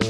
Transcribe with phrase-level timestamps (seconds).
[0.00, 0.04] A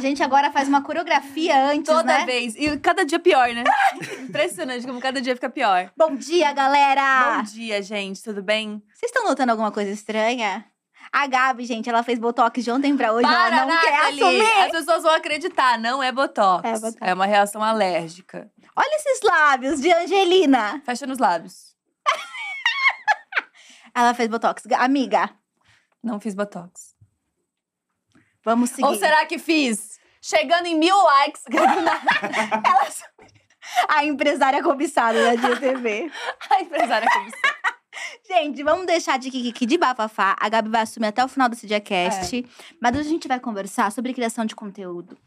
[0.00, 2.24] gente agora faz uma coreografia antes, Toda né?
[2.24, 2.54] vez.
[2.54, 3.64] E cada dia pior, né?
[4.22, 5.90] Impressionante como cada dia fica pior.
[5.96, 7.38] Bom dia, galera!
[7.38, 8.22] Bom dia, gente.
[8.22, 8.80] Tudo bem?
[8.94, 10.64] Vocês estão notando alguma coisa estranha?
[11.12, 14.22] A Gabi, gente, ela fez botox de ontem pra hoje, ela não quer Nathalie.
[14.22, 14.62] assumir.
[14.62, 15.76] As pessoas vão acreditar.
[15.76, 16.64] Não é botox.
[16.64, 16.96] É botox.
[17.00, 18.48] É uma reação alérgica.
[18.76, 20.80] Olha esses lábios de Angelina.
[20.84, 21.74] Fecha nos lábios.
[23.94, 24.64] Ela fez botox.
[24.78, 25.30] Amiga,
[26.02, 26.94] Não fiz botox.
[28.44, 28.84] vamos seguir.
[28.84, 29.98] Ou será que fiz?
[30.22, 31.42] Chegando em mil likes.
[33.88, 36.10] A empresária cobiçada da Dia TV.
[36.50, 37.40] A empresária começou.
[38.26, 40.36] Gente, vamos deixar de kikiki de bafafá.
[40.40, 42.38] A Gabi vai assumir até o final desse diacast.
[42.38, 42.44] É.
[42.80, 45.18] Mas hoje a gente vai conversar sobre criação de conteúdo.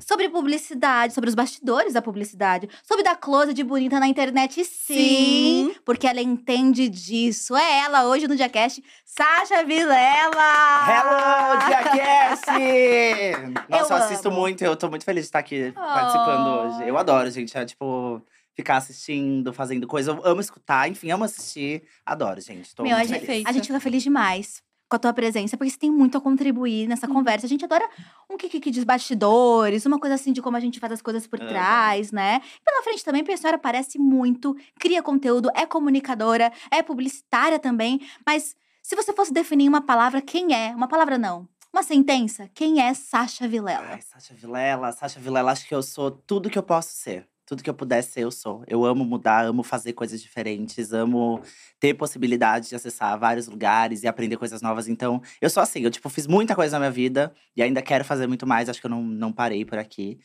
[0.00, 2.68] Sobre publicidade, sobre os bastidores da publicidade.
[2.82, 4.94] Sobre dar close de bonita na internet, sim.
[4.94, 5.74] Sim.
[5.84, 7.56] Porque ela entende disso.
[7.56, 10.86] É ela hoje no Diacast, Sasha Vilela!
[10.88, 12.46] Hello, Diacast!
[13.68, 14.40] Nossa, eu, Eu assisto amo.
[14.40, 16.88] muito, eu tô muito feliz de estar aqui participando hoje.
[16.88, 18.22] Eu adoro, gente, é tipo
[18.54, 20.12] ficar assistindo, fazendo coisa.
[20.12, 21.82] Eu amo escutar, enfim, amo assistir.
[22.04, 22.74] Adoro, gente.
[22.74, 23.46] Tô Meu, a gente, feliz.
[23.46, 26.86] a gente fica feliz demais com a tua presença, porque você tem muito a contribuir
[26.86, 27.46] nessa conversa.
[27.46, 27.88] A gente adora
[28.30, 31.40] um kikiki de bastidores, uma coisa assim de como a gente faz as coisas por
[31.40, 31.48] Aham.
[31.48, 32.40] trás, né?
[32.60, 37.58] E pela frente também, porque a senhora aparece muito, cria conteúdo, é comunicadora, é publicitária
[37.58, 38.00] também.
[38.26, 40.74] Mas se você fosse definir uma palavra, quem é?
[40.74, 41.48] Uma palavra não.
[41.72, 43.88] Uma sentença, quem é Sasha Vilela?
[43.90, 47.26] Ai, Sasha Vilela, Sasha Vilela, acho que eu sou tudo que eu posso ser.
[47.46, 48.64] Tudo que eu puder ser, eu sou.
[48.66, 51.42] Eu amo mudar, amo fazer coisas diferentes, amo
[51.78, 54.88] ter possibilidade de acessar vários lugares e aprender coisas novas.
[54.88, 58.04] Então, eu sou assim, eu tipo, fiz muita coisa na minha vida e ainda quero
[58.04, 58.68] fazer muito mais.
[58.68, 60.18] Acho que eu não, não parei por aqui.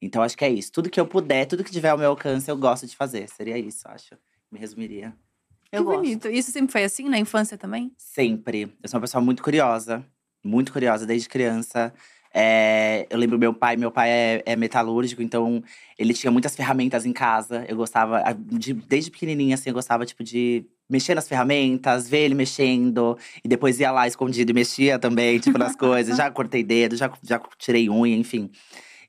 [0.00, 0.70] Então, acho que é isso.
[0.72, 3.28] Tudo que eu puder, tudo que tiver ao meu alcance, eu gosto de fazer.
[3.28, 4.16] Seria isso, acho.
[4.50, 5.14] Me resumiria.
[5.72, 6.00] Eu que gosto.
[6.00, 6.28] bonito.
[6.28, 7.92] Isso sempre foi assim na infância também?
[7.98, 8.72] Sempre.
[8.82, 10.04] Eu sou uma pessoa muito curiosa.
[10.42, 11.92] Muito curiosa desde criança.
[12.32, 15.62] É, eu lembro meu pai, meu pai é, é metalúrgico, então
[15.98, 17.64] ele tinha muitas ferramentas em casa.
[17.68, 22.34] Eu gostava, de- desde pequenininha, assim, eu gostava, tipo, de mexer nas ferramentas, ver ele
[22.34, 23.16] mexendo.
[23.44, 26.16] E depois ia lá escondido e mexia também, tipo, nas coisas.
[26.16, 28.50] Já cortei dedo, já, já tirei unha, enfim.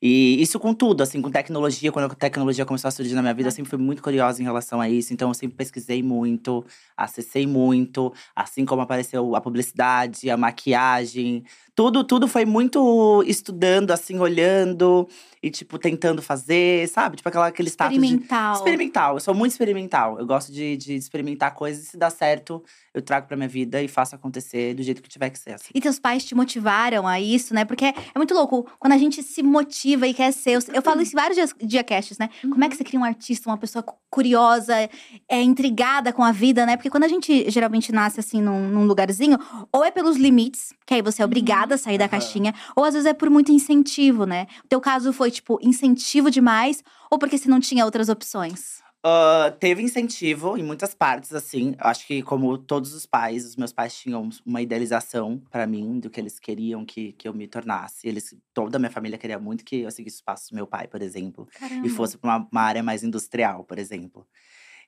[0.04, 1.92] E isso com tudo, assim, com tecnologia.
[1.92, 4.44] Quando a tecnologia começou a surgir na minha vida, eu sempre fui muito curiosa em
[4.46, 5.14] relação a isso.
[5.14, 6.66] Então, eu sempre pesquisei muito,
[6.98, 8.12] acessei muito.
[8.36, 11.44] Assim como apareceu a publicidade, a maquiagem.
[11.82, 15.08] Tudo, tudo foi muito estudando, assim, olhando.
[15.44, 17.16] E, tipo, tentando fazer, sabe?
[17.18, 18.06] Tipo, aquela, aquele status de…
[18.06, 18.54] Experimental.
[18.54, 19.14] Experimental.
[19.16, 20.20] Eu sou muito experimental.
[20.20, 21.84] Eu gosto de, de experimentar coisas.
[21.84, 25.10] E se dá certo, eu trago pra minha vida e faço acontecer do jeito que
[25.10, 25.54] tiver que ser.
[25.54, 25.70] Assim.
[25.74, 27.66] E teus pais te motivaram a isso, né?
[27.66, 30.52] Porque é muito louco quando a gente se motiva e quer ser.
[30.52, 32.30] Eu, eu falo isso em vários dias, diacasts, né?
[32.44, 34.76] Como é que você cria um artista, uma pessoa cu- curiosa,
[35.28, 36.78] é intrigada com a vida, né?
[36.78, 39.40] Porque quando a gente geralmente nasce assim num, num lugarzinho,
[39.74, 42.12] ou é pelos limites, que aí você é obrigada a sair da Aham.
[42.12, 44.48] caixinha, ou às vezes é por muito incentivo, né?
[44.64, 48.82] O teu caso foi, tipo, incentivo demais, ou porque você não tinha outras opções?
[49.04, 51.72] Ah, teve incentivo em muitas partes, assim.
[51.72, 56.00] Eu Acho que, como todos os pais, os meus pais tinham uma idealização pra mim
[56.00, 58.08] do que eles queriam que, que eu me tornasse.
[58.08, 60.88] Eles, toda a minha família queria muito que eu seguisse os passos do meu pai,
[60.88, 61.48] por exemplo.
[61.52, 61.88] Caramba.
[61.88, 64.28] E fosse pra uma, uma área mais industrial, por exemplo.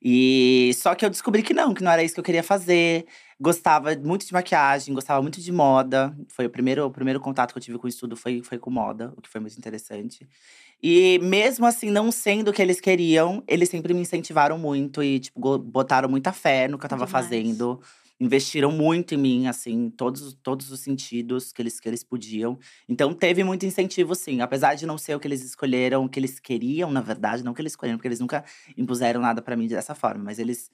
[0.03, 3.05] E só que eu descobri que não, que não era isso que eu queria fazer.
[3.39, 6.13] Gostava muito de maquiagem, gostava muito de moda.
[6.27, 8.69] Foi o primeiro, o primeiro contato que eu tive com o estudo foi, foi com
[8.69, 10.27] moda, o que foi muito interessante.
[10.81, 15.19] E mesmo assim, não sendo o que eles queriam, eles sempre me incentivaram muito e,
[15.19, 17.25] tipo, botaram muita fé no que eu tava Demais.
[17.25, 17.81] fazendo.
[18.19, 22.57] Investiram muito em mim, assim, todos, todos os sentidos que eles, que eles podiam.
[22.87, 24.39] Então, teve muito incentivo, sim.
[24.39, 27.43] Apesar de não ser o que eles escolheram, o que eles queriam, na verdade.
[27.43, 28.43] Não que eles escolheram, porque eles nunca
[28.77, 30.23] impuseram nada pra mim dessa forma.
[30.23, 30.69] Mas eles,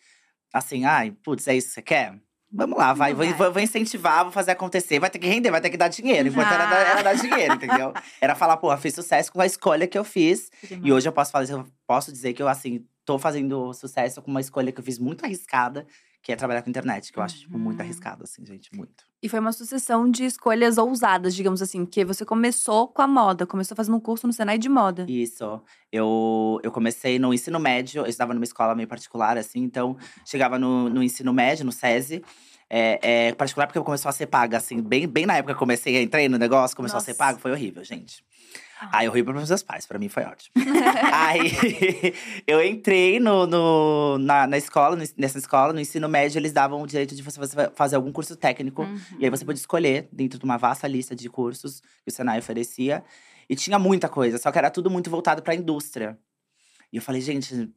[0.54, 2.20] assim, ai, putz, é isso que você quer?
[2.52, 3.28] Vamos lá, vai, Vai.
[3.30, 5.00] Vou, vou, vou incentivar, vou fazer acontecer.
[5.00, 6.28] Vai ter que render, vai ter que dar dinheiro.
[6.30, 7.94] O importante era, dar- era dar dinheiro, entendeu?
[8.20, 10.52] Era falar, pô, fiz sucesso com a escolha que eu fiz.
[10.84, 14.30] E hoje eu posso fazer, eu posso dizer que eu, assim, tô fazendo sucesso com
[14.32, 15.86] uma escolha que eu fiz muito arriscada,
[16.22, 17.86] que é trabalhar com internet, que eu acho, tipo, muito Uhum.
[17.86, 19.06] arriscado, assim, gente, muito.
[19.22, 21.86] E foi uma sucessão de escolhas ousadas, digamos assim.
[21.86, 23.46] Porque você começou com a moda.
[23.46, 25.06] Começou fazendo um curso no Senai de moda.
[25.10, 25.62] Isso.
[25.92, 30.58] Eu, eu comecei no ensino médio, eu estudava numa escola meio particular, assim, então chegava
[30.60, 32.22] no, no ensino médio, no SESI.
[32.70, 33.00] É,
[33.30, 36.02] é, particular porque começou a ser paga, assim, bem, bem na época que eu comecei,
[36.04, 37.18] entrei no negócio, começou a ser Nossa.
[37.18, 38.24] pago, foi horrível, gente.
[38.82, 38.90] Ah.
[39.00, 40.54] Aí horrível para meus pais, pra mim foi ótimo.
[41.14, 41.52] Aí
[42.48, 46.88] eu entrei no, no- na, na escola, nessa escola, no ensino médio, eles davam o
[46.88, 48.84] direito de você fazer- fazer algum curso técnico.
[48.84, 49.00] Uhum.
[49.20, 52.40] E aí você podia escolher dentro de uma vasta lista de cursos que o Senai
[52.40, 53.04] oferecia.
[53.50, 56.18] E tinha muita coisa, só que era tudo muito voltado para a indústria.
[56.94, 57.70] E eu falei, gente,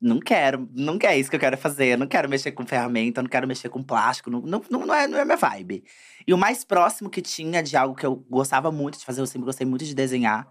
[0.00, 1.86] não quero, não é isso que eu quero fazer.
[1.86, 5.06] Eu não quero mexer com ferramenta, não quero mexer com plástico, não, não, não, é,
[5.06, 5.84] não é minha vibe.
[6.26, 9.26] E o mais próximo que tinha de algo que eu gostava muito de fazer, eu
[9.26, 10.46] sempre gostei muito de desenhar.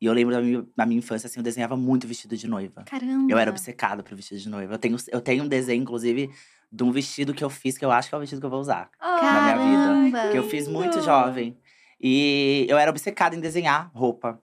[0.00, 2.84] E eu lembro da minha, da minha infância, assim, eu desenhava muito vestido de noiva.
[2.84, 3.26] Caramba!
[3.30, 4.74] Eu era obcecada por vestido de noiva.
[4.74, 6.30] Eu tenho, eu tenho um desenho, inclusive,
[6.70, 8.50] de um vestido que eu fiz, que eu acho que é o vestido que eu
[8.50, 10.30] vou usar na minha vida.
[10.30, 11.56] Que eu fiz muito jovem.
[12.00, 14.40] E eu era obcecada em desenhar roupa.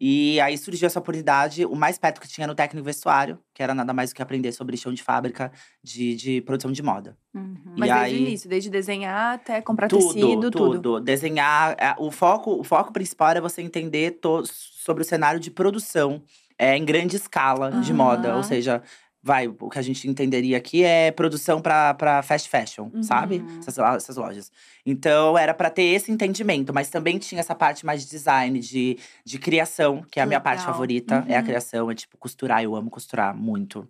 [0.00, 3.74] E aí surgiu essa oportunidade, o mais perto que tinha no técnico vestuário, que era
[3.74, 5.50] nada mais do que aprender sobre chão de fábrica
[5.82, 7.16] de, de produção de moda.
[7.34, 7.74] Uhum.
[7.76, 10.50] Mas desde o início, desde desenhar até comprar tudo, tecido, tudo.
[10.50, 11.00] tudo.
[11.00, 11.76] Desenhar.
[11.78, 16.22] É, o foco, o foco principal era você entender to, sobre o cenário de produção
[16.56, 17.80] é, em grande escala uhum.
[17.80, 18.36] de moda.
[18.36, 18.82] Ou seja,
[19.22, 23.02] vai, o que a gente entenderia aqui é produção para fast fashion, uhum.
[23.02, 23.44] sabe?
[23.58, 24.52] Essas, essas, lojas.
[24.86, 28.98] Então, era para ter esse entendimento, mas também tinha essa parte mais de design, de,
[29.24, 31.32] de criação, que é a minha parte favorita, uhum.
[31.32, 31.46] é a uhum.
[31.46, 33.88] criação, é tipo costurar, eu amo costurar muito.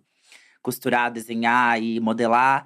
[0.61, 2.65] Costurar, desenhar e modelar.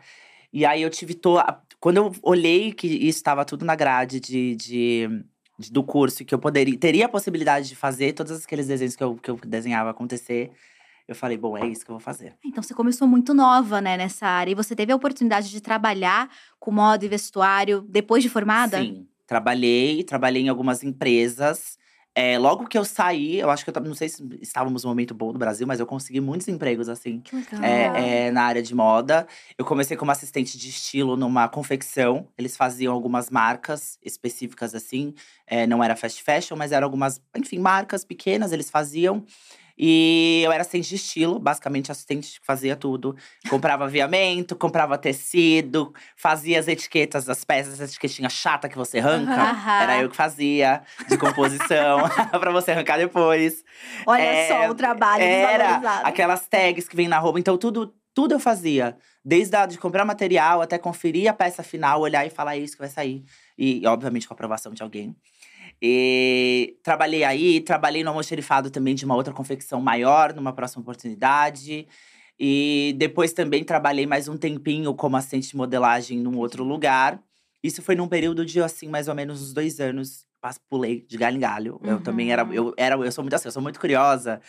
[0.52, 1.38] E aí eu tive to...
[1.80, 5.24] Quando eu olhei que isso estava tudo na grade de, de,
[5.60, 9.04] de, do curso, que eu poderia, teria a possibilidade de fazer todos aqueles desenhos que
[9.04, 10.50] eu, que eu desenhava acontecer
[11.08, 12.36] eu falei, bom, é isso que eu vou fazer.
[12.46, 14.52] Então você começou muito nova, né, nessa área.
[14.52, 16.30] E você teve a oportunidade de trabalhar
[16.60, 18.78] com moda e vestuário depois de formada?
[18.78, 21.78] Sim, trabalhei, trabalhei em algumas empresas.
[22.16, 25.16] É, logo que eu saí, eu acho que eu não sei se estávamos no momento
[25.16, 27.24] bom do Brasil, mas eu consegui muitos empregos, assim,
[27.60, 29.28] é, é, na área de moda.
[29.58, 32.28] Eu comecei como assistente de estilo numa confecção.
[32.38, 35.16] Eles faziam algumas marcas específicas, assim.
[35.48, 39.26] É, não era fast fashion, mas eram algumas, enfim, marcas pequenas, eles faziam.
[39.78, 43.16] E eu era assistente de estilo, basicamente assistente que fazia tudo.
[43.50, 49.32] Comprava aviamento, comprava tecido, fazia as etiquetas das peças, essa etiquetinha chata que você arranca.
[49.32, 49.72] Uhum.
[49.82, 52.08] Era eu que fazia, de composição,
[52.40, 53.64] para você arrancar depois.
[54.06, 57.40] Olha é, só o trabalho Era aquelas tags que vem na roupa.
[57.40, 58.96] Então, tudo, tudo eu fazia.
[59.26, 62.74] Desde a de comprar material até conferir a peça final, olhar e falar é isso
[62.74, 63.24] que vai sair.
[63.58, 65.16] E, obviamente, com a aprovação de alguém.
[65.82, 71.88] E trabalhei aí, trabalhei no almoxerifado também de uma outra confecção maior, numa próxima oportunidade.
[72.40, 77.20] E depois também trabalhei mais um tempinho como assistente de modelagem num outro lugar.
[77.62, 80.26] Isso foi num período de, assim, mais ou menos uns dois anos.
[80.70, 81.80] Pulei de galho em galho.
[81.82, 81.92] Uhum.
[81.92, 82.96] Eu também era eu, era.
[82.96, 84.42] eu sou muito assim, eu sou muito curiosa.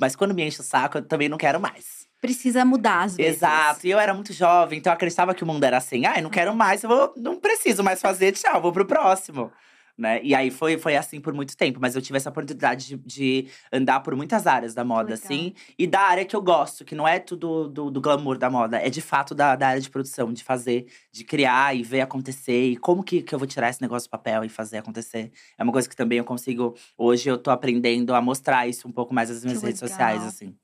[0.00, 2.06] Mas quando me enche o saco, eu também não quero mais.
[2.20, 3.36] Precisa mudar, às vezes.
[3.36, 3.86] Exato.
[3.86, 6.06] E eu era muito jovem, então eu acreditava que o mundo era assim.
[6.06, 9.52] Ah, eu não quero mais, eu vou, não preciso mais fazer, tchau, vou pro próximo
[9.96, 10.20] né?
[10.22, 13.48] E aí foi, foi assim por muito tempo, mas eu tive essa oportunidade de, de
[13.72, 17.06] andar por muitas áreas da moda, assim, e da área que eu gosto, que não
[17.06, 20.32] é tudo do, do glamour da moda, é de fato da, da área de produção,
[20.32, 23.80] de fazer, de criar e ver acontecer, e como que, que eu vou tirar esse
[23.80, 25.30] negócio do papel e fazer acontecer.
[25.56, 26.74] É uma coisa que também eu consigo.
[26.98, 29.96] Hoje eu tô aprendendo a mostrar isso um pouco mais nas minhas que redes legal.
[29.96, 30.54] sociais, assim.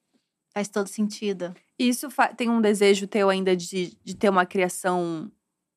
[0.52, 1.54] Faz todo sentido.
[1.78, 5.30] Isso tem um desejo teu ainda de, de ter uma criação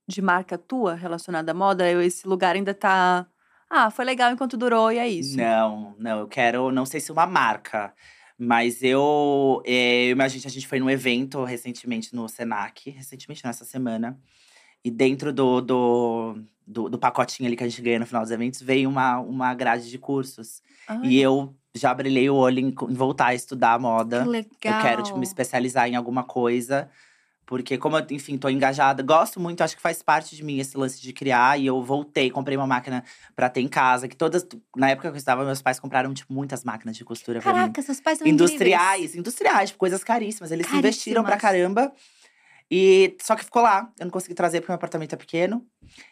[0.08, 1.90] de marca tua relacionada à moda?
[2.04, 3.28] Esse lugar ainda tá
[3.76, 5.36] ah, foi legal enquanto durou e é isso.
[5.36, 7.92] Não, não, eu quero, não sei se uma marca.
[8.38, 13.44] Mas eu, é, eu a gente, a gente foi num evento recentemente no Senac, recentemente
[13.44, 14.20] nessa semana.
[14.84, 16.38] E dentro do, do,
[16.68, 19.56] do, do, pacotinho ali que a gente ganha no final dos eventos, veio uma, uma
[19.56, 20.62] grade de cursos.
[20.88, 21.06] Ai.
[21.06, 24.22] E eu já brilhei o olho em, em voltar a estudar moda.
[24.22, 24.50] Que legal.
[24.64, 26.92] Eu quero, tipo, me especializar em alguma coisa.
[27.46, 30.78] Porque, como eu, enfim, tô engajada, gosto muito, acho que faz parte de mim esse
[30.78, 31.60] lance de criar.
[31.60, 33.04] E eu voltei, comprei uma máquina
[33.36, 34.08] pra ter em casa.
[34.08, 37.40] Que todas, na época que eu estava, meus pais compraram, tipo, muitas máquinas de costura
[37.40, 37.74] Caraca, pra mim.
[37.74, 39.16] Caraca, seus pais são Industriais, incríveis.
[39.16, 40.52] industriais, tipo, coisas caríssimas.
[40.52, 41.92] Eles investiram pra caramba.
[42.76, 43.88] E só que ficou lá.
[44.00, 45.64] Eu não consegui trazer porque meu apartamento é pequeno.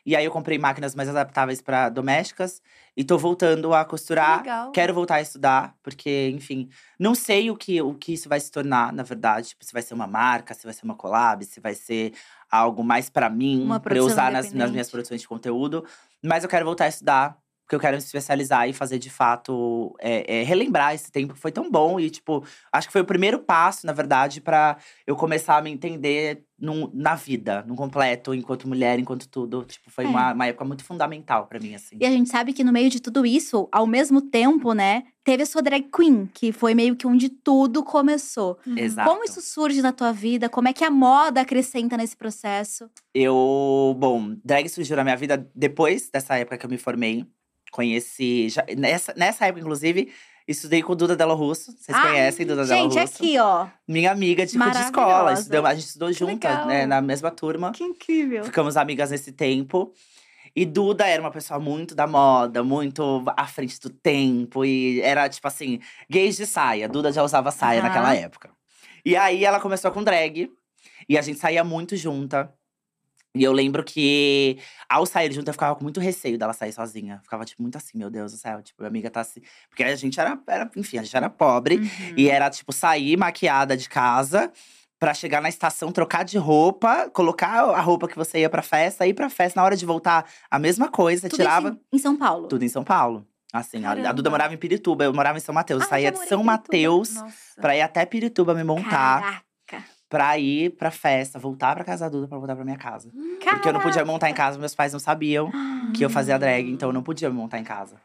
[0.06, 2.62] E aí eu comprei máquinas mais adaptáveis para domésticas
[2.96, 4.42] e tô voltando a costurar.
[4.42, 4.72] Legal.
[4.72, 8.52] Quero voltar a estudar, porque, enfim, não sei o que, o que isso vai se
[8.52, 9.50] tornar, na verdade.
[9.50, 12.14] Tipo, se vai ser uma marca, se vai ser uma collab, se vai ser
[12.48, 15.84] algo mais para mim, para eu usar nas, nas minhas produções de conteúdo.
[16.24, 17.41] Mas eu quero voltar a estudar,
[17.72, 21.40] porque eu quero me especializar e fazer de fato é, é, relembrar esse tempo que
[21.40, 24.76] foi tão bom e tipo acho que foi o primeiro passo na verdade para
[25.08, 29.64] eu começar a me entender num, na vida, no completo, enquanto mulher, enquanto tudo.
[29.64, 30.08] Tipo, foi é.
[30.08, 31.98] uma, uma época muito fundamental para mim, assim.
[32.00, 35.42] E a gente sabe que no meio de tudo isso, ao mesmo tempo, né, teve
[35.42, 38.60] a sua drag queen, que foi meio que onde tudo começou.
[38.66, 38.78] Uhum.
[38.78, 39.10] Exato.
[39.10, 40.48] Como isso surge na tua vida?
[40.48, 42.88] Como é que a moda acrescenta nesse processo?
[43.12, 47.26] Eu, bom, drag surgiu na minha vida depois dessa época que eu me formei.
[47.72, 50.12] Conheci, já, nessa, nessa época, inclusive,
[50.48, 51.72] Estudei com Duda Della Russo.
[51.72, 53.00] Vocês ah, conhecem Duda Della Russo?
[53.00, 53.68] Gente, aqui, ó.
[53.88, 55.34] Minha amiga de, de escola.
[55.34, 56.86] Estudou, a gente estudou juntas, né?
[56.86, 57.72] Na mesma turma.
[57.72, 58.44] Que incrível.
[58.44, 59.94] Ficamos amigas nesse tempo.
[60.56, 64.66] E Duda era uma pessoa muito da moda, muito à frente do tempo.
[64.66, 66.90] E era, tipo assim, gays de saia.
[66.90, 68.50] Duda já usava saia naquela época.
[69.06, 70.52] E aí ela começou com drag.
[71.08, 72.54] E a gente saía muito junta.
[73.34, 74.58] E eu lembro que,
[74.90, 77.22] ao sair junto, eu ficava com muito receio dela sair sozinha.
[77.24, 78.62] Ficava, tipo, muito assim, meu Deus do céu.
[78.62, 79.42] Tipo, minha amiga tá assim.
[79.70, 81.78] Porque a gente era, era enfim, a gente era pobre.
[81.78, 82.14] Uhum.
[82.18, 84.52] E era, tipo, sair maquiada de casa
[85.00, 89.08] pra chegar na estação, trocar de roupa, colocar a roupa que você ia pra festa,
[89.08, 89.60] ir pra festa.
[89.60, 92.48] Na hora de voltar, a mesma coisa, Tudo tirava isso em São Paulo.
[92.48, 93.26] tudo em São Paulo.
[93.54, 94.30] Assim, a, a Duda Caramba.
[94.30, 95.82] morava em Pirituba, eu morava em São Mateus.
[95.82, 96.44] Eu Ah, saía já de morei São.
[96.44, 97.14] Mateus
[97.60, 99.42] pra ir até Pirituba me montar, Caraca.
[100.12, 103.10] Pra ir pra festa, voltar pra casa da Duda pra voltar pra minha casa.
[103.56, 105.50] Porque eu não podia montar em casa, meus pais não sabiam
[105.96, 107.96] que eu fazia drag, então eu não podia me montar em casa.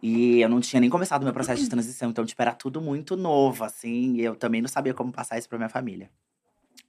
[0.00, 2.80] E eu não tinha nem começado o meu processo de transição, então, tipo, era tudo
[2.80, 6.08] muito novo, assim, e eu também não sabia como passar isso pra minha família.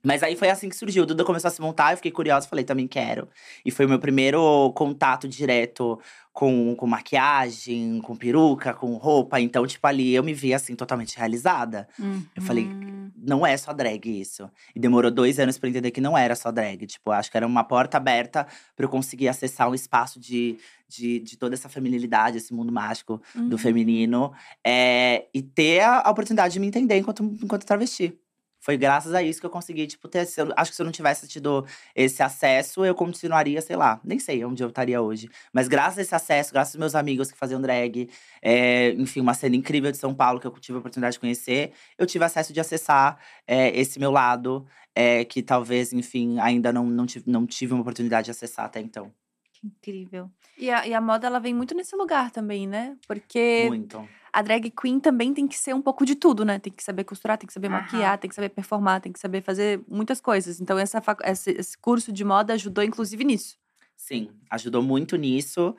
[0.04, 1.02] Mas aí foi assim que surgiu.
[1.04, 3.28] O Duda começou a se montar, eu fiquei curiosa, falei, também quero.
[3.64, 5.98] E foi o meu primeiro contato direto
[6.32, 9.40] com, com maquiagem, com peruca, com roupa.
[9.40, 11.88] Então, tipo, ali eu me vi assim, totalmente realizada.
[12.36, 13.10] Eu falei, Uhum.
[13.16, 14.50] não é só drag isso.
[14.74, 16.86] E demorou dois anos pra entender que não era só drag.
[16.86, 18.46] Tipo, acho que era uma porta aberta
[18.76, 20.58] pra eu conseguir acessar um espaço de,
[20.88, 23.58] de, de toda essa feminilidade, esse mundo mágico do Uhum.
[23.58, 24.32] feminino.
[24.66, 28.18] é, e ter a, a oportunidade de me entender enquanto, enquanto travesti.
[28.64, 30.26] Foi graças a isso que eu consegui, tipo, ter.
[30.38, 34.18] eu- acho que se eu não tivesse tido esse acesso, eu continuaria, sei lá, nem
[34.18, 35.28] sei onde eu estaria hoje.
[35.52, 38.08] Mas graças a esse acesso, graças aos meus amigos que faziam drag,
[38.40, 41.72] é, enfim, uma cena incrível de São Paulo que eu tive a oportunidade de conhecer,
[41.98, 46.86] eu tive acesso de acessar é, esse meu lado, é, que talvez, enfim, ainda não,
[46.86, 49.12] não, tive, não tive uma oportunidade de acessar até então.
[49.52, 50.30] Que incrível.
[50.56, 52.96] E a, e a moda, ela vem muito nesse lugar também, né?
[53.06, 54.08] Porque Muito.
[54.34, 56.58] A drag queen também tem que ser um pouco de tudo, né?
[56.58, 57.80] Tem que saber costurar, tem que saber Aham.
[57.80, 60.60] maquiar, tem que saber performar, tem que saber fazer muitas coisas.
[60.60, 63.56] Então, essa, esse, esse curso de moda ajudou, inclusive, nisso.
[63.96, 65.76] Sim, ajudou muito nisso,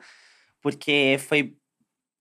[0.62, 1.54] porque foi.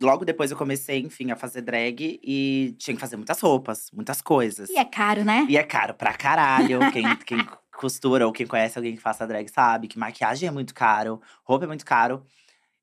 [0.04, 4.22] Logo depois eu comecei, enfim, a fazer drag e tinha que fazer muitas roupas, muitas
[4.22, 4.70] coisas.
[4.70, 5.46] E é caro, né?
[5.48, 6.82] E é caro pra caralho.
[6.92, 7.39] Quem, quem
[7.72, 11.63] costura ou quem conhece alguém que faça drag sabe que maquiagem é muito caro, roupa
[11.63, 12.25] é muito caro.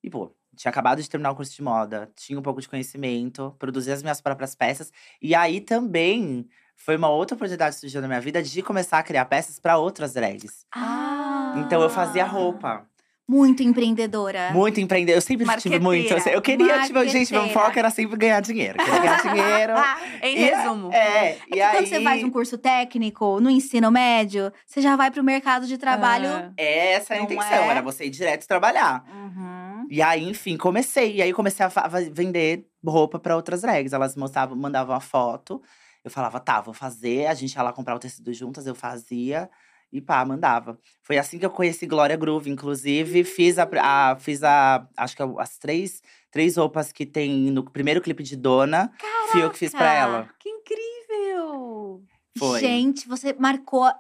[0.03, 3.55] E, pô, tinha acabado de terminar o curso de moda, tinha um pouco de conhecimento,
[3.59, 4.93] produzia as minhas próprias peças.
[5.21, 9.03] E aí também foi uma outra oportunidade que surgiu na minha vida de começar a
[9.03, 10.67] criar peças pra outras drags.
[10.75, 11.55] Ah.
[11.59, 12.87] Então eu fazia roupa.
[13.29, 14.51] Muito empreendedora.
[14.53, 15.17] Muito empreendedor.
[15.19, 16.13] Eu sempre tive muito.
[16.29, 18.77] Eu, queria, tipo, gente, meu foco era sempre ganhar dinheiro.
[18.79, 19.73] Queria ganhar dinheiro.
[20.23, 20.93] Em E- resumo.
[20.93, 21.77] É, É e aí.
[21.77, 25.79] quando você faz um curso técnico no ensino médio, você já vai pro mercado de
[25.79, 26.29] trabalho.
[26.29, 26.53] Ah.
[26.57, 27.69] Essa é a intenção, é?
[27.69, 29.05] era você ir direto trabalhar.
[29.09, 29.72] Uhum.
[29.95, 31.17] E aí, enfim, comecei.
[31.17, 31.69] E aí comecei a
[32.11, 33.93] vender roupa pra outras drags.
[33.93, 35.61] Elas mostravam, mandavam a foto.
[36.03, 37.27] Eu falava, tá, vou fazer.
[37.27, 39.51] A gente ia lá comprar o tecido juntas, eu fazia.
[39.93, 40.79] E pá, mandava.
[41.03, 43.23] Foi assim que eu conheci Glória Groove, inclusive.
[43.23, 44.89] Fiz a, a- fiz a.
[44.97, 48.91] Acho que as três, três roupas que tem no primeiro clipe de Dona.
[49.31, 50.01] Fui eu que fiz pra Caraca!
[50.01, 50.29] ela.
[50.39, 52.03] Que incrível!
[52.39, 52.61] Foi.
[52.61, 53.91] Gente, você marcou.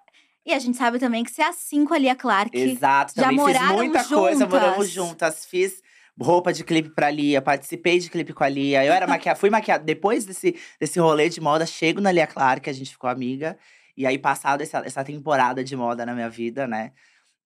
[0.44, 2.56] E a gente sabe também que você é assim com a Lia Clark.
[2.56, 5.10] Exato, já também fiz moraram muita coisa, moramos juntas.
[5.10, 5.46] juntas.
[5.46, 5.82] Fiz
[6.20, 8.84] roupa de clipe pra Lia, participei de clipe com a Lia.
[8.84, 9.84] Eu era maquiada, fui maquiada.
[9.84, 13.56] Depois desse, desse rolê de moda, chego na Lia Clark, a gente ficou amiga.
[13.96, 16.92] E aí, passado essa, essa temporada de moda na minha vida, né?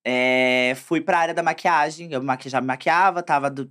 [0.09, 2.13] é, fui pra área da maquiagem.
[2.13, 3.69] Eu maqui, já me maquiava, tava do.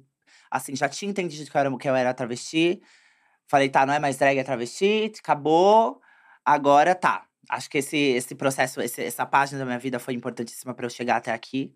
[0.52, 2.82] Assim, já tinha entendido que eu era, que eu era travesti.
[3.48, 6.02] Falei, tá, não é mais drag, é travesti, acabou.
[6.44, 7.25] Agora tá.
[7.50, 10.90] Acho que esse, esse processo, esse- essa página da minha vida foi importantíssima pra eu
[10.90, 11.74] chegar até aqui.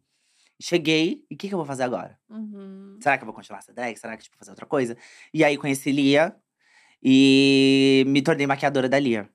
[0.62, 2.18] Cheguei, e o que, que eu vou fazer agora?
[2.30, 2.98] Uhum.
[3.02, 3.96] Será que eu vou continuar essa drag?
[3.98, 4.98] Será que tipo, vou fazer outra coisa?
[5.34, 6.36] E aí conheci Lia
[7.02, 9.30] e me tornei maquiadora da Lia.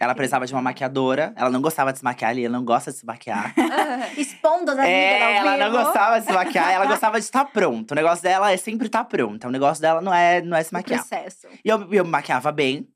[0.00, 2.96] Ela precisava de uma maquiadora, ela não gostava de se maquiar, Lia não gosta de
[2.98, 3.54] se maquiar.
[4.16, 7.92] Expondo as amigas É, ela não gostava de se maquiar, ela gostava de estar pronto.
[7.92, 9.46] O negócio dela é sempre estar pronta.
[9.46, 11.00] O negócio dela não é, não é se O maquiar.
[11.06, 11.46] processo.
[11.62, 12.88] E eu, eu me maquiava bem.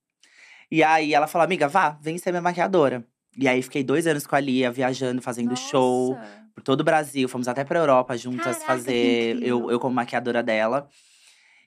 [0.71, 3.05] E aí ela falou, amiga, vá, vem ser minha maquiadora.
[3.37, 6.45] E aí fiquei dois anos com a Lia, viajando, fazendo show Nossa.
[6.55, 7.29] por todo o Brasil.
[7.29, 9.43] Fomos até pra Europa juntas Caraca, que fazer.
[9.43, 10.89] Eu, eu como maquiadora dela.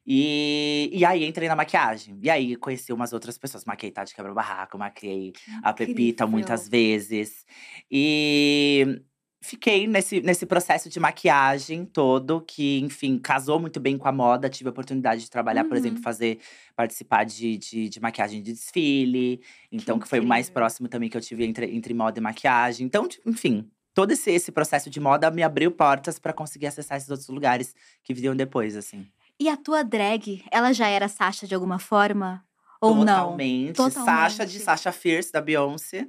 [0.05, 2.19] E, e aí entrei na maquiagem.
[2.21, 3.65] E aí conheci umas outras pessoas.
[3.65, 5.31] Maquiei Tati Quebra Barraco, maquiei
[5.63, 6.27] a Pepita Incrível.
[6.27, 7.45] muitas vezes.
[7.89, 9.01] E
[9.41, 14.49] fiquei nesse, nesse processo de maquiagem todo, que, enfim, casou muito bem com a moda.
[14.49, 15.77] Tive a oportunidade de trabalhar, por Uhum.
[15.77, 16.39] exemplo, fazer,
[16.75, 19.41] participar de, de, de maquiagem de desfile.
[19.71, 22.85] Então, que, foi o mais próximo também que eu tive entre, entre moda e maquiagem.
[22.85, 23.67] Então, enfim.
[23.93, 27.75] Todo esse, esse processo de moda me abriu portas pra conseguir acessar esses outros lugares
[28.03, 29.05] que viriam depois, assim.
[29.37, 32.41] E a tua drag, ela já era Sasha de alguma forma?
[32.79, 33.05] Ou não?
[33.31, 33.75] Totalmente.
[33.75, 34.59] Sasha de Totalmente.
[34.63, 36.07] Sasha Fierce, da Beyoncé.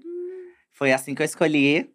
[0.70, 1.90] Foi assim que eu escolhi.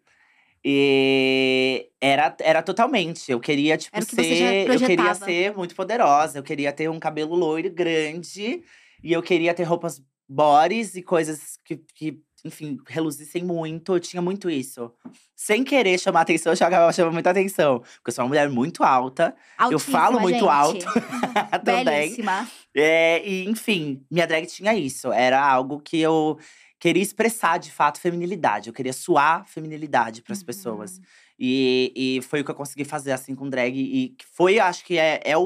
[0.70, 3.32] E era, era totalmente.
[3.32, 4.68] Eu queria, tipo, Era que ser.
[4.68, 6.38] Eu queria ser muito poderosa.
[6.38, 8.62] Eu queria ter um cabelo loiro grande.
[9.02, 13.94] E eu queria ter roupas bodies e coisas que, que enfim, reluzissem muito.
[13.94, 14.92] Eu tinha muito isso.
[15.34, 17.78] Sem querer chamar atenção, eu chamava, chamava muita atenção.
[17.78, 19.34] Porque eu sou uma mulher muito alta.
[19.70, 20.48] eu falo muito gente.
[20.50, 20.84] alto
[21.64, 22.10] também.
[22.10, 22.46] Belíssima.
[22.76, 25.10] É, e, enfim, minha drag tinha isso.
[25.10, 26.38] Era algo que eu
[26.78, 28.68] queria expressar, de fato, feminilidade.
[28.68, 30.46] Eu queria suar feminilidade para as Uhum.
[30.46, 31.00] pessoas.
[31.38, 33.76] E, e foi o que eu consegui fazer, assim, com drag.
[33.76, 35.42] E foi, acho que é, é o,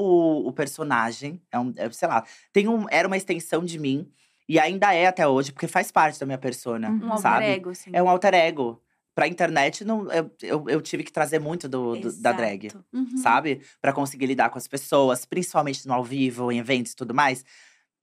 [0.47, 1.41] o personagem.
[1.51, 4.07] É um, é, sei lá, tem um, era uma extensão de mim.
[4.47, 6.97] E ainda é até hoje, porque faz parte da minha persona, Uhum.
[7.07, 7.45] Um alter sabe?
[7.45, 7.89] ego, assim.
[7.93, 8.81] É um alter ego.
[9.15, 12.71] Pra internet, não, eu, eu, eu tive que trazer muito do, do- da drag.
[12.91, 13.15] Uhum.
[13.17, 13.61] sabe?
[13.79, 17.45] Pra conseguir lidar com as pessoas, principalmente no ao vivo, em eventos e tudo mais.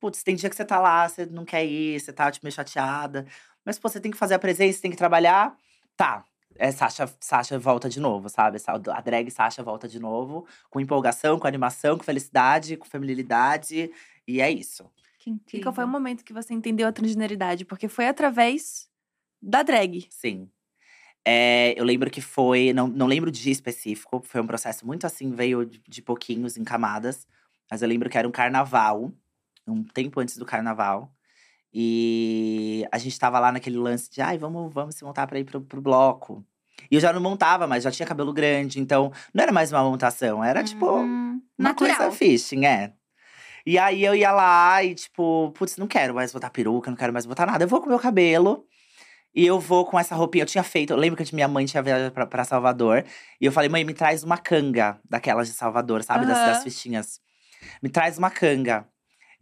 [0.01, 2.55] Putz, tem dia que você tá lá, você não quer ir, você tá tipo, meio
[2.55, 3.27] chateada.
[3.65, 5.55] Mas, pô, você tem que fazer a presença, você tem que trabalhar.
[5.97, 6.25] Tá.
[6.57, 8.59] É, Sasha, Sasha volta de novo, sabe?
[8.67, 13.91] A drag Sasha volta de novo, com empolgação, com animação, com felicidade, com feminilidade.
[14.27, 14.91] E é isso.
[15.19, 15.63] Que E incrível.
[15.63, 17.65] qual foi o momento que você entendeu a transgeneridade?
[17.65, 18.89] Porque foi através
[19.41, 20.07] da drag.
[20.11, 20.51] Sim.
[21.25, 25.07] É, eu lembro que foi, não, não lembro o dia específico, foi um processo muito
[25.07, 27.27] assim, veio de, de pouquinhos em camadas.
[27.71, 29.13] Mas eu lembro que era um carnaval,
[29.67, 31.13] um tempo antes do carnaval.
[31.73, 35.45] E a gente tava lá naquele lance de, ai, vamos, vamos se montar pra ir
[35.45, 36.45] pro, pro bloco.
[36.91, 39.83] E eu já não montava, mas já tinha cabelo grande, então não era mais uma
[39.85, 41.97] montação, era tipo Hum, uma natural.
[41.97, 42.93] coisa fishing, é.
[43.67, 47.13] E aí eu ia lá e, tipo, putz, não quero mais botar peruca, não quero
[47.13, 47.63] mais botar nada.
[47.65, 48.67] Eu vou com o meu cabelo
[49.35, 50.43] e eu vou com essa roupinha.
[50.43, 53.05] Eu tinha feito, eu lembro que minha mãe tinha viajado pra, pra Salvador.
[53.41, 56.27] E eu falei, mãe, me traz uma canga daquelas de Salvador, sabe?
[56.27, 56.47] Das, Aham.
[56.47, 57.21] das fichinhas.
[57.83, 58.89] Me traz uma canga.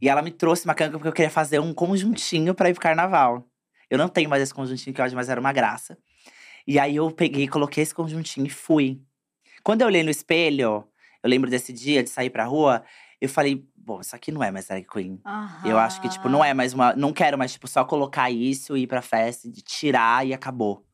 [0.00, 2.82] E ela me trouxe uma canga porque eu queria fazer um conjuntinho pra ir pro
[2.82, 3.44] carnaval.
[3.90, 5.98] Eu não tenho mais esse conjuntinho que eu acho, mas era uma graça.
[6.66, 9.00] E aí eu peguei, coloquei esse conjuntinho e fui.
[9.64, 10.86] Quando eu olhei no espelho,
[11.22, 12.84] eu lembro desse dia de sair pra rua,
[13.20, 15.20] eu falei, bom, isso aqui não é mais drag queen.
[15.64, 16.94] Eu acho que, tipo, não é mais uma.
[16.94, 20.86] Não quero mais, tipo, só colocar isso e ir pra festa, de tirar e acabou.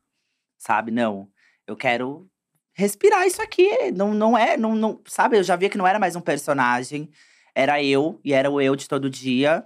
[0.57, 0.91] Sabe?
[0.91, 1.29] Não.
[1.67, 2.27] Eu quero
[2.73, 3.91] respirar isso aqui.
[3.91, 4.57] Não, não é.
[4.57, 5.37] Não, não, sabe?
[5.37, 7.09] Eu já via que não era mais um personagem.
[7.55, 9.65] Era eu, e era o eu de todo dia.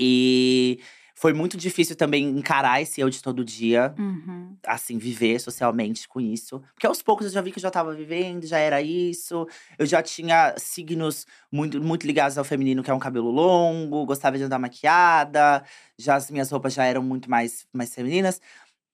[0.00, 0.80] E
[1.14, 4.56] foi muito difícil também encarar esse eu de todo dia Uhum.
[4.66, 6.60] assim, viver socialmente com isso.
[6.74, 9.46] Porque aos poucos eu já vi que eu já tava vivendo, já era isso.
[9.78, 14.36] Eu já tinha signos muito, muito ligados ao feminino, que é um cabelo longo, gostava
[14.38, 15.64] de andar maquiada,
[15.98, 18.40] já as minhas roupas já eram muito mais, mais femininas.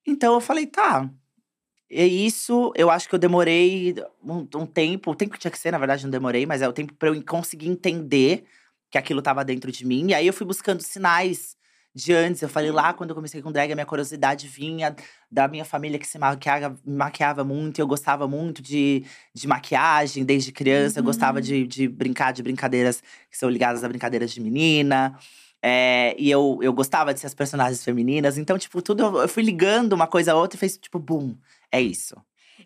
[0.07, 1.11] Então eu falei, tá.
[1.97, 5.59] É isso, eu acho que eu demorei um, um tempo, o tempo que tinha que
[5.59, 8.45] ser, na verdade, não demorei, mas é o tempo pra eu conseguir entender
[8.91, 10.09] que aquilo tava dentro de mim.
[10.09, 11.57] E aí eu fui buscando sinais
[11.95, 12.43] de antes.
[12.43, 14.95] Eu falei lá, quando eu comecei com drag, a minha curiosidade vinha
[15.31, 17.81] da minha família que se maquiava, maquiava muito.
[17.81, 20.99] Eu gostava muito de, de maquiagem desde criança.
[20.99, 25.17] Eu gostava de, de brincar de brincadeiras que são ligadas a brincadeiras de menina.
[25.63, 28.37] É, e eu, eu gostava de ser as personagens femininas.
[28.37, 31.35] Então, tipo, tudo eu, eu fui ligando uma coisa a outra e fez tipo, boom,
[31.75, 32.15] é isso.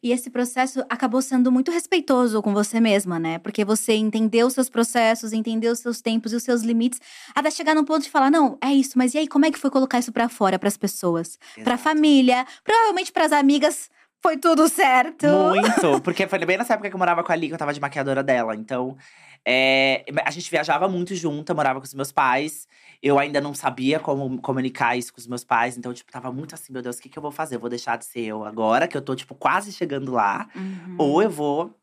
[0.02, 3.38] E esse processo acabou sendo muito respeitoso com você mesma, né?
[3.38, 7.00] Porque você entendeu os seus processos, entendeu os seus tempos e os seus limites,
[7.34, 9.58] até chegar num ponto de falar: não, é isso, mas e aí, como é que
[9.58, 11.38] foi colocar isso pra fora, pras pessoas?
[11.64, 11.82] Pra Exato.
[11.82, 13.90] família, provavelmente pras amigas,
[14.22, 15.26] foi tudo certo.
[15.26, 17.72] Muito, porque foi bem nessa época que eu morava com a Ali, que eu tava
[17.72, 18.54] de maquiadora dela.
[18.54, 18.96] Então,
[19.44, 22.66] é, a gente viajava muito junto, morava com os meus pais.
[23.02, 25.76] Eu ainda não sabia como comunicar isso com os meus pais.
[25.76, 27.56] Então, tipo, tava muito assim, meu Deus, o que, que eu vou fazer?
[27.56, 30.48] Eu vou deixar de ser eu agora, que eu tô, tipo, quase chegando lá.
[30.54, 30.96] Uhum.
[30.98, 31.74] Ou eu vou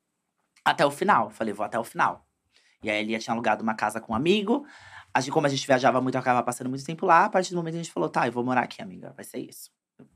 [0.64, 1.30] até o final.
[1.30, 2.26] Falei, vou até o final.
[2.84, 4.66] E aí, Elia tinha alugado uma casa com um amigo.
[5.14, 7.26] A gente, como a gente viajava muito, eu acabava passando muito tempo lá.
[7.26, 9.14] A partir do momento a gente falou, tá, eu vou morar aqui, amiga.
[9.16, 9.72] Vai ser isso.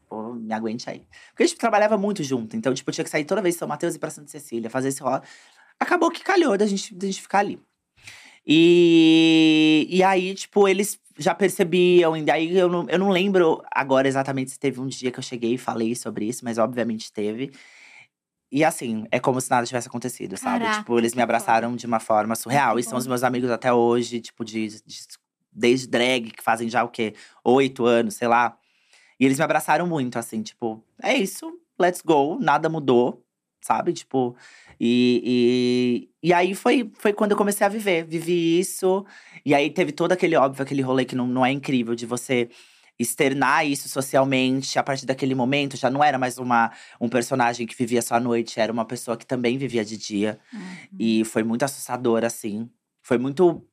[0.10, 1.08] Pô, me aguente aí.
[1.30, 2.56] Porque a gente trabalhava muito junto.
[2.58, 4.30] Então, tipo, eu tinha que sair toda vez de São Mateus e ir pra Santa
[4.30, 5.24] Cecília, fazer esse rola.
[5.80, 7.60] Acabou que calhou da gente, da gente ficar ali.
[8.46, 12.18] E, e aí, tipo, eles já percebiam.
[12.18, 15.24] E daí eu não, eu não lembro agora exatamente se teve um dia que eu
[15.24, 17.52] cheguei e falei sobre isso, mas obviamente teve.
[18.52, 20.62] E assim, é como se nada tivesse acontecido, sabe?
[20.66, 22.76] Caraca, tipo, eles me abraçaram de uma forma surreal.
[22.76, 25.06] que E são os meus amigos até hoje, tipo, de, de-
[25.52, 27.14] desde drag, que fazem já o quê?
[27.44, 28.58] Oito anos, sei lá.
[29.20, 33.24] E eles me abraçaram muito, assim, tipo, é isso, let's go, nada mudou,
[33.62, 33.94] sabe?
[33.94, 34.36] Tipo,
[34.80, 39.06] e, e, e aí foi, foi quando eu comecei a viver, vivi isso.
[39.46, 42.50] E aí teve todo aquele, óbvio, aquele rolê que não, não é incrível, de você
[43.00, 44.78] externar isso socialmente.
[44.78, 48.20] A partir daquele momento, já não era mais uma, um personagem que vivia só à
[48.20, 50.40] noite, era uma pessoa que também vivia de dia.
[50.54, 50.60] Uhum.
[51.00, 52.70] E foi muito assustador, assim.
[53.02, 53.66] Foi muito.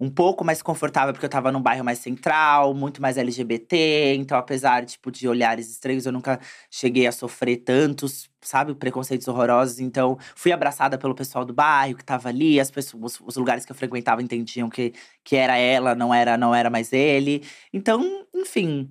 [0.00, 4.14] Um pouco mais confortável, porque eu tava num bairro mais central, muito mais LGBT.
[4.16, 9.80] Então, apesar, tipo, de olhares estranhos, eu nunca cheguei a sofrer tantos, sabe, preconceitos horrorosos.
[9.80, 12.58] Então, fui abraçada pelo pessoal do bairro que tava ali.
[12.58, 16.54] As pessoas, os lugares que eu frequentava entendiam que, que era ela, não era, não
[16.54, 17.42] era mais ele.
[17.72, 18.90] Então, enfim.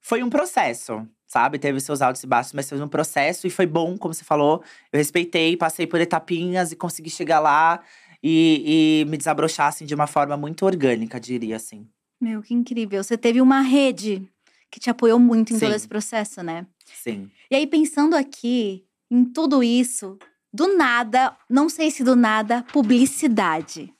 [0.00, 1.58] Foi um processo, sabe?
[1.58, 4.62] Teve seus altos e baixos, mas foi um processo e foi bom, como você falou.
[4.90, 7.80] Eu respeitei, passei por etapinhas e consegui chegar lá
[8.22, 11.86] e, e me desabrochar assim, de uma forma muito orgânica, diria assim.
[12.20, 13.02] Meu, que incrível.
[13.02, 14.28] Você teve uma rede
[14.70, 15.76] que te apoiou muito em todo Sim.
[15.76, 16.66] esse processo, né?
[16.84, 17.30] Sim.
[17.50, 20.18] E aí, pensando aqui em tudo isso,
[20.52, 23.92] do nada, não sei se do nada, publicidade.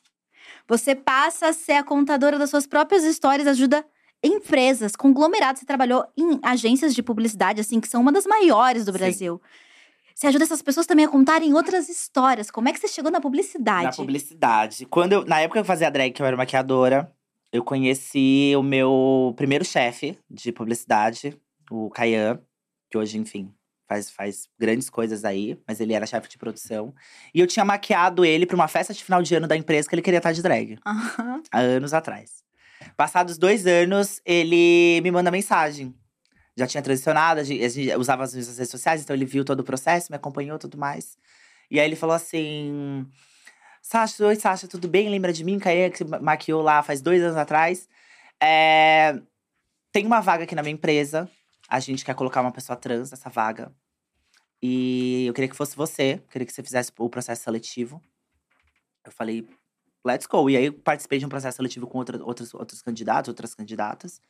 [0.67, 3.85] Você passa a ser a contadora das suas próprias histórias, ajuda
[4.23, 5.61] empresas, conglomerados.
[5.61, 8.99] Você trabalhou em agências de publicidade, assim, que são uma das maiores do Sim.
[10.19, 12.51] Você ajuda essas pessoas também a contarem outras histórias.
[12.51, 13.85] Como é que você chegou na publicidade?
[13.85, 14.85] Na publicidade.
[14.85, 17.09] Quando eu, na época que eu fazia drag, que eu era maquiadora,
[17.53, 22.41] eu conheci o meu primeiro chefe de publicidade, o Caian,
[22.91, 23.55] que hoje, enfim,
[23.89, 26.93] faz, faz grandes coisas aí, mas ele era chefe de produção.
[27.33, 29.95] E eu tinha maquiado ele pra uma festa de final de ano da empresa que
[29.95, 31.45] ele queria estar de drag, Aham.
[31.53, 32.43] há anos atrás.
[32.97, 35.95] Passados dois anos, ele me manda mensagem.
[36.59, 39.65] Já tinha transicionado, a gente, usava as minhas redes sociais, então ele viu todo o
[39.65, 41.17] processo, me acompanhou tudo mais.
[41.71, 43.07] E aí ele falou assim:
[43.83, 45.09] Sasha, oi, Sasha, tudo bem?
[45.09, 45.59] Lembra de mim?
[45.59, 47.89] Caia, que ma- maquiou lá faz dois anos atrás.
[48.43, 49.21] É,
[49.93, 51.31] Tem uma vaga aqui na minha empresa.
[51.69, 53.73] A gente quer colocar uma pessoa trans nessa vaga.
[54.63, 58.03] E eu queria que fosse você, queria que você fizesse o processo seletivo.
[59.05, 59.47] Eu falei,
[60.05, 60.51] let's go.
[60.51, 64.21] E aí participei de um processo seletivo com outra, outros, outros candidatos, outras candidatas.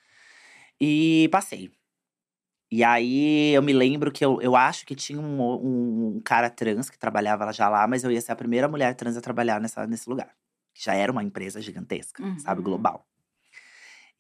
[0.81, 1.71] E passei.
[2.71, 6.51] E aí eu me lembro que eu, eu acho que tinha um, um, um cara
[6.51, 9.61] trans que trabalhava já lá, mas eu ia ser a primeira mulher trans a trabalhar
[9.61, 10.31] nessa, nesse lugar.
[10.75, 12.65] Que já era uma empresa gigantesca, sabe, Uhum.
[12.65, 13.07] global.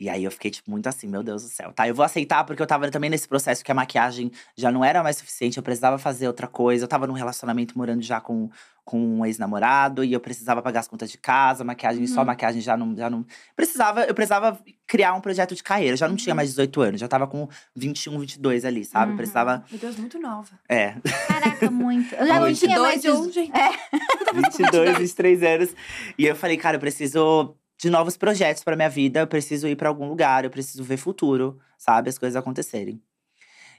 [0.00, 1.72] E aí eu fiquei, tipo, muito assim, meu Deus do céu.
[1.72, 4.84] Tá, eu vou aceitar, porque eu tava também nesse processo que a maquiagem já não
[4.84, 6.84] era mais suficiente, eu precisava fazer outra coisa.
[6.84, 8.48] Eu tava num relacionamento morando já com,
[8.84, 12.26] com um ex-namorado, e eu precisava pagar as contas de casa, maquiagem, só Uhum.
[12.26, 13.26] maquiagem já não, já não.
[13.56, 15.94] Precisava, eu precisava criar um projeto de carreira.
[15.94, 19.06] Eu já não tinha mais 18 anos, já tava com 21, 22 ali, sabe?
[19.06, 19.16] Eu Uhum.
[19.16, 19.64] precisava.
[19.68, 20.50] Meu Deus, muito nova.
[20.68, 20.94] É,
[21.26, 22.14] Caraca, muito.
[22.14, 23.02] Eu já não tinha mais.
[23.02, 23.52] 22, dezo- gente.
[23.52, 23.70] É.
[24.32, 25.74] 22, 23 anos.
[26.16, 29.20] E eu falei, cara, eu preciso de novos projetos pra minha vida.
[29.20, 32.10] Eu preciso ir pra algum lugar, eu preciso ver futuro, sabe?
[32.10, 33.00] As coisas acontecerem.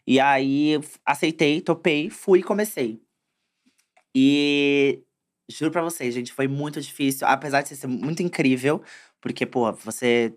[0.07, 3.01] E aí, aceitei, topei, fui e comecei.
[4.15, 5.03] E
[5.49, 7.27] juro pra vocês, gente, foi muito difícil.
[7.27, 8.81] Apesar de ser muito incrível,
[9.21, 10.33] porque, pô, você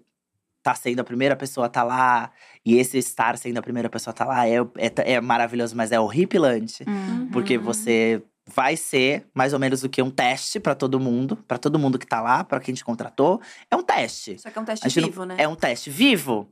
[0.63, 2.31] tá sendo a primeira pessoa a tá lá.
[2.65, 5.93] E esse estar sendo a primeira pessoa a tá lá é, é, é maravilhoso, mas
[5.93, 6.85] é horripilante.
[6.87, 7.31] Uhum.
[7.31, 11.59] Porque você vai ser mais ou menos o que um teste pra todo mundo, pra
[11.59, 13.41] todo mundo que tá lá, pra quem te contratou.
[13.71, 14.39] É um teste.
[14.39, 15.37] Só que é um teste gente não- vivo, né?
[15.39, 16.49] É um teste vivo.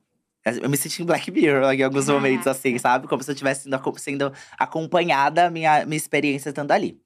[0.62, 3.06] Eu me senti em Black Mirror em alguns momentos, assim, sabe?
[3.06, 6.98] Como se eu estivesse sendo, sendo acompanhada a minha, minha experiência estando ali.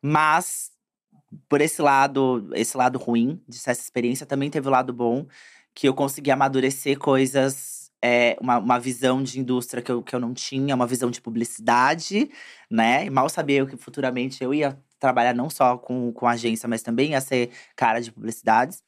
[0.00, 0.70] Mas,
[1.48, 5.26] por esse lado, esse lado ruim dessa experiência, também teve o lado bom,
[5.74, 10.20] que eu consegui amadurecer coisas, é, uma, uma visão de indústria que eu, que eu
[10.20, 12.30] não tinha, uma visão de publicidade,
[12.70, 13.06] né?
[13.06, 16.82] E mal sabia eu que futuramente eu ia trabalhar não só com, com agência, mas
[16.82, 18.82] também ia ser cara de publicidades.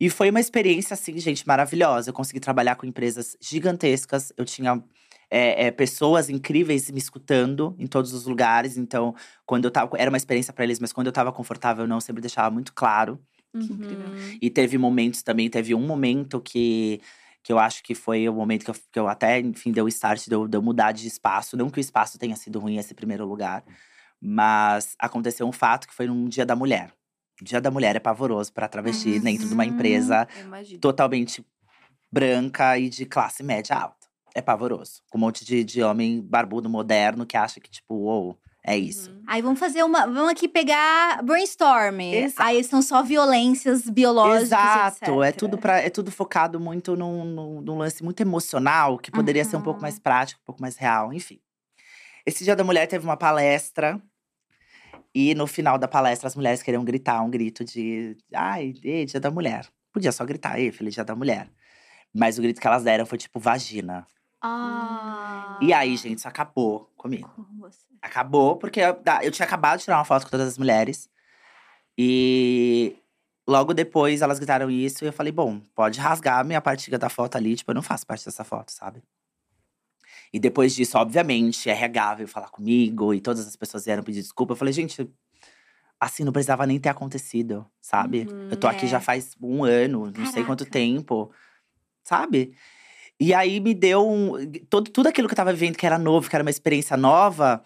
[0.00, 2.10] E foi uma experiência, assim, gente, maravilhosa.
[2.10, 4.32] Eu consegui trabalhar com empresas gigantescas.
[4.36, 4.82] Eu tinha
[5.30, 8.76] é, é, pessoas incríveis me escutando em todos os lugares.
[8.76, 9.14] Então,
[9.46, 9.96] quando eu tava.
[9.96, 12.72] Era uma experiência para eles, mas quando eu tava confortável, eu não sempre deixava muito
[12.72, 13.20] claro.
[13.52, 14.06] Que incrível.
[14.40, 17.00] E teve momentos também, teve um momento que,
[17.42, 19.88] que eu acho que foi o momento que eu, que eu até, enfim, deu o
[19.88, 21.56] start de eu, de eu mudar de espaço.
[21.56, 23.64] Não que o espaço tenha sido ruim esse primeiro lugar,
[24.20, 26.92] mas aconteceu um fato que foi num Dia da Mulher.
[27.40, 29.70] O Dia da Mulher é pavoroso para travesti dentro de uma Uhum.
[29.70, 30.28] empresa
[30.80, 31.44] totalmente
[32.12, 34.06] branca e de classe média alta.
[34.34, 35.02] É pavoroso.
[35.10, 39.10] Com um monte de, de homem barbudo moderno que acha que, tipo, uou, é isso.
[39.10, 39.22] Uhum.
[39.26, 40.06] Aí vamos fazer uma.
[40.06, 42.00] Vamos aqui pegar brainstorm.
[42.00, 42.42] Exato.
[42.48, 44.42] Aí são só violências biológicas.
[44.48, 49.10] Exato, é tudo, pra, é tudo focado muito num, num, num lance muito emocional, que
[49.10, 49.82] poderia ser um pouco Uhum.
[49.82, 51.40] mais prático, um pouco mais real, enfim.
[52.24, 54.00] Esse Dia da Mulher teve uma palestra,
[55.14, 59.18] e no final da palestra as mulheres queriam gritar um grito de ai, ê, Dia
[59.20, 59.66] da Mulher.
[59.92, 61.50] Podia só gritar, ei, Feliz Dia da Mulher.
[62.14, 64.06] Mas o grito que elas deram foi tipo vagina.
[64.42, 65.58] Ah.
[65.60, 67.30] E aí, gente, isso acabou comigo.
[68.00, 71.08] Acabou, porque eu, eu tinha acabado de tirar uma foto com todas as mulheres.
[71.96, 72.96] E
[73.46, 77.08] logo depois elas gritaram isso e eu falei, bom, pode rasgar a minha partilha da
[77.08, 79.02] foto ali, tipo, eu não faço parte dessa foto, sabe?
[80.32, 84.52] E depois disso, obviamente, RH veio falar comigo e todas as pessoas vieram pedir desculpa.
[84.52, 85.08] Eu falei, gente,
[86.00, 88.26] assim, não precisava nem ter acontecido, sabe?
[88.28, 88.88] Uhum, eu tô aqui é.
[88.88, 90.72] já faz um ano, não sei quanto Caraca.
[90.72, 91.30] tempo,
[92.02, 92.56] sabe?
[93.22, 94.32] E aí me deu um.
[94.68, 97.62] Todo, tudo aquilo que eu tava vivendo, que era novo, que era uma experiência nova,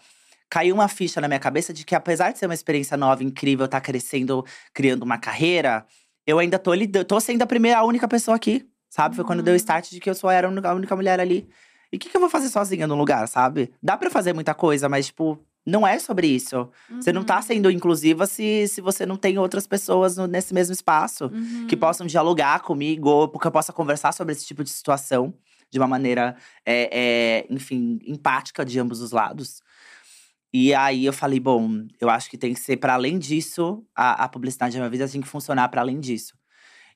[0.47, 3.65] caiu uma ficha na minha cabeça de que, apesar de ser uma experiência nova, incrível,
[3.65, 5.83] estar crescendo, criando uma carreira,
[6.27, 9.15] eu ainda tô, lida- tô sendo a primeira, a única pessoa aqui, sabe?
[9.15, 9.57] Foi quando deu o Uhum.
[9.57, 11.47] start de que eu só era a única, mulher ali.
[11.91, 13.71] E o que, que eu vou fazer sozinha no lugar, sabe?
[13.81, 16.69] Dá pra fazer muita coisa, mas, tipo, não é sobre isso.
[16.99, 17.41] Você não tá Uhum.
[17.41, 21.65] sendo inclusiva se, se você não tem outras pessoas no- nesse mesmo espaço Uhum.
[21.67, 25.33] que possam dialogar comigo, ou porque eu possa conversar sobre esse tipo de situação
[25.69, 29.61] de uma maneira, é, é, enfim, empática de ambos os lados.
[30.53, 34.23] E aí eu falei, bom, eu acho que tem que ser para além disso, a,
[34.23, 36.33] a publicidade da minha vida tem que funcionar para além disso.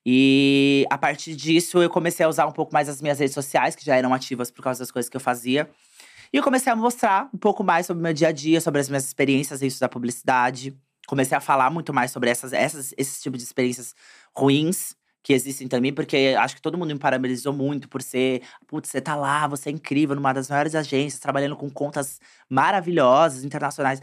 [0.05, 3.75] E a partir disso eu comecei a usar um pouco mais as minhas redes sociais,
[3.75, 5.69] que já eram ativas por causa das coisas que eu fazia.
[6.33, 8.79] E eu comecei a mostrar um pouco mais sobre o meu dia a dia, sobre
[8.79, 10.75] as minhas experiências dentro da publicidade.
[11.05, 13.93] Comecei a falar muito mais sobre essas, essas, esses tipos de experiências
[14.35, 18.89] ruins que existem também, porque acho que todo mundo me parabenizou muito por ser, putz,
[18.89, 24.01] você tá lá, você é incrível, numa das maiores agências, trabalhando com contas maravilhosas, internacionais.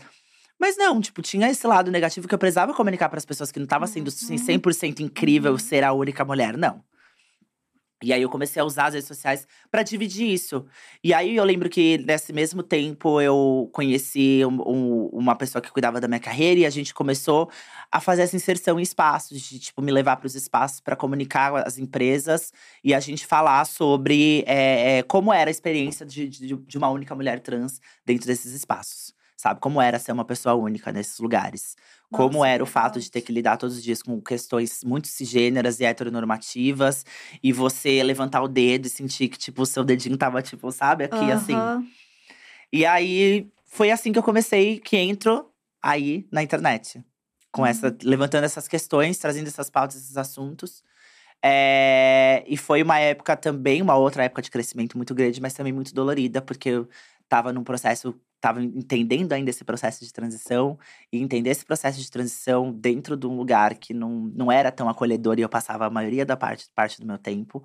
[0.59, 3.61] Mas não, tipo, tinha esse lado negativo que eu precisava comunicar para as pessoas que
[3.61, 5.59] não tava sendo assim, 100% incrível Uhum.
[5.59, 6.83] ser a única mulher, não.
[8.03, 10.65] E aí eu comecei a usar as redes sociais para dividir isso.
[11.03, 15.71] E aí eu lembro que nesse mesmo tempo eu conheci um- um- uma pessoa que
[15.73, 17.51] cuidava da minha carreira e a gente começou
[17.91, 21.51] a fazer essa inserção em espaços, de tipo me levar para os espaços para comunicar
[21.51, 22.53] com as empresas
[22.85, 27.15] e a gente falar sobre é, como era a experiência de, de, de uma única
[27.15, 29.18] mulher trans dentro desses espaços.
[29.39, 29.61] Sabe?
[29.61, 31.77] Como era ser uma pessoa única nesses lugares.
[32.11, 35.07] Como Nossa, era o fato de ter que lidar todos os dias com questões muito
[35.07, 37.07] cisgêneras e heteronormativas.
[37.41, 41.05] E você levantar o dedo e sentir que, tipo, o seu dedinho tava, tipo, sabe,
[41.05, 41.55] aqui, assim.
[41.55, 41.87] Aham.
[42.73, 45.49] E aí, foi assim que eu comecei, que entro
[45.81, 47.01] aí na internet.
[47.53, 50.83] Com essa, levantando essas questões, trazendo essas pautas, esses assuntos.
[51.41, 55.73] É, e foi uma época também, uma outra época de crescimento muito grande, mas também
[55.73, 56.89] muito dolorida, porque eu
[57.29, 60.79] tava num processo, tava entendendo ainda esse processo de transição.
[61.13, 64.89] E entender esse processo de transição dentro de um lugar que não, não era tão
[64.89, 67.65] acolhedor e eu passava a maioria da parte, parte do meu tempo,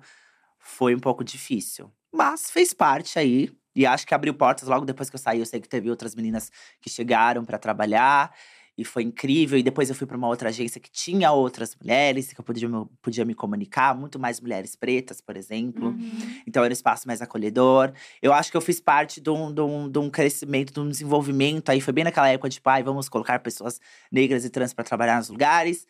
[0.58, 1.92] foi um pouco difícil.
[2.12, 3.50] Mas fez parte aí.
[3.76, 5.40] E acho que abriu portas logo depois que eu saí.
[5.40, 8.32] Eu sei que teve outras meninas que chegaram para trabalhar.
[8.76, 9.56] E foi incrível.
[9.58, 12.68] E depois eu fui para uma outra agência que tinha outras mulheres, que eu podia,
[12.68, 13.94] me- podia me comunicar.
[13.94, 15.90] Muito mais mulheres pretas, por exemplo.
[15.90, 16.40] Uhum.
[16.46, 17.92] Então era um espaço mais acolhedor.
[18.20, 20.88] Eu acho que eu fiz parte de um, de um, de um crescimento, de um
[20.88, 21.70] desenvolvimento.
[21.70, 25.18] Aí foi bem naquela época de, pai, vamos colocar pessoas negras e trans para trabalhar
[25.18, 25.86] nos lugares.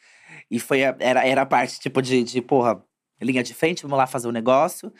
[0.51, 2.85] E foi a- era, era a parte, tipo, de, de, porra,
[3.23, 4.93] linha de frente, vamos lá fazer o negócio.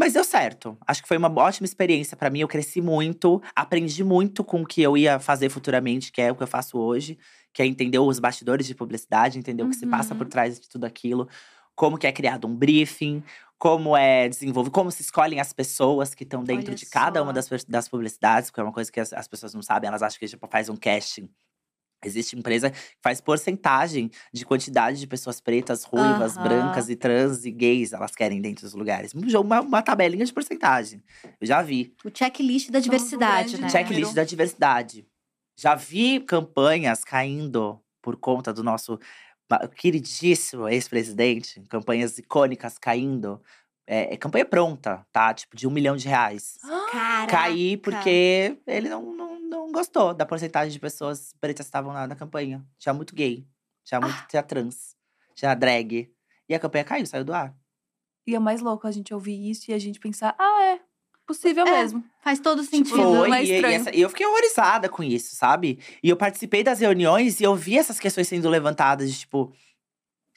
[0.00, 0.78] Mas deu certo.
[0.86, 2.38] Acho que foi uma ótima experiência para mim.
[2.40, 6.34] Eu cresci muito, aprendi muito com o que eu ia fazer futuramente, que é o
[6.34, 7.18] que eu faço hoje,
[7.52, 10.30] que é entender os bastidores de publicidade, entender o que se passa por Uhum.
[10.30, 11.28] trás de tudo aquilo,
[11.74, 13.22] como que é criado um briefing,
[13.58, 17.24] como é desenvolvido, como se escolhem as pessoas que estão dentro Olha de cada só.
[17.24, 20.02] uma das, das publicidades, porque é uma coisa que as, as pessoas não sabem, elas
[20.02, 21.28] acham que tipo, faz um casting.
[22.04, 27.50] Existe empresa que faz porcentagem de quantidade de pessoas pretas, ruivas, brancas e trans e
[27.50, 29.14] gays elas querem dentro dos lugares.
[29.14, 31.02] Um Uma, uma tabelinha de porcentagem.
[31.40, 31.94] Eu já vi.
[32.04, 33.68] O checklist da diversidade, grande né?
[33.68, 35.06] Checklist da diversidade.
[35.58, 38.98] Já vi campanhas caindo por conta do nosso
[39.76, 41.60] queridíssimo ex-presidente.
[41.68, 43.40] Campanhas icônicas caindo.
[43.86, 45.34] É, é campanha pronta, tá?
[45.34, 46.58] Tipo, de um milhão de reais.
[46.90, 47.26] Caraca.
[47.26, 49.29] Cair porque ele não, não,
[49.70, 52.64] não gostou da porcentagem de pessoas pretas que estavam na, na campanha.
[52.78, 53.46] Tinha muito gay,
[53.84, 54.96] tinha muito tinha trans,
[55.34, 56.10] tinha drag.
[56.48, 57.54] E a campanha caiu, saiu do ar.
[58.26, 60.80] E é mais louco a gente ouvir isso e a gente pensar, ah, é
[61.26, 61.70] possível É.
[61.70, 62.04] mesmo.
[62.22, 62.96] Faz todo Tipo, sentido.
[62.98, 65.78] Não Foi, é e, e essa- e eu fiquei horrorizada com isso, sabe?
[66.02, 69.52] E eu participei das reuniões e eu vi essas questões sendo levantadas, de tipo…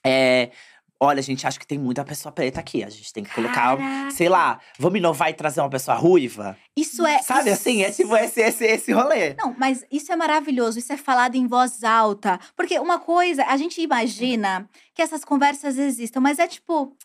[0.05, 0.51] É,
[0.99, 2.83] olha, gente, acho que tem muita pessoa preta aqui.
[2.83, 4.11] A gente tem que colocar, Caraca.
[4.11, 6.57] sei lá, vamos inovar e trazer uma pessoa ruiva?
[6.77, 7.21] Isso é.
[7.21, 7.83] Sabe isso- assim?
[7.83, 9.33] É tipo esse, esse, esse rolê.
[9.35, 12.39] Não, mas isso é maravilhoso, isso é falado em voz alta.
[12.55, 16.95] Porque uma coisa, a gente imagina que essas conversas existam, mas é tipo.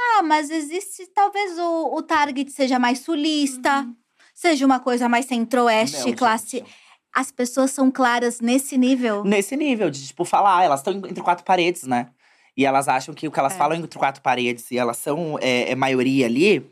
[0.00, 1.06] Ah, mas existe.
[1.14, 3.94] Talvez o, o target seja mais sulista, Uhum.
[4.34, 6.58] seja uma coisa mais centro-oeste, classe.
[6.58, 6.84] gente.
[7.16, 9.22] As pessoas são claras nesse nível.
[9.22, 12.08] Nesse nível, de, tipo, falar, elas estão entre quatro paredes, né?
[12.56, 13.56] E elas acham que o que elas É.
[13.56, 16.70] falam entre quatro paredes e elas são é, é maioria ali,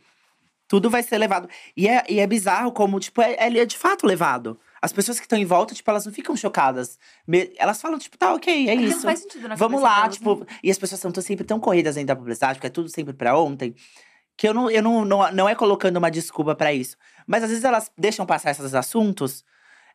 [0.69, 1.49] tudo vai ser levado.
[1.77, 4.59] E é, e é bizarro como, tipo, é, é de fato levado.
[4.81, 6.99] As pessoas que estão em volta, tipo, elas não ficam chocadas.
[7.27, 8.97] Me- elas falam, tipo, tá, ok, é isso.
[8.97, 10.47] Não faz sentido na Vamos lá, delas, tipo, né?
[10.63, 13.37] e as pessoas estão sempre tão corridas dentro da publicidade, porque é tudo sempre pra
[13.39, 13.75] ontem,
[14.37, 16.97] que eu não, eu não, não, não é colocando uma desculpa pra isso.
[17.27, 19.45] Mas às vezes elas deixam passar esses assuntos,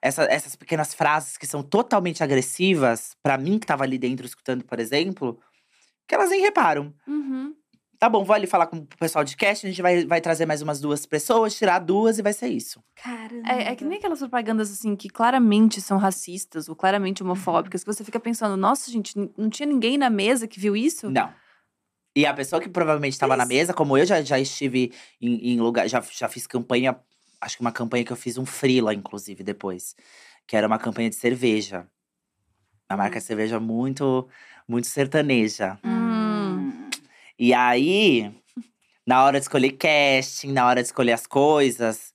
[0.02, 4.63] essa- essas pequenas frases que são totalmente agressivas, pra mim que tava ali dentro escutando,
[4.63, 5.38] por exemplo,
[6.08, 6.93] que elas nem reparam.
[7.08, 7.56] Uhum.
[8.00, 10.46] Tá bom, vou ali falar com o pessoal de cast, a gente vai, vai trazer
[10.46, 12.84] mais umas duas pessoas, tirar duas e vai ser isso.
[12.96, 13.50] Caramba.
[13.50, 17.91] É, é que nem aquelas propagandas assim que claramente são racistas ou claramente homofóbicas, que
[17.91, 21.10] você fica pensando, nossa, gente, não tinha ninguém na mesa que viu isso?
[21.10, 21.34] Não.
[22.15, 25.60] E a pessoa que provavelmente estava na mesa, como eu já, já estive em, em
[25.60, 26.96] lugar, já, já fiz campanha
[27.41, 29.96] acho que uma campanha que eu fiz um freela, inclusive, depois.
[30.46, 31.88] Que era uma campanha de cerveja.
[32.89, 34.28] Uma marca de cerveja muito,
[34.67, 35.80] muito sertaneja.
[35.84, 36.89] Hum.
[37.39, 38.32] E aí,
[39.06, 42.13] na hora de escolher casting, na hora de escolher as coisas,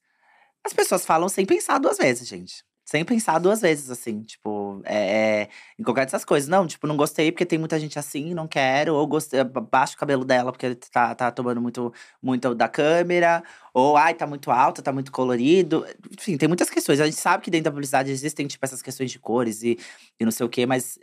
[0.65, 2.65] as pessoas falam sem pensar duas vezes, gente.
[2.85, 6.49] Sem pensar duas vezes, assim, tipo, é, é, em qualquer dessas coisas.
[6.49, 8.95] Não, tipo, não gostei porque tem muita gente assim, não quero.
[8.95, 13.43] Ou gostei, baixo o cabelo dela porque tá, tá tomando muito, muito da câmera.
[13.73, 15.87] Ou, ai, tá muito alto, tá muito colorido.
[16.13, 17.01] Enfim, tem muitas questões.
[17.01, 19.79] A gente sabe que dentro da publicidade existem, tipo, essas questões de cores e,
[20.21, 20.99] e não sei o quê, mas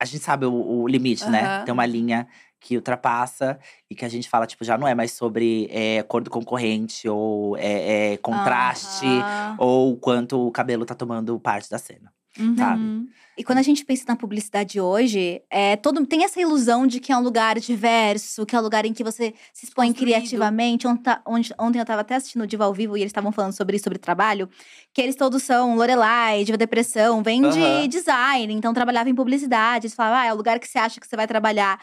[0.00, 1.42] a gente sabe o, o limite, né?
[1.42, 1.64] Aham.
[1.66, 2.26] Tem uma linha
[2.58, 3.58] que ultrapassa
[3.88, 7.08] e que a gente fala, tipo, já não é mais sobre é, cor do concorrente
[7.08, 9.56] ou é, é, contraste Aham.
[9.58, 12.12] ou quanto o cabelo tá tomando parte da cena.
[12.38, 12.56] Uhum.
[12.56, 13.10] sabe?
[13.38, 17.10] E quando a gente pensa na publicidade hoje, é, todo, tem essa ilusão de que
[17.10, 20.86] é um lugar diverso, que é um lugar em que você se expõe criativamente.
[20.86, 23.52] Ontem, onde- ontem eu estava até assistindo o Diva ao Vivo e eles estavam falando
[23.56, 24.48] sobre isso, sobre trabalho.
[24.92, 27.88] Que eles todos são Lorelai, Diva Depressão, vem de Aham.
[27.88, 29.86] design, então trabalhava em publicidade.
[29.86, 31.80] Eles falavam, ah, é o lugar que você acha que você vai trabalhar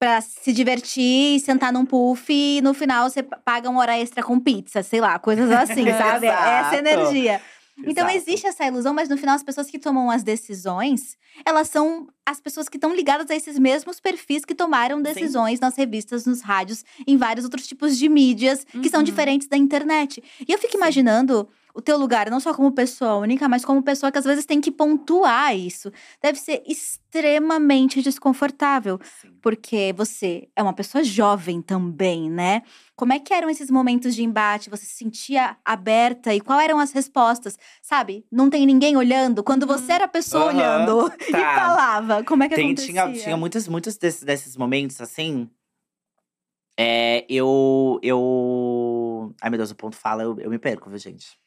[0.00, 4.38] pra se divertir, sentar num puff e no final você paga uma hora extra com
[4.40, 6.26] pizza, sei lá, coisas assim, sabe?
[6.28, 7.42] É Essa energia.
[7.86, 12.08] Então existe essa ilusão, mas no final as pessoas que tomam as decisões, elas são
[12.26, 16.40] as pessoas que estão ligadas a esses mesmos perfis que tomaram decisões nas revistas, nos
[16.42, 19.04] rádios, em vários outros tipos de mídias que são Uhum.
[19.04, 20.22] diferentes da internet.
[20.46, 24.10] E eu fico imaginando o teu lugar, não só como pessoa única, mas como pessoa
[24.10, 25.92] que às vezes tem que pontuar isso.
[26.20, 29.38] Deve ser extremamente desconfortável, Sim.
[29.40, 32.62] porque você é uma pessoa jovem também, né?
[32.96, 34.68] Como é que eram esses momentos de embate?
[34.68, 37.56] Você se sentia aberta e quais eram as respostas?
[37.80, 38.26] Sabe?
[38.28, 39.44] Não tem ninguém olhando.
[39.44, 41.54] Quando você era a pessoa Aham, olhando e tá.
[41.54, 42.92] falava, como é que Tem, acontecia?
[42.92, 45.48] tinha, tinha muitos, muitos desses, desses momentos, assim.
[46.76, 49.32] É, eu, eu.
[49.40, 51.38] Ai, meu Deus, o ponto fala, eu, eu me perco, viu, gente?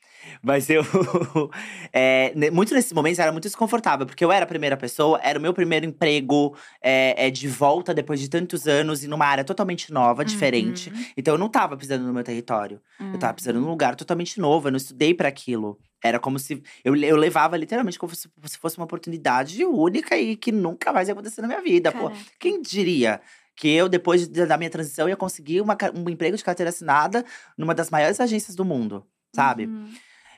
[0.42, 0.84] Mas eu.
[1.94, 5.42] é, muito nesses momentos era muito desconfortável, porque eu era a primeira pessoa, era o
[5.42, 9.92] meu primeiro emprego é, é, de volta depois de tantos anos, e numa área totalmente
[9.92, 10.90] nova, diferente.
[10.90, 11.06] Uhum.
[11.18, 12.82] Então eu não tava pisando no meu território.
[13.14, 15.80] Eu tava pisando num lugar totalmente novo, eu não estudei pra aquilo.
[16.04, 16.62] Era como se.
[16.84, 21.08] Eu, eu levava literalmente como se, se fosse uma oportunidade única e que nunca mais
[21.08, 21.92] ia acontecer na minha vida.
[21.92, 23.22] Pô, quem diria
[23.56, 27.24] que eu, depois de- da minha transição, ia conseguir uma um emprego de carteira assinada
[27.56, 29.06] numa das maiores agências do mundo,
[29.36, 29.66] sabe?
[29.66, 29.90] Uhum.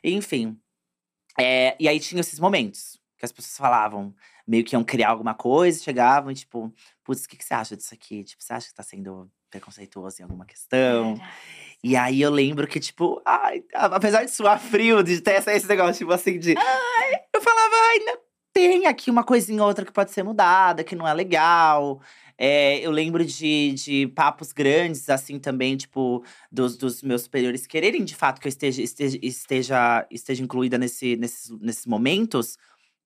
[0.03, 0.59] Enfim.
[1.39, 4.13] É, e aí tinha esses momentos que as pessoas falavam,
[4.45, 7.77] meio que iam criar alguma coisa, chegavam e tipo, putz, o que, que você acha
[7.77, 8.23] disso aqui?
[8.23, 11.15] Tipo, você acha que tá sendo preconceituoso em alguma questão?
[11.83, 15.99] E aí eu lembro que, tipo, ai, apesar de suar frio, de ter esse negócio,
[15.99, 16.53] tipo assim, de.
[17.33, 18.17] Eu falava, ai, não,
[18.53, 22.01] tem aqui uma coisinha ou outra que pode ser mudada, que não é legal.
[22.37, 28.03] É, eu lembro de, de papos grandes, assim, também, tipo, dos, dos meus superiores quererem
[28.03, 32.57] de fato que eu esteja, esteja, esteja, esteja incluída nesse, nesses, nesses momentos.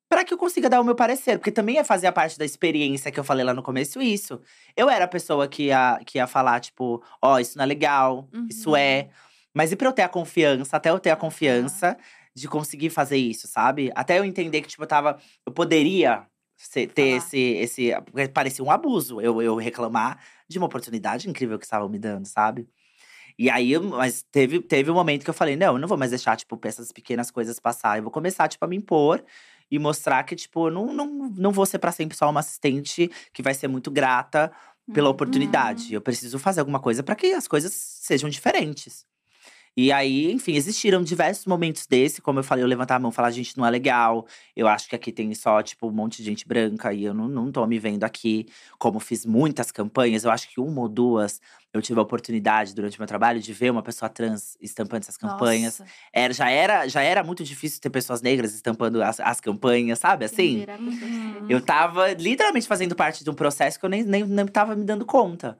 [0.10, 2.46] Pra que eu consiga dar o meu parecer, porque também é fazer a parte da
[2.46, 4.40] experiência que eu falei lá no começo, isso.
[4.76, 8.30] Eu era a pessoa que ia, que ia falar, tipo, ó, isso não é legal,
[8.50, 8.78] isso Uhum.
[8.78, 9.10] é.
[9.54, 11.98] Mas e pra eu ter a confiança, até eu ter a confiança
[12.34, 13.92] de conseguir fazer isso, sabe?
[13.96, 15.20] Até eu entender que, tipo, eu tava.
[15.46, 16.26] Eu poderia
[16.88, 17.18] ter Falar.
[17.18, 17.92] esse, esse.
[18.12, 22.26] porque Parecia um abuso eu, eu reclamar de uma oportunidade incrível que estavam me dando,
[22.26, 22.68] sabe?
[23.38, 26.12] E aí, mas teve, teve um momento que eu falei: não, eu não vou mais
[26.12, 27.98] deixar, tipo, essas pequenas coisas passar.
[27.98, 29.24] Eu vou começar, tipo, a me impor
[29.70, 33.12] e mostrar que, tipo, eu não, não, não vou ser pra sempre só uma assistente
[33.32, 34.52] que vai ser muito grata
[34.94, 35.94] pela oportunidade.
[35.94, 39.06] Eu preciso fazer alguma coisa para que as coisas sejam diferentes.
[39.80, 43.14] E aí, enfim, existiram diversos momentos desse, como eu falei, eu levantar a mão e
[43.14, 44.26] falar, gente, não é legal.
[44.56, 47.28] Eu acho que aqui tem só, tipo, um monte de gente branca e eu não,
[47.28, 48.48] não tô me vendo aqui.
[48.80, 51.40] Como fiz muitas campanhas, eu acho que uma ou duas
[51.72, 55.16] eu tive a oportunidade durante o meu trabalho de ver uma pessoa trans estampando essas
[55.16, 55.78] campanhas.
[55.78, 55.92] Nossa.
[56.12, 60.26] Era, já, era, já era muito difícil ter pessoas negras estampando as, as campanhas, sabe?
[60.26, 60.66] Assim.
[61.48, 64.84] Eu tava literalmente fazendo parte de um processo que eu nem, nem, nem tava me
[64.84, 65.56] dando conta.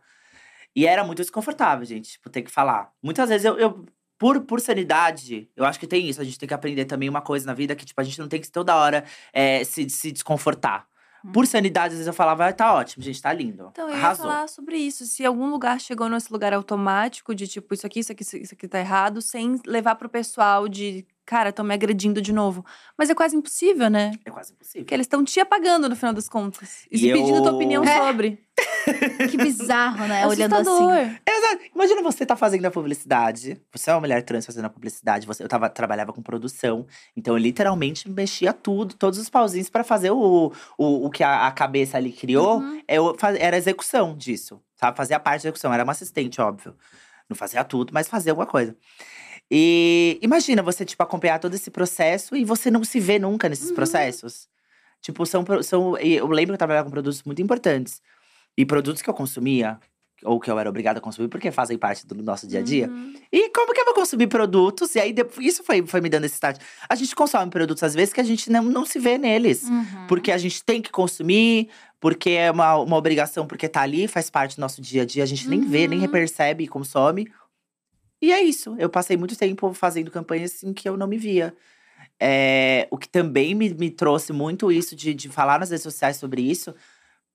[0.76, 2.92] E era muito desconfortável, gente, tipo, ter que falar.
[3.02, 3.86] Muitas vezes eu, eu
[4.18, 6.20] por, por sanidade, eu acho que tem isso.
[6.20, 8.28] A gente tem que aprender também uma coisa na vida que, tipo, a gente não
[8.28, 10.88] tem que toda hora é, se, se desconfortar.
[11.34, 13.68] Por sanidade, às vezes eu falava, ah, tá ótimo, gente, tá lindo.
[13.72, 14.26] Então, eu ia Arrasou.
[14.26, 15.06] falar sobre isso.
[15.06, 18.68] Se algum lugar chegou nesse lugar automático de tipo, isso aqui, isso aqui, isso aqui
[18.68, 22.66] tá errado, sem levar pro pessoal de, cara, estão me agredindo de novo.
[22.98, 24.14] Mas é quase impossível, né?
[24.26, 24.82] É quase impossível.
[24.82, 26.88] Porque eles estão te apagando no final das contas.
[26.90, 28.00] E, E se pedindo tua eu- opinião É.
[28.00, 28.40] sobre.
[29.30, 30.22] Que bizarro, né?
[30.24, 31.20] É Olhando assim.
[31.28, 31.64] Exato.
[31.76, 33.62] Imagina você tá fazendo a publicidade.
[33.74, 35.28] Você é uma mulher trans fazendo a publicidade.
[35.28, 36.88] Você, eu tava, trabalhava com produção.
[37.16, 41.46] Então, eu literalmente mexia tudo, todos os pauzinhos pra fazer o, o, o que a,
[41.48, 42.60] a cabeça ali criou.
[42.60, 42.82] Uhum.
[42.88, 44.96] Eu era a execução disso, sabe?
[44.96, 45.74] Fazia parte da execução.
[45.74, 46.74] Era uma assistente, óbvio.
[47.30, 48.74] Não fazia tudo, mas fazia alguma coisa.
[49.50, 53.70] E imagina você, tipo, acompanhar todo esse processo e você não se vê nunca nesses
[53.70, 53.76] Uhum.
[53.76, 54.48] processos.
[55.02, 55.98] Tipo, são, são.
[55.98, 58.02] Eu lembro que eu trabalhava com produtos muito importantes.
[58.58, 59.80] E produtos que eu consumia,
[60.24, 62.88] ou que eu era obrigada a consumir, porque fazem parte do nosso dia a dia.
[62.90, 63.14] Uhum.
[63.32, 64.96] E como que eu vou consumir produtos?
[64.96, 66.60] E aí, isso foi, foi me dando esse start.
[66.90, 69.64] A gente consome produtos, às vezes, que a gente não, não se vê neles.
[69.64, 70.08] Uhum.
[70.08, 71.70] Porque a gente tem que consumir,
[72.00, 75.22] porque é uma, uma obrigação, porque tá ali, faz parte do nosso dia a dia.
[75.24, 76.08] A gente nem vê, nem Uhum.
[76.10, 77.32] percebe e consome.
[78.22, 78.76] E é isso.
[78.80, 81.56] Eu passei muito tempo fazendo campanhas assim que eu não me via.
[82.20, 86.18] É, o que também me, me trouxe muito isso de, de falar nas redes sociais
[86.18, 86.74] sobre isso,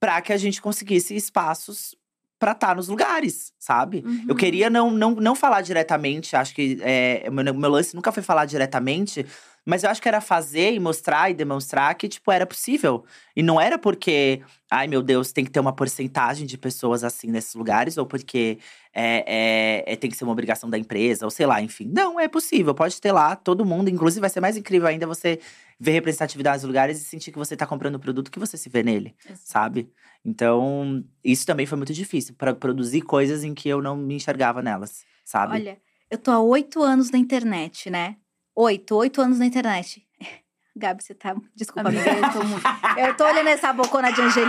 [0.01, 1.95] para que a gente conseguisse espaços
[2.39, 4.03] para estar nos lugares, sabe?
[4.05, 4.35] Eu Uhum.
[4.35, 8.45] queria não, não, não falar diretamente, acho que é, meu, meu lance nunca foi falar
[8.47, 9.25] diretamente,
[9.65, 13.05] mas eu acho que era fazer e mostrar e demonstrar que, tipo, era possível.
[13.37, 17.31] E não era porque, ai meu Deus, tem que ter uma porcentagem de pessoas assim
[17.31, 18.59] nesses lugares, ou porque
[18.93, 21.91] é, é- é- tem que ser uma obrigação da empresa, ou sei lá, enfim.
[21.93, 23.89] Não, é possível, pode ter lá todo mundo.
[23.89, 25.39] Inclusive, vai ser mais incrível ainda você
[25.79, 28.69] ver representatividade nos lugares e sentir que você tá comprando o produto que você se
[28.69, 29.91] vê nele sabe?
[30.25, 34.63] Então, isso também foi muito difícil para produzir coisas em que eu não me enxergava
[34.63, 35.55] nelas, sabe?
[35.55, 35.79] Olha,
[36.11, 38.17] eu tô há oito anos na internet, né?
[38.55, 40.03] Oito, oito anos na internet.
[40.75, 41.35] Gabi, você tá.
[41.55, 42.27] Desculpa, Amiga, amiga.
[42.29, 42.63] eu tô muito.
[42.97, 44.47] Eu tô olhando essa bocona de Angeli.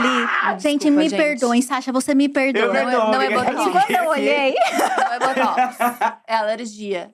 [0.57, 1.17] gente, Desculpa, me gente.
[1.21, 2.67] perdoem, Sasha, você me perdoa.
[2.67, 3.71] não é- não é botox.
[3.71, 4.53] Quando eu olhei.
[4.53, 5.77] Não é botox.
[6.25, 7.11] É alergia.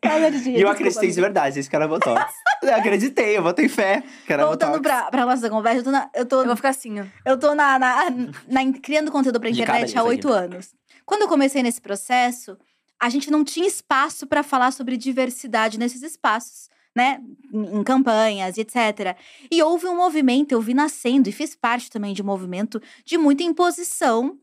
[0.56, 2.32] E eu acreditei de verdade, gente, que era Botox.
[2.62, 4.88] eu acreditei, eu botei fé que era Voltando Botox.
[4.88, 7.06] pra, pra nossa conversa, eu tô, na- eu tô, Eu vou ficar assim, ó.
[7.26, 8.10] eu tô na, na-
[8.48, 10.74] na- criando conteúdo pra internet há oito anos.
[11.04, 12.56] Quando eu comecei nesse processo,
[13.02, 16.70] a gente não tinha espaço pra falar sobre diversidade nesses espaços,
[17.00, 17.22] né?
[17.54, 19.18] Em campanhas etc.
[19.50, 23.18] E houve um movimento, eu vi nascendo e fiz parte também de um movimento de
[23.18, 24.38] muita imposição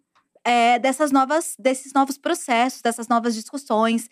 [0.46, 4.08] é, dessas novas, desses novos processos, dessas novas discussões.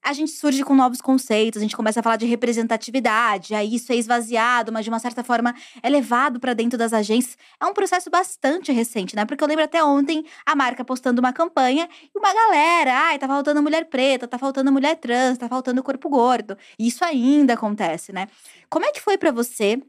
[0.00, 3.92] A gente surge com novos conceitos, a gente começa a falar de representatividade, aí isso
[3.92, 7.36] é esvaziado, mas de uma certa forma é levado para dentro das agências.
[7.60, 9.24] É um processo bastante recente, né?
[9.24, 13.26] Porque eu lembro até ontem a marca postando uma campanha e uma galera, ai, tá
[13.26, 16.56] faltando mulher preta, tá faltando mulher trans, tá faltando corpo gordo.
[16.78, 18.28] E isso ainda acontece, né?
[18.70, 19.80] Como é que foi para você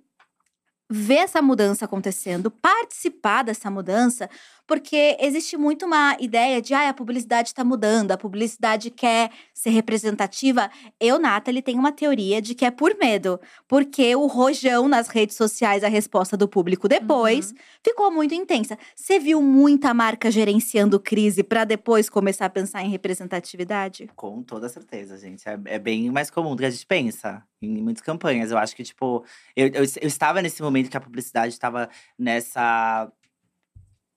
[0.89, 4.29] ver essa mudança acontecendo, participar dessa mudança,
[4.65, 9.69] porque existe muito uma ideia de ah, a publicidade está mudando, a publicidade quer ser
[9.71, 10.69] representativa.
[10.99, 15.35] Eu, Nathalie, tenho uma teoria de que é por medo, porque o rojão nas redes
[15.35, 17.57] sociais, a resposta do público depois, Uhum.
[17.83, 18.77] ficou muito intensa.
[18.95, 24.09] Você viu muita marca gerenciando crise para depois começar a pensar em representatividade?
[24.15, 25.47] Com toda certeza, gente.
[25.47, 28.51] É, é bem mais comum do que a gente pensa em muitas campanhas.
[28.51, 29.23] Eu acho que, tipo,
[29.55, 33.11] eu, eu, eu estava nesse momento que a publicidade estava nessa.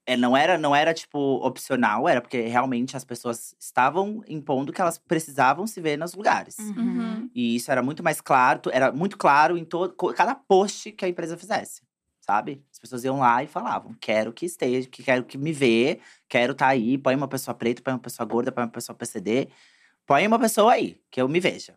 [0.09, 4.81] É, não era, não era, tipo, opcional, era porque realmente as pessoas estavam impondo que
[4.81, 6.57] elas precisavam se ver nos lugares.
[6.61, 7.29] Uhum.
[7.35, 11.09] E isso era muito mais claro, era muito claro em todo cada post que a
[11.09, 11.83] empresa fizesse,
[12.21, 12.63] sabe?
[12.73, 15.99] As pessoas iam lá e falavam: quero que esteja, que quero que me vê,
[16.29, 19.49] quero estar aí, põe uma pessoa preta, põe uma pessoa gorda, põe uma pessoa PCD,
[20.07, 21.77] põe uma pessoa aí, que eu me veja.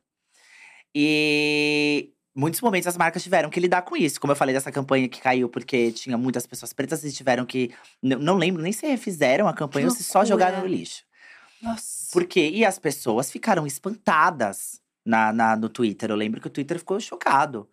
[0.93, 4.19] E muitos momentos as marcas tiveram que lidar com isso.
[4.19, 7.71] Como eu falei dessa campanha que caiu porque tinha muitas pessoas pretas e tiveram que.
[8.01, 11.03] Não lembro nem se refizeram a campanha ou se só jogaram no lixo.
[11.61, 12.07] Nossa.
[12.13, 16.09] Porque, e as pessoas ficaram espantadas na, na- no Twitter.
[16.09, 17.69] Eu lembro que o Twitter ficou chocado.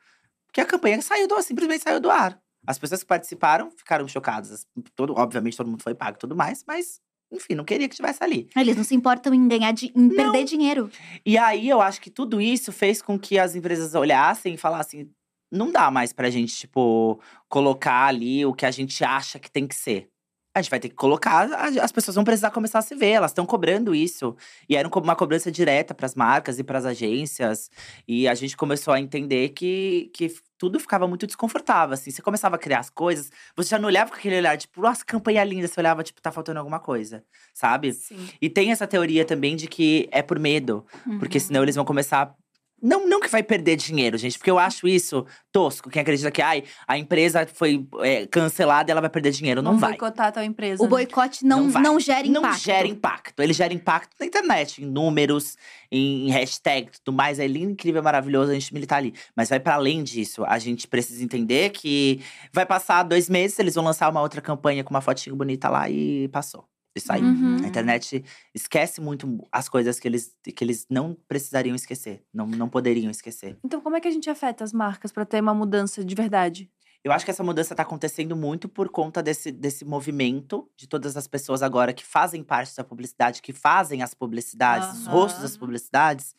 [0.46, 2.38] Porque a campanha saiu do simplesmente saiu do ar.
[2.66, 4.50] As pessoas que participaram ficaram chocadas.
[4.50, 7.00] As- Todo, obviamente, todo mundo foi pago e tudo mais, mas,
[7.32, 8.48] enfim, não queria que estivesse ali.
[8.56, 10.90] Eles não se importam em ganhar, di- em perder dinheiro.
[11.24, 15.10] E aí eu acho que tudo isso fez com que as empresas olhassem e falassem:
[15.52, 19.66] não dá mais pra gente, tipo, colocar ali o que a gente acha que tem
[19.66, 20.08] que ser.
[20.56, 21.50] A gente vai ter que colocar,
[21.82, 24.34] as pessoas vão precisar começar a se ver, elas estão cobrando isso.
[24.66, 27.70] E era um uma cobrança direta para as marcas e para as agências.
[28.08, 32.10] E a gente começou a entender que, que tudo ficava muito desconfortável, assim.
[32.10, 35.04] Você começava a criar as coisas, você já não olhava com aquele olhar, tipo, nossa,
[35.04, 35.68] campanha linda.
[35.68, 37.92] Você olhava, tipo, tá faltando alguma coisa, sabe?
[37.92, 38.26] Sim.
[38.40, 40.86] E tem essa teoria também de que é por medo.
[41.18, 41.44] Porque Uhum.
[41.44, 42.34] senão eles vão começar.
[42.82, 45.88] Não, não que vai perder dinheiro, gente, porque eu acho isso tosco.
[45.88, 49.62] Quem acredita que ai, a empresa foi é, cancelada e ela vai perder dinheiro.
[49.62, 49.90] Não Vamos vai.
[49.92, 50.82] boicotar a tua empresa.
[50.82, 50.90] O né?
[50.90, 52.42] boicote não, Não não, gera impacto.
[52.42, 53.42] Não gera impacto.
[53.42, 55.56] Ele gera impacto na internet, em números,
[55.90, 57.38] em hashtag, tudo mais.
[57.38, 59.14] É lindo, incrível, maravilhoso a gente militar ali.
[59.34, 60.44] Mas vai para além disso.
[60.44, 62.20] A gente precisa entender que
[62.52, 65.88] vai passar dois meses, eles vão lançar uma outra campanha com uma fotinho bonita lá
[65.88, 66.68] e passou.
[66.96, 67.22] Isso aí.
[67.22, 67.58] Uhum.
[67.62, 68.24] A internet
[68.54, 73.58] esquece muito as coisas que eles, que eles não precisariam esquecer, não, não poderiam esquecer.
[73.62, 76.70] Então, como é que a gente afeta as marcas pra ter uma mudança de verdade?
[77.04, 81.16] Eu acho que essa mudança está acontecendo muito por conta desse, desse movimento de todas
[81.16, 85.16] as pessoas agora que fazem parte da publicidade, que fazem as publicidades, os Aham.
[85.16, 86.34] rostos das publicidades.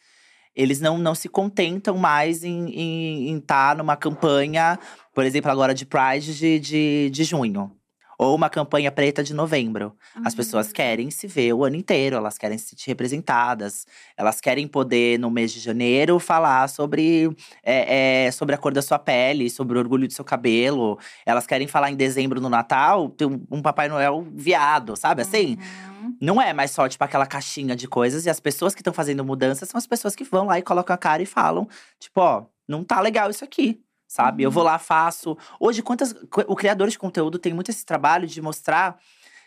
[0.55, 4.77] eles não, não se contentam mais em estar tá numa campanha,
[5.13, 7.76] por exemplo, agora de Pride de, de, de junho.
[8.19, 9.95] Ou uma campanha preta de novembro.
[10.15, 10.23] Uhum.
[10.25, 13.85] As pessoas querem se ver o ano inteiro, elas querem se sentir representadas.
[14.17, 17.29] Elas querem poder, no mês de janeiro, falar sobre,
[17.61, 20.97] é, é, sobre a cor da sua pele, sobre o orgulho do seu cabelo.
[21.25, 25.57] Elas querem falar em dezembro, no Natal, ter um Papai Noel viado, sabe assim?
[26.01, 26.17] Uhum.
[26.19, 28.25] Não é mais só, tipo, aquela caixinha de coisas.
[28.25, 30.93] E as pessoas que estão fazendo mudanças são as pessoas que vão lá e colocam
[30.93, 31.67] a cara e falam,
[31.99, 34.43] tipo, ó, não tá legal isso aqui sabe?
[34.43, 34.47] Uhum.
[34.47, 34.69] Eu vou uhum.
[34.69, 35.37] lá, faço.
[35.59, 36.15] Hoje, quantas.
[36.47, 38.97] O criador de conteúdo tem muito esse trabalho de mostrar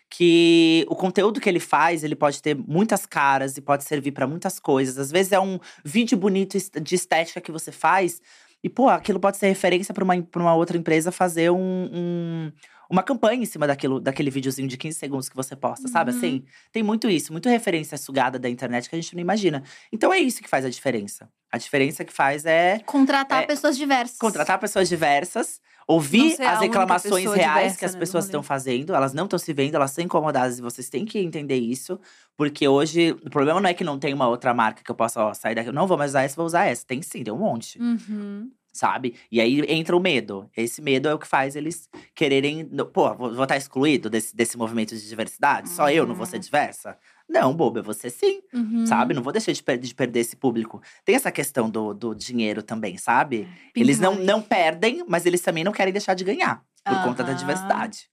[0.08, 4.26] que o conteúdo que ele faz, ele pode ter muitas caras e pode servir para
[4.26, 4.98] muitas coisas.
[4.98, 8.20] Às vezes é um vídeo bonito de estética que você faz,
[8.62, 12.52] e, pô, aquilo pode ser referência para uma, uma outra empresa fazer um, um
[12.90, 15.92] uma campanha em cima daquilo, daquele videozinho de 15 segundos que você posta, uhum.
[15.92, 16.44] sabe assim?
[16.72, 19.62] Tem muito isso, muito referência sugada da internet que a gente não imagina.
[19.92, 21.30] Então é isso que faz a diferença.
[21.52, 22.80] A diferença que faz é.
[22.80, 24.18] Contratar é, pessoas diversas.
[24.18, 28.92] Contratar pessoas diversas, ouvir as reclamações reais que as né, pessoas estão fazendo.
[28.92, 31.98] Elas não estão se vendo, elas estão incomodadas e vocês têm que entender isso.
[32.36, 35.24] Porque hoje, o problema não é que não tem uma outra marca que eu possa
[35.24, 35.68] ó, sair daqui.
[35.68, 36.84] Eu não vou mais usar essa, vou usar essa.
[36.84, 37.80] Tem sim, tem um monte.
[37.80, 39.14] Uhum sabe?
[39.30, 40.48] E aí entra o medo.
[40.56, 42.68] Esse medo é o que faz eles quererem.
[42.92, 45.68] Pô, vou, estar excluído desse, desse movimento de diversidade?
[45.68, 45.74] Uhum.
[45.76, 46.96] Só eu não vou ser diversa?
[47.28, 48.86] Não, vou ser sim, uhum.
[48.86, 49.14] sabe?
[49.14, 50.82] Não vou deixar de, per de, perder esse público.
[51.04, 53.48] Tem essa questão do, do dinheiro também, sabe?
[53.74, 57.02] Eles não, não perdem, mas eles também não querem deixar de ganhar por uhum.
[57.04, 58.10] conta da diversidade.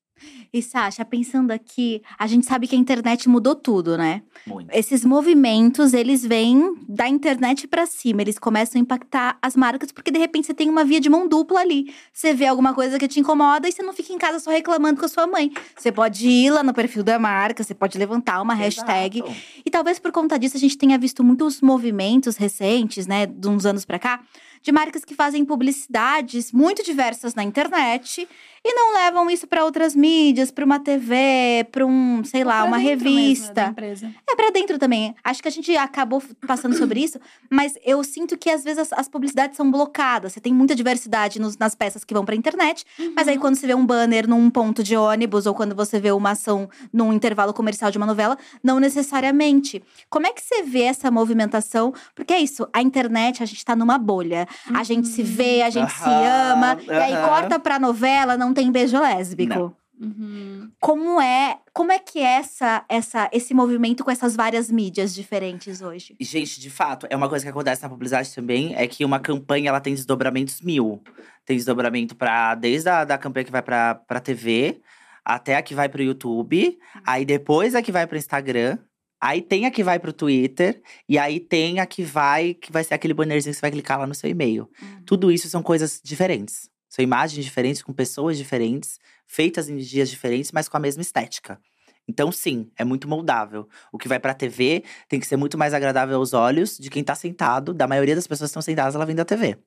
[0.54, 4.22] E Sasha, pensando aqui, a gente sabe que a internet mudou tudo, né?
[4.46, 4.72] Muito.
[4.72, 10.12] Esses movimentos, eles vêm da internet para cima, eles começam a impactar as marcas, porque
[10.12, 11.94] de repente você tem uma via de mão dupla ali.
[12.14, 15.00] Você vê alguma coisa que te incomoda e você não fica em casa só reclamando
[15.00, 15.52] com a sua mãe.
[15.76, 18.90] Você pode ir lá no perfil da marca, você pode levantar uma Exato.
[18.92, 19.24] hashtag.
[19.66, 23.66] E talvez por conta disso a gente tenha visto muitos movimentos recentes, né, de uns
[23.66, 24.22] anos para cá,
[24.62, 28.28] de marcas que fazem publicidades muito diversas na internet
[28.70, 32.78] e não levam isso para outras mídias, para uma TV, para um, sei lá, uma
[32.78, 33.74] revista.
[33.80, 35.16] Mesmo, é para dentro também.
[35.24, 37.18] Acho que a gente acabou passando sobre isso,
[37.50, 40.34] mas eu sinto que às vezes as, as publicidades são blocadas.
[40.34, 43.14] Você tem muita diversidade nos, nas peças que vão para internet, uhum.
[43.16, 43.42] mas aí uhum.
[43.42, 46.70] quando você vê um banner num ponto de ônibus ou quando você vê uma ação
[46.92, 49.82] num intervalo comercial de uma novela, não necessariamente.
[50.10, 51.94] Como é que você vê essa movimentação?
[52.14, 54.46] Porque é isso, a internet, a gente tá numa bolha.
[54.74, 56.04] A gente se vê, a gente uhum.
[56.04, 59.76] se ama, e aí corta pra novela, não tem beijo lésbico.
[60.00, 60.72] Uhum.
[60.80, 65.80] Como é, como é que é essa, essa, esse movimento com essas várias mídias diferentes
[65.80, 66.16] hoje?
[66.20, 69.70] Gente, de fato, é uma coisa que acontece na publicidade também, é que uma campanha
[69.70, 71.04] ela tem desdobramentos mil.
[71.46, 74.82] Tem desdobramento para desde a da campanha que vai para TV
[75.24, 77.02] até a que vai para o YouTube, uhum.
[77.06, 78.78] aí depois a que vai para o Instagram,
[79.20, 80.80] Aí tem a que vai pro Twitter,
[81.10, 84.00] e aí tem a que vai, que vai ser aquele bannerzinho que você vai clicar
[84.00, 84.70] lá no seu e-mail.
[84.80, 85.02] Uhum.
[85.08, 86.70] Tudo isso são coisas diferentes.
[86.90, 91.60] São imagens diferentes, com pessoas diferentes, feitas em dias diferentes, mas com a mesma estética.
[92.08, 93.68] Então, sim, é muito moldável.
[93.92, 97.04] O que vai pra TV tem que ser muito mais agradável aos olhos de quem
[97.04, 97.74] tá sentado.
[97.74, 99.58] Da maioria das pessoas que estão sentadas, ela vem da TV.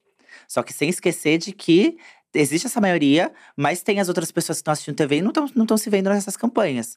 [0.48, 1.98] Só que sem esquecer de que
[2.32, 5.76] existe essa maioria, mas tem as outras pessoas que estão assistindo TV e não estão
[5.76, 6.96] se vendo nessas campanhas.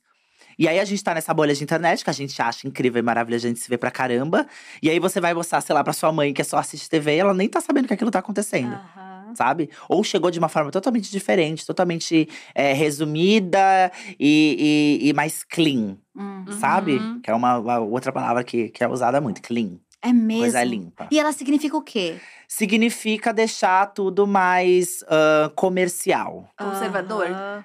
[0.58, 3.02] E aí a gente tá nessa bolha de internet, que a gente acha incrível e
[3.04, 4.48] maravilhoso, a gente se vê pra caramba.
[4.82, 7.16] E aí você vai mostrar, sei lá, pra sua mãe que é só assiste TV
[7.16, 8.74] e ela nem tá sabendo que aquilo tá acontecendo.
[8.74, 9.70] Uhum sabe?
[9.88, 15.98] Ou chegou de uma forma totalmente diferente, totalmente é, resumida e, e, e, mais clean,
[16.16, 16.46] uhum.
[16.60, 17.00] sabe?
[17.22, 19.78] Que é uma, uma, outra palavra que, que é usada muito, clean.
[20.02, 20.42] É mesmo.
[20.42, 21.08] Coisa limpa.
[21.10, 22.20] E ela significa o quê?
[22.48, 26.50] Significa deixar tudo mais uh, comercial.
[26.58, 27.28] Conservador?
[27.28, 27.64] Uhum.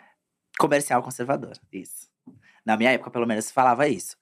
[0.56, 2.08] Comercial conservador, isso.
[2.64, 4.16] Na minha época, pelo menos, se falava isso.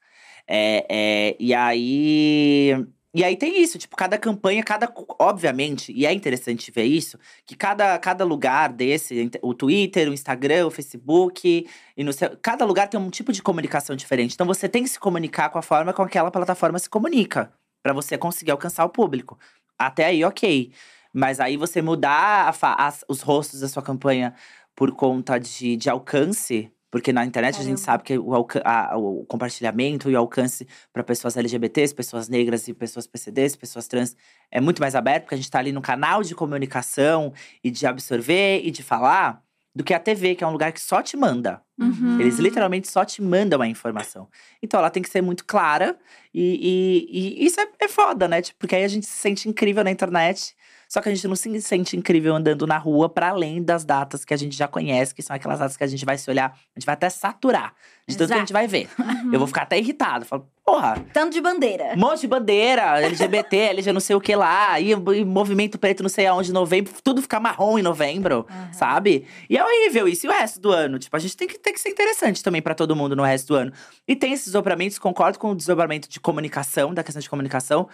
[0.48, 2.86] É, é, e aí
[3.16, 4.92] e aí tem isso, tipo, cada campanha, cada.
[5.18, 10.66] Obviamente, e é interessante ver isso, que cada, cada lugar desse, o Twitter, o Instagram,
[10.66, 14.34] o Facebook, e no seu, cada lugar tem um tipo de comunicação diferente.
[14.34, 17.50] Então você tem que se comunicar com a forma com aquela plataforma se comunica,
[17.82, 19.38] para você conseguir alcançar o público.
[19.78, 20.70] Até aí, ok.
[21.10, 24.34] Mas aí você mudar a, a, os rostos da sua campanha
[24.74, 27.66] por conta de, de alcance, porque na internet Caramba.
[27.66, 28.32] a gente sabe que o,
[28.64, 33.86] a, o compartilhamento e o alcance para pessoas LGBTs, pessoas negras e pessoas PCDs, pessoas
[33.86, 34.16] trans,
[34.50, 37.86] é muito mais aberto, porque a gente está ali no canal de comunicação e de
[37.86, 39.42] absorver e de falar,
[39.74, 41.60] do que a TV, que é um lugar que só te manda.
[41.78, 42.18] Uhum.
[42.18, 44.26] Eles literalmente só te mandam a informação.
[44.62, 45.98] Então ela tem que ser muito clara,
[46.32, 48.40] e, e, e isso é, é foda, né?
[48.40, 50.56] Tipo, porque aí a gente se sente incrível na internet
[50.88, 54.24] Só que a gente não se sente incrível andando na rua para além das datas
[54.24, 56.50] que a gente já conhece, que são aquelas datas que a gente vai se olhar,
[56.52, 57.74] a gente vai até saturar
[58.08, 58.88] de tanto que a gente vai ver.
[59.32, 60.24] Eu vou ficar até irritado.
[60.24, 61.92] Falo, porra, Tanto de bandeira.
[61.94, 66.02] um monte de bandeira, LGBT, LG não sei o que lá, e, e movimento preto
[66.02, 69.26] não sei aonde em novembro, tudo fica marrom em novembro, sabe?
[69.50, 70.26] E é horrível isso.
[70.26, 70.98] E o resto do ano?
[70.98, 73.48] Tipo, a gente tem que, tem que ser interessante também pra todo mundo no resto
[73.48, 73.72] do ano.
[74.06, 77.88] E tem esses desdobramentos, concordo com o desdobramento de comunicação, da questão de comunicação.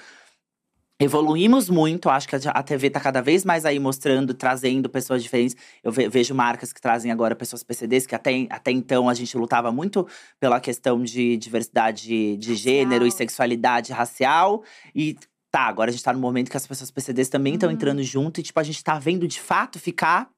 [1.03, 5.57] Evoluímos muito, acho que a TV tá cada vez mais aí mostrando, trazendo pessoas diferentes.
[5.83, 9.37] Eu ve- vejo marcas que trazem agora pessoas PCDs, que até, até então a gente
[9.37, 10.07] lutava muito
[10.39, 14.63] pela questão de diversidade de gênero e sexualidade racial.
[14.95, 15.17] E
[15.51, 17.75] tá, agora a gente tá no momento que as pessoas PCDs também estão Uhum.
[17.75, 20.31] entrando junto e, tipo, a gente tá vendo de fato ficar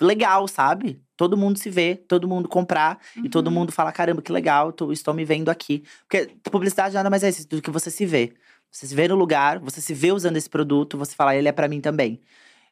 [0.00, 1.00] legal, sabe?
[1.16, 3.52] Todo mundo se vê, todo mundo comprar e todo Uhum.
[3.54, 5.82] mundo fala: caramba, que legal, tô, estou me vendo aqui.
[6.08, 8.32] Porque publicidade nada mais é isso do que você se vê.
[8.72, 11.52] Você se vê no lugar, você se vê usando esse produto, você fala, ele é
[11.52, 12.18] pra mim também.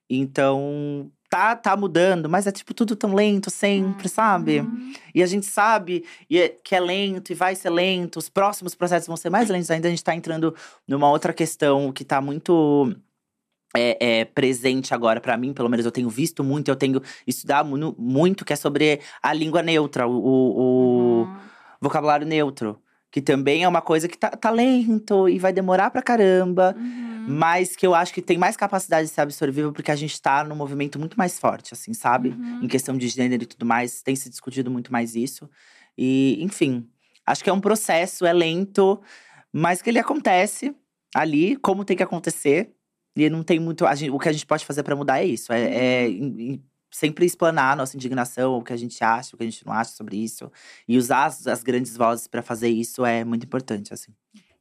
[0.08, 4.60] Então, tá, tá mudando, mas é tipo tudo tão lento sempre, sabe?
[4.60, 4.92] Uhum.
[5.14, 8.16] E a gente sabe é- que é lento e vai ser lento.
[8.18, 9.86] Os próximos processos vão ser mais lentos ainda.
[9.86, 10.54] A gente tá entrando
[10.88, 12.92] numa outra questão que tá muito
[13.76, 17.68] é, é, presente agora pra mim, pelo menos eu tenho visto muito, eu tenho estudado
[17.68, 21.36] mu- muito, que é sobre a língua neutra, o- o- o, Uhum.
[21.80, 22.82] vocabulário neutro.
[23.10, 26.74] Que também é uma coisa que tá, tá lento e vai demorar pra caramba.
[26.78, 27.26] Uhum.
[27.28, 30.44] Mas que eu acho que tem mais capacidade de ser absorvível porque a gente tá
[30.44, 32.30] num movimento muito mais forte, assim, sabe?
[32.30, 32.60] Uhum.
[32.62, 35.48] Em questão de gênero e tudo mais, tem se discutido muito mais isso.
[35.98, 36.88] E, enfim,
[37.26, 39.00] acho que é um processo, é lento,
[39.52, 40.74] mas que ele acontece
[41.14, 42.70] ali, como tem que acontecer.
[43.16, 43.84] E não tem muito.
[43.86, 45.52] a gente- o que a gente pode fazer pra mudar é isso.
[45.52, 45.62] É,
[46.04, 49.50] é em- sempre explanar a nossa indignação, o que a gente acha, o que a
[49.50, 50.50] gente não acha sobre isso.
[50.88, 54.12] E usar as, as grandes vozes pra fazer isso é muito importante, assim.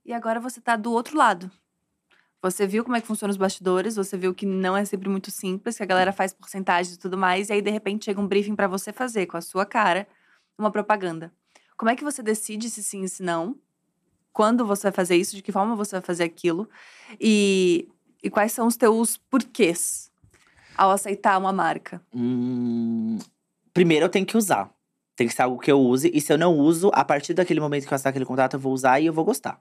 [0.05, 1.51] E agora você tá do outro lado.
[2.41, 5.29] Você viu como é que funciona os bastidores, você viu que não é sempre muito
[5.29, 8.27] simples, que a galera faz porcentagem e tudo mais, e aí de repente chega um
[8.27, 10.07] briefing pra você fazer com a sua cara
[10.57, 11.33] uma propaganda.
[11.75, 13.57] Como é que você decide se sim e se não?
[14.31, 15.35] Quando você vai fazer isso?
[15.35, 16.69] De que forma você vai fazer aquilo?
[17.19, 17.89] E,
[18.23, 20.08] e quais são os teus porquês
[20.77, 22.01] ao aceitar uma marca?
[22.13, 23.19] Hum,
[23.73, 24.69] primeiro eu tenho que usar.
[25.15, 26.09] Tem que ser algo que eu use.
[26.13, 28.59] E se eu não uso, a partir daquele momento que eu assinar aquele contrato, eu
[28.59, 29.59] vou usar e eu vou gostar.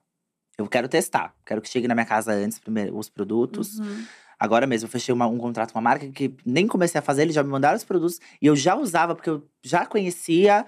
[0.57, 1.35] Eu quero testar.
[1.45, 3.79] Quero que chegue na minha casa antes, primeiro, os produtos.
[3.79, 4.05] Uhum.
[4.39, 7.23] Agora mesmo, eu fechei uma- um contrato com uma marca que nem comecei a fazer,
[7.23, 8.21] eles já me mandaram os produtos.
[8.41, 10.65] E eu já usava, porque eu já conhecia.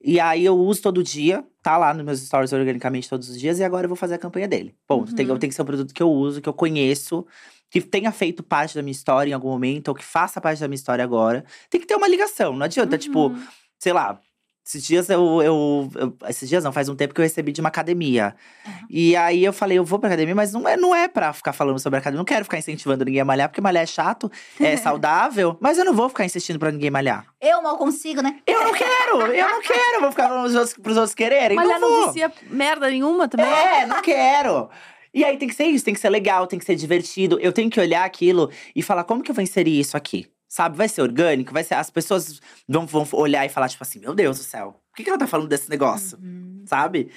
[0.00, 1.44] E aí eu uso todo dia.
[1.62, 3.58] Tá lá nos meus stories organicamente todos os dias.
[3.58, 4.74] E agora eu vou fazer a campanha dele.
[4.86, 5.14] Ponto.
[5.14, 5.38] Tem, Uhum.
[5.38, 7.26] tem que ser um produto que eu uso, que eu conheço.
[7.70, 9.88] Que tenha feito parte da minha história em algum momento.
[9.88, 11.44] Ou que faça parte da minha história agora.
[11.68, 12.54] Tem que ter uma ligação.
[12.56, 13.42] Não adianta, tipo Uhum.
[13.78, 14.20] sei lá,
[14.68, 17.60] esses dias eu, eu, eu- Esses dias não, faz um tempo que eu recebi de
[17.60, 18.36] uma academia.
[18.90, 21.52] E aí eu falei, eu vou pra academia, mas não é, não é pra ficar
[21.54, 22.18] falando sobre academia.
[22.18, 25.84] Não quero ficar incentivando ninguém a malhar, porque malhar é chato, é saudável, mas eu
[25.84, 27.26] não vou ficar insistindo pra ninguém malhar.
[27.40, 28.40] Eu mal consigo, né?
[28.46, 31.56] Eu não quero, eu não quero, vou ficar falando pros outros, pros outros quererem.
[31.56, 32.06] Malhar não não vou.
[32.12, 33.46] vicia merda nenhuma também?
[33.46, 34.68] É, não quero.
[35.14, 37.38] E aí tem que ser isso, tem que ser legal, tem que ser divertido.
[37.40, 40.26] Eu tenho que olhar aquilo e falar, como que eu vou inserir isso aqui?
[40.48, 41.74] Sabe, vai ser orgânico, vai ser.
[41.74, 45.04] As pessoas vão, vão olhar e falar, tipo assim, meu Deus do céu, por que,
[45.04, 46.18] que ela tá falando desse negócio?
[46.18, 46.62] Uhum.
[46.64, 47.10] Sabe?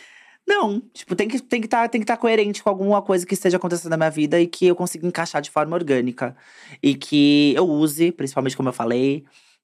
[0.45, 3.25] Não, tipo, tem que estar tem que tá, tem que tá coerente com alguma coisa
[3.25, 6.35] que esteja acontecendo na minha vida e que eu consiga encaixar de forma orgânica.
[6.83, 9.23] E que eu use, principalmente como eu falei.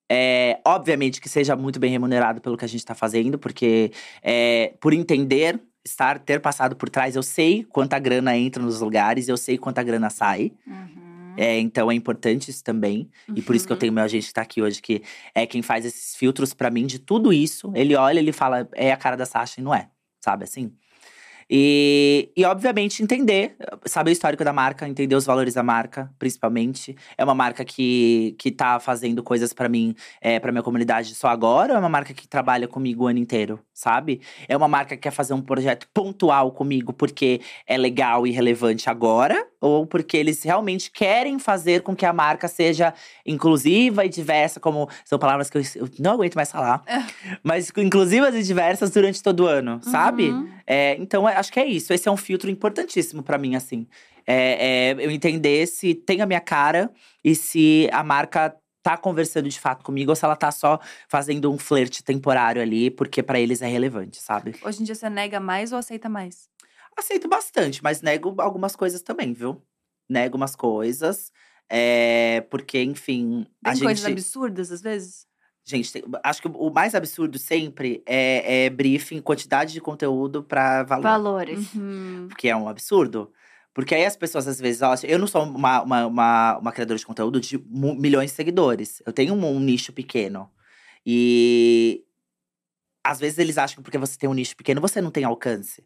[0.10, 3.92] É, obviamente que seja muito bem remunerado pelo que a gente tá fazendo, porque
[4.24, 9.28] é, por entender, estar, ter passado por trás, eu sei quanta grana entra nos lugares,
[9.28, 10.54] eu sei quanta grana sai.
[10.66, 11.07] Uhum.
[11.38, 13.10] É, então é importante isso também.
[13.36, 13.80] E por isso que eu Uhum.
[13.80, 15.04] tenho meu agente que tá aqui hoje, que
[15.36, 17.72] é quem faz esses filtros pra mim de tudo isso.
[17.76, 20.74] Ele olha, ele fala, é a cara da Sasha e não é, sabe assim?
[21.50, 26.96] E, e obviamente entender, saber o histórico da marca, entender os valores da marca, principalmente.
[27.18, 31.28] É uma marca que, que tá fazendo coisas pra mim, é, pra minha comunidade só
[31.30, 34.22] agora, ou é uma marca que trabalha comigo o ano inteiro, sabe?
[34.48, 38.90] É uma marca que quer fazer um projeto pontual comigo porque é legal e relevante
[38.90, 42.92] agora, ou porque eles realmente querem fazer com que a marca seja
[43.24, 45.62] inclusiva e diversa, como são palavras que eu,
[46.00, 46.84] não aguento mais falar,
[47.44, 50.30] mas inclusivas e diversas durante todo o ano, sabe?
[50.30, 50.50] Uhum.
[50.66, 51.94] É, então, é- acho que é isso.
[51.94, 53.86] Esse é um filtro importantíssimo pra mim, assim.
[54.26, 56.90] É, é eu entender se tem a minha cara
[57.24, 58.56] e se a marca
[58.88, 60.80] tá conversando de fato comigo ou se ela tá só
[61.10, 64.56] fazendo um flerte temporário ali, porque pra eles é relevante, sabe?
[64.64, 66.48] Hoje em dia você nega mais ou aceita mais?
[66.98, 69.62] Aceito bastante, mas nego algumas coisas também, viu?
[70.10, 71.34] Nego umas coisas.
[71.70, 74.14] É, porque, enfim, a Tem coisas gente.
[74.14, 75.28] absurdas às vezes?
[75.66, 80.84] Gente, tem- acho que o mais absurdo sempre é, é briefing, quantidade de conteúdo pra
[80.84, 81.04] valor.
[81.04, 81.74] Valores.
[81.74, 82.28] Uhum.
[82.30, 83.34] Porque é um absurdo.
[83.78, 85.08] Porque aí as pessoas, às vezes, acham.
[85.08, 89.04] Eu não sou uma, uma, uma, uma criadora de conteúdo de milhões de seguidores.
[89.06, 90.50] Eu tenho um, um nicho pequeno.
[91.06, 92.04] E
[93.04, 95.84] às vezes eles acham que porque você tem um nicho pequeno, você não tem alcance.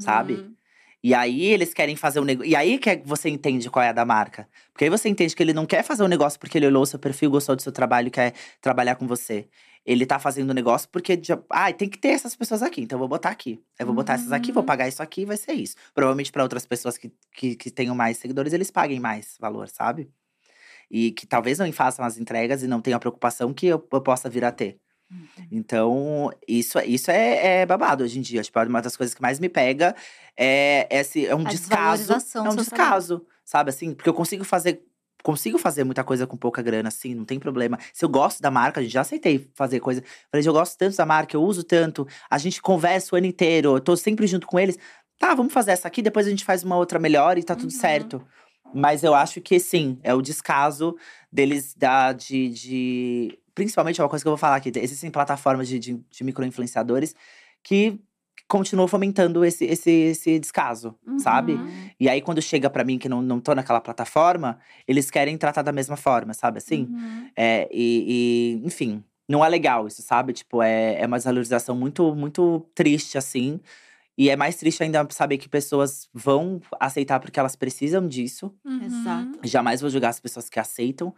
[0.00, 0.34] sabe?
[0.34, 0.54] Uhum.
[1.02, 2.48] E aí eles querem fazer um negócio.
[2.48, 4.48] E aí que é- você entende qual é a da marca.
[4.72, 6.86] Porque aí você entende que ele não quer fazer um negócio porque ele olhou o
[6.86, 9.48] seu perfil, gostou do seu trabalho e quer trabalhar com você.
[9.84, 11.20] Ele tá fazendo negócio porque.
[11.50, 13.60] Ah, tem que ter essas pessoas aqui, então eu vou botar aqui.
[13.78, 14.66] Eu vou botar essas aqui, vou Uhum.
[14.66, 15.74] pagar isso aqui, vai ser isso.
[15.94, 20.08] Provavelmente para outras pessoas que, que, que tenham mais seguidores, eles paguem mais valor, sabe?
[20.90, 24.00] E que talvez não façam as entregas e não tenham a preocupação que eu, eu
[24.00, 24.78] possa vir a ter.
[25.10, 25.46] Uhum.
[25.50, 28.42] Então, isso, isso é, é babado hoje em dia.
[28.42, 29.94] Tipo, uma das coisas que mais me pega
[30.36, 32.12] é, esse, é um A descaso.
[32.12, 33.94] É um descaso, sabe assim?
[33.94, 34.82] Porque eu consigo fazer.
[35.22, 37.78] Consigo fazer muita coisa com pouca grana, assim, não tem problema.
[37.92, 40.02] Se eu gosto da marca, a gente já aceitei fazer coisa.
[40.30, 43.76] Falei, eu gosto tanto da marca, eu uso tanto, a gente conversa o ano inteiro,
[43.76, 44.78] eu tô sempre junto com eles.
[45.18, 47.72] Tá, vamos fazer essa aqui, depois a gente faz uma outra melhor e tá tudo
[47.72, 47.78] Uhum.
[47.78, 48.26] certo.
[48.74, 50.96] Mas eu acho que sim, é o descaso
[51.30, 53.38] deles da, de, de.
[53.54, 57.14] Principalmente é uma coisa que eu vou falar aqui: existem plataformas de, de, de micro-influenciadores
[57.62, 58.00] que
[58.48, 61.52] continuam fomentando esse, esse, esse descaso, sabe?
[61.54, 61.90] Uhum.
[61.98, 65.62] E aí, quando chega pra mim que não, não tô naquela plataforma, eles querem tratar
[65.62, 66.86] da mesma forma, sabe assim?
[66.90, 67.30] Uhum.
[67.34, 70.34] É, e, e, enfim, não é legal isso, sabe?
[70.34, 73.58] Tipo, é, é uma desvalorização muito, muito triste, assim.
[74.18, 78.54] E é mais triste ainda saber que pessoas vão aceitar porque elas precisam disso.
[78.64, 78.84] Uhum.
[78.84, 79.38] Exato.
[79.44, 81.14] Jamais vou julgar as pessoas que aceitam.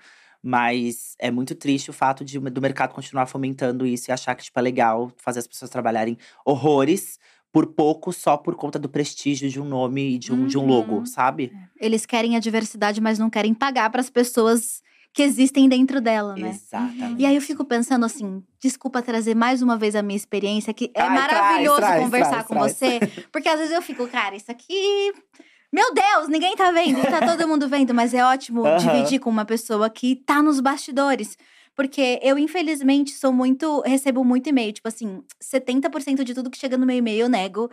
[0.47, 4.45] Mas é muito triste o fato de, do mercado continuar fomentando isso e achar que
[4.45, 7.19] tipo, é legal fazer as pessoas trabalharem horrores
[7.51, 10.67] por pouco só por conta do prestígio de um nome e de um, de um
[10.67, 11.07] logo, Uhum.
[11.07, 11.51] sabe?
[11.81, 14.83] Eles querem a diversidade, mas não querem pagar para as pessoas
[15.15, 16.51] que existem dentro dela, né?
[16.51, 17.23] Exatamente.
[17.23, 20.91] E aí eu fico pensando assim, desculpa trazer mais uma vez a minha experiência, que
[20.93, 22.99] é Ai, maravilhoso traz, conversar traz, com você,
[23.31, 25.13] porque às vezes eu fico, cara, isso aqui.
[25.75, 28.79] Meu Deus, ninguém tá vendo, tá todo mundo vendo, mas é ótimo Aham.
[28.79, 31.37] dividir com uma pessoa que tá nos bastidores.
[31.75, 33.81] Porque eu, infelizmente, sou muito.
[33.81, 34.73] recebo muito e-mail.
[34.73, 37.69] Tipo assim, 70% de tudo que chega no meu e-mail eu nego.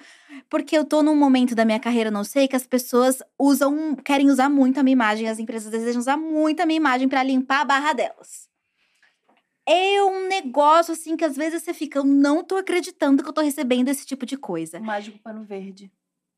[0.49, 4.32] Porque eu tô num momento da minha carreira, não sei, que as pessoas usam, querem
[4.32, 7.62] usar muito a minha imagem, as empresas desejam usar muito a minha imagem pra limpar
[7.62, 8.49] a barra delas.
[9.64, 13.34] É um negócio assim que às vezes você fica, eu não tô acreditando que eu
[13.34, 14.80] tô recebendo esse tipo de coisa.
[14.80, 15.91] O mágico pano verde.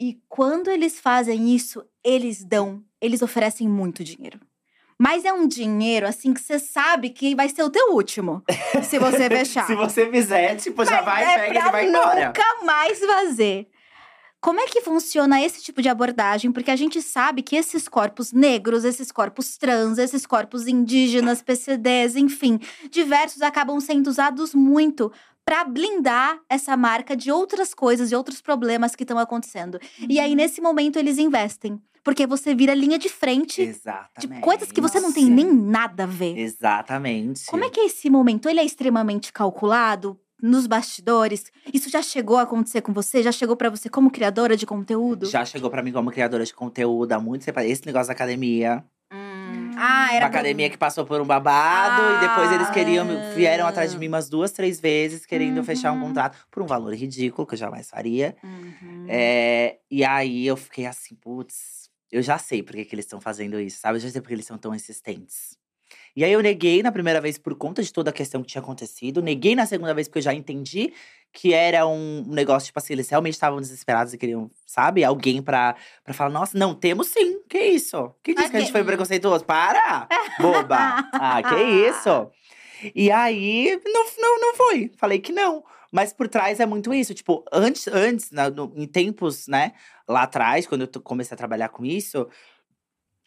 [0.06, 4.38] E quando eles fazem isso, eles dão, eles oferecem muito dinheiro.
[5.00, 8.44] Mas é um dinheiro, assim, que você sabe que vai ser o teu último.
[8.84, 9.66] se você fechar.
[9.66, 12.26] Se você fizer, tipo, já Mas vai, é pega e vai embora.
[12.28, 13.70] nunca mais fazer.
[14.42, 16.52] Como é que funciona esse tipo de abordagem?
[16.52, 22.18] Porque a gente sabe que esses corpos negros, esses corpos trans, esses corpos indígenas, PCDs,
[22.18, 22.60] enfim,
[22.92, 25.10] diversos acabam sendo usados muito
[25.46, 29.80] para blindar essa marca de outras coisas, de outros problemas que estão acontecendo.
[30.00, 30.24] E Uhum.
[30.24, 31.80] aí, nesse momento, eles investem.
[32.04, 34.42] Porque você vira linha de frente de Exatamente.
[34.42, 36.38] coisas que você não tem nem nada a ver.
[36.38, 37.46] Exatamente.
[37.46, 38.50] Como é que é esse momento?
[38.50, 41.50] Ele é extremamente calculado nos bastidores?
[41.74, 43.24] Isso já chegou a acontecer com você?
[43.24, 45.28] Já chegou pra você como criadora de conteúdo?
[45.28, 47.60] Já chegou pra mim como criadora de conteúdo há muito tempo.
[47.62, 48.84] Esse negócio da academia.
[49.10, 49.23] Hum.
[49.78, 53.34] Ah, Uma era academia que passou por um babado e depois eles queriam, Ah.
[53.36, 56.08] vieram atrás de mim umas duas, três vezes, querendo fechar um Uhum.
[56.08, 58.36] contrato por um valor ridículo, que eu jamais faria.
[58.44, 59.06] Uhum.
[59.10, 63.20] É, e aí eu fiquei assim, putz, eu já sei por que, que eles estão
[63.22, 63.98] fazendo isso, sabe?
[63.98, 65.58] Eu já sei por que eles são tão insistentes.
[66.16, 68.62] E aí eu neguei na primeira vez por conta de toda a questão que tinha
[68.62, 69.22] acontecido.
[69.22, 70.94] Neguei na segunda vez porque eu já entendi
[71.34, 75.76] que era um negócio, tipo assim, eles realmente estavam desesperados e queriam, sabe, alguém pra,
[76.04, 77.42] pra falar, nossa, não, temos sim.
[77.50, 78.14] Que isso?
[78.24, 79.44] Quem disse que a gente foi preconceituoso?
[79.44, 80.08] Para!
[80.40, 81.10] Boba!
[81.14, 81.56] Ah, que
[81.90, 82.30] isso?
[82.94, 84.92] E aí, não, não, não foi.
[84.98, 85.64] Falei que não.
[85.90, 87.14] Mas por trás é muito isso.
[87.14, 89.72] Tipo, antes, antes na- no- em tempos, né,
[90.06, 92.28] lá atrás, quando eu comecei a trabalhar com isso,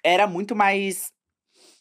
[0.05, 1.11] era muito mais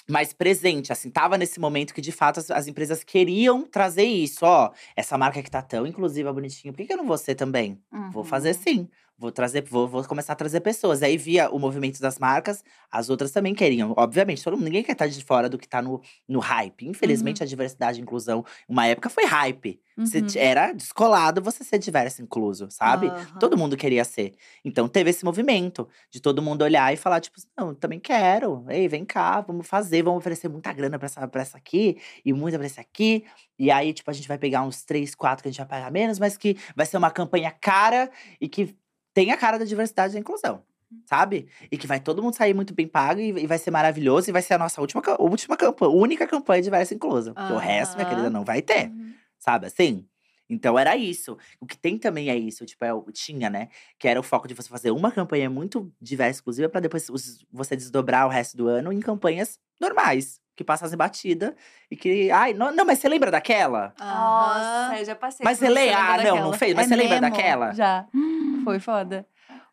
[0.10, 4.46] mais presente, assim, tava nesse momento que de fato as, as empresas queriam trazer isso,
[4.46, 7.36] ó, essa marca que tá tão inclusiva, bonitinha, por que, que eu não vou ser
[7.36, 7.80] também?
[8.12, 8.54] Vou fazer Uhum.
[8.56, 8.90] sim.
[9.18, 11.02] Vou trazer, vou, vou começar a trazer pessoas.
[11.02, 13.94] Aí via o movimento das marcas, as outras também queriam.
[13.98, 16.86] Obviamente, todo mundo, ninguém quer estar de fora do que tá no, no hype.
[16.86, 19.80] Infelizmente, a diversidade e inclusão, uma época foi hype.
[20.04, 20.26] Você Uhum.
[20.28, 23.08] t- era descolado você ser diverso incluso, sabe?
[23.08, 23.40] Aham.
[23.40, 24.34] Todo mundo queria ser.
[24.64, 28.66] Então teve esse movimento de todo mundo olhar e falar, tipo, não, eu também quero.
[28.70, 32.34] Ei, vem cá, vamos fazer, vamos oferecer muita grana pra essa, pra essa aqui e
[32.34, 33.26] muita pra esse aqui.
[33.58, 35.92] E aí, tipo, a gente vai pegar uns três, quatro que a gente vai pagar
[35.92, 38.76] menos, mas que vai ser uma campanha cara e que
[39.16, 40.64] tem a cara da diversidade e da inclusão.
[41.06, 41.48] Sabe?
[41.72, 44.34] E que vai todo mundo sair muito bem pago e, e vai ser maravilhoso e
[44.34, 47.36] vai ser a nossa última, última campanha, única campanha de diversa e inclusa.
[47.36, 49.16] Porque o resto, minha querida, não vai ter Uhum.
[49.40, 50.08] sabe assim?
[50.50, 51.38] Então era isso.
[51.60, 53.70] O que tem também é isso, tipo, é, tinha, né?
[54.00, 57.08] Que era o foco de você fazer uma campanha muito diversa, exclusiva, pra depois
[57.52, 61.56] você desdobrar o resto do ano em campanhas normais, que passassem batida
[61.90, 62.32] e que.
[62.32, 63.94] Ai, não, não, mas você lembra daquela?
[64.00, 65.44] Nossa, eu já passei.
[65.44, 66.42] Mas você lembro ah, não, daquela.
[66.42, 67.74] não fez, mas É você lembra daquela?
[67.74, 68.06] Já.
[68.14, 68.62] Hum.
[68.64, 69.26] Foi foda.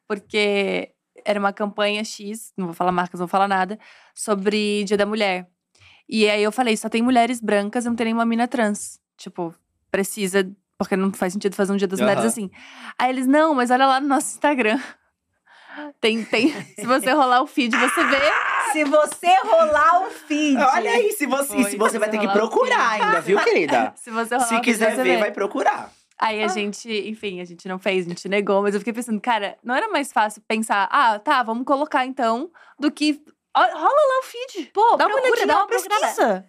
[0.07, 0.91] Porque
[1.25, 3.79] era uma campanha X, não vou falar marcas, não vou falar nada,
[4.15, 5.47] sobre Dia da Mulher.
[6.09, 9.01] E aí eu falei, só tem mulheres brancas, não tem nenhuma mina trans.
[9.17, 9.55] Tipo,
[9.91, 12.29] precisa, porque não faz sentido fazer um Dia das Mulheres Aham.
[12.29, 12.51] assim.
[12.99, 14.79] Aí eles, não, mas olha lá no nosso Instagram.
[16.03, 16.53] Tem, tem.
[16.77, 18.19] Se você rolar o feed, você vê.
[18.73, 20.57] Se você rolar o feed.
[20.57, 23.93] Olha aí, se você, Foi, se você vai ter que procurar ainda, viu, querida?
[23.97, 25.17] Se você rolar se quiser você ver, vê.
[25.19, 25.93] vai procurar.
[26.19, 29.21] Aí a gente, enfim, a gente não fez, a gente negou, mas eu fiquei pensando,
[29.21, 33.21] cara, não era mais fácil pensar, ah, tá, vamos colocar então, do que.
[33.55, 34.71] Rola lá o feed.
[34.73, 36.45] Pô, Dá uma olhadinha, dá uma pesquisa.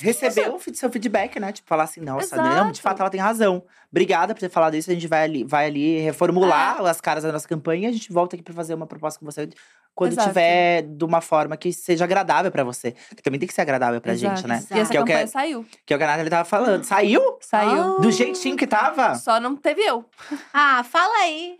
[0.00, 1.52] Receber o feed- seu feedback, né?
[1.52, 2.48] Tipo, falar assim, nossa, Exato.
[2.48, 3.62] não, de fato ela tem razão.
[3.90, 4.90] Obrigada por ter falado isso.
[4.90, 8.12] A gente vai ali, vai ali reformular as caras da nossa campanha e a gente
[8.12, 9.48] volta aqui pra fazer uma proposta com você
[9.94, 10.28] quando Exato.
[10.28, 12.92] tiver de uma forma que seja agradável pra você.
[12.92, 14.36] Que também tem que ser agradável pra Exato.
[14.36, 14.56] gente, né?
[14.56, 14.74] Exato.
[14.76, 15.66] E essa Que é o que- campanha saiu.
[15.86, 16.84] Que é o que a Nathalie tava falando.
[16.84, 17.38] Saiu?
[17.40, 18.00] Saiu.
[18.00, 19.14] Do jeitinho que tava?
[19.14, 20.04] Só não teve eu.
[20.52, 21.58] Ah, fala aí.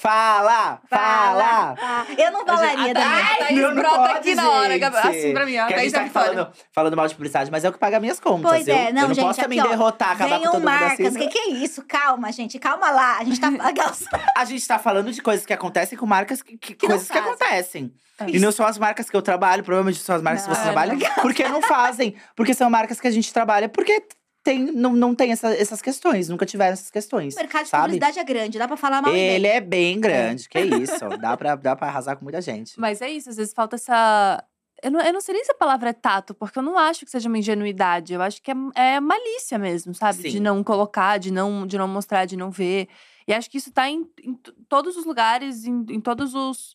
[0.00, 0.80] Fala!
[0.88, 1.74] Fala!
[1.76, 3.26] Ah, Eu não falaria da minha.
[3.40, 4.78] Ai, não, não brota pode, aqui na hora.
[4.78, 7.68] Gabi- assim pra mim, a Thaís gente tá falando, falando mal de publicidade, mas é
[7.68, 8.48] o que paga minhas contas.
[8.48, 11.06] Pois eu, é, não, eu não gente, posso também derrotar, acabar com todo mundo marcas.
[11.08, 11.18] assim.
[11.18, 11.82] Que que é isso?
[11.82, 12.60] Calma, gente.
[12.60, 13.18] Calma lá.
[13.18, 13.48] A gente tá.
[14.38, 17.10] A gente tá falando de coisas que acontecem com marcas que, que- Que não coisas
[17.10, 17.92] que acontecem.
[18.20, 20.58] É E não são as marcas que eu trabalho, provavelmente são as marcas que você
[20.58, 21.12] Não, trabalha, legal.
[21.22, 22.14] porque não fazem.
[22.36, 24.00] Porque são marcas que a gente trabalha, porque
[24.48, 27.34] tem, não, não tem essa- essas questões, nunca tiveram essas questões.
[27.34, 27.82] O mercado de sabe?
[27.82, 29.56] publicidade é grande, dá pra falar mal Ele bem.
[29.56, 31.08] é bem grande, que isso.
[31.20, 32.72] Dá pra, dá pra arrasar com muita gente.
[32.80, 34.42] Mas é isso, às vezes falta essa.
[34.82, 37.04] Eu não, eu não sei nem se a palavra é tato, porque eu não acho
[37.04, 38.14] que seja uma ingenuidade.
[38.14, 40.22] Eu acho que é, é malícia mesmo, sabe?
[40.22, 40.28] Sim.
[40.28, 42.88] De não colocar, de não, de não mostrar, de não ver.
[43.26, 44.34] E acho que isso tá em, em
[44.68, 46.74] todos os lugares, em, em todos os.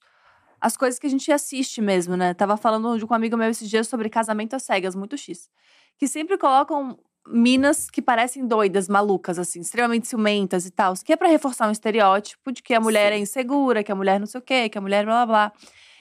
[0.59, 2.33] As coisas que a gente assiste mesmo, né?
[2.33, 5.49] Tava falando com um amigo meu esses dias sobre casamento às cegas, muito X.
[5.97, 6.97] Que sempre colocam
[7.27, 10.93] minas que parecem doidas, malucas, assim, extremamente ciumentas e tal.
[11.03, 13.21] Que é pra reforçar um estereótipo de que a mulher é Sim.
[13.23, 15.53] insegura, que a mulher não sei o quê, que a mulher blá blá blá.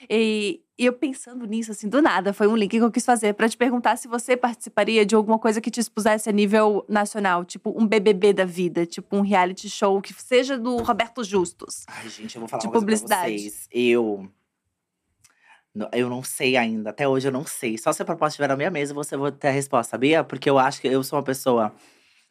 [0.09, 3.33] E, e eu pensando nisso, assim, do nada, foi um link que eu quis fazer
[3.33, 7.45] pra te perguntar se você participaria de alguma coisa que te expusesse a nível nacional,
[7.45, 11.85] tipo um BBB da vida, tipo um reality show que seja do Roberto Justus.
[11.87, 13.39] Ai, gente, eu vou falar De uma coisa pra publicidade.
[13.39, 13.67] vocês.
[13.71, 14.27] Eu.
[15.91, 16.91] Eu não sei ainda.
[16.91, 17.77] Até hoje eu não sei.
[17.77, 20.23] Só se a proposta estiver na minha mesa, você vai ter a resposta, sabia?
[20.23, 21.73] Porque eu acho que eu sou uma pessoa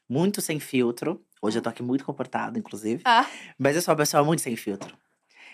[0.08, 1.24] muito sem filtro.
[1.40, 3.02] Hoje eu tô aqui muito comportada, inclusive.
[3.04, 3.26] Ah.
[3.58, 4.96] Mas eu sou uma pessoa muito sem filtro.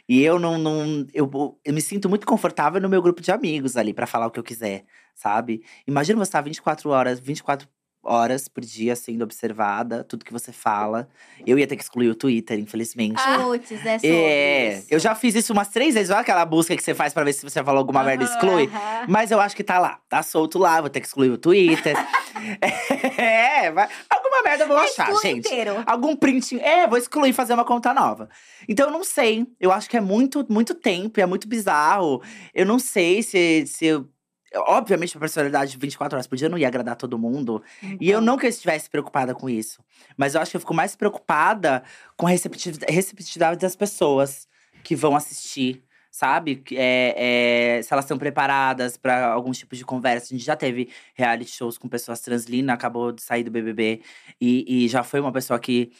[0.08, 0.58] E eu não.
[0.58, 1.30] não eu,
[1.64, 4.38] eu me sinto muito confortável no meu grupo de amigos ali pra falar o que
[4.38, 4.84] eu quiser,
[5.14, 5.62] sabe?
[5.86, 7.68] Imagina você estar 24 horas, 24
[8.02, 11.08] horas por dia sendo observada, tudo que você fala.
[11.46, 13.20] Eu ia ter que excluir o Twitter, infelizmente.
[13.42, 14.86] Putz, é sobre É, isso.
[14.90, 16.10] eu já fiz isso umas três vezes.
[16.10, 18.66] Olha aquela busca que você faz pra ver se você falou alguma merda, exclui.
[18.66, 19.06] Aham.
[19.08, 21.94] Mas eu acho que tá lá, tá solto lá, vou ter que excluir o Twitter.
[23.18, 25.48] é, vai, alguma merda eu vou achar, Exclui gente.
[25.48, 25.82] inteiro.
[25.86, 26.58] Algum print.
[26.60, 28.28] É, vou excluir e fazer uma conta nova.
[28.68, 29.46] Então eu não sei.
[29.60, 32.22] Eu acho que é muito, muito tempo, é muito bizarro.
[32.54, 33.66] Eu não sei se.
[33.66, 34.08] se eu-
[34.54, 37.62] Obviamente, a personalidade de 24 horas por dia não ia agradar todo mundo.
[38.00, 39.82] E eu não que eu estivesse preocupada com isso.
[40.16, 41.82] Mas eu acho que eu fico mais preocupada
[42.16, 44.48] com a receptiv- receptividade das pessoas
[44.82, 45.82] que vão assistir.
[46.10, 46.56] Sabe?
[46.56, 50.34] Que É, é, se elas estão preparadas para alguns tipos de conversa.
[50.34, 52.46] A gente já teve reality shows com pessoas trans.
[52.46, 54.00] Lina acabou de sair do BBB.
[54.40, 55.92] E, e já foi uma pessoa que,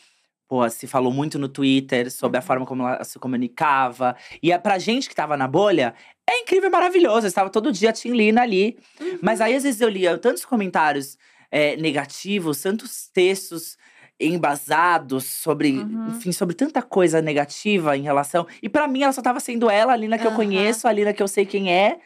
[0.48, 4.16] pô, se falou muito no Twitter sobre a forma como ela se comunicava.
[4.42, 5.94] E é pra gente que tava na bolha,
[6.28, 7.26] é incrível e maravilhoso.
[7.26, 8.78] Eu estava todo dia Tim Lina ali.
[9.22, 11.16] Mas aí, às vezes, eu lia tantos comentários
[11.50, 13.76] é, negativos, tantos textos
[14.20, 16.08] embasados sobre, Uhum.
[16.08, 18.46] enfim, sobre tanta coisa negativa em relação.
[18.62, 20.36] E pra mim, ela só tava sendo ela, a Lina que eu Aham.
[20.36, 21.98] conheço, a Lina que eu sei quem é.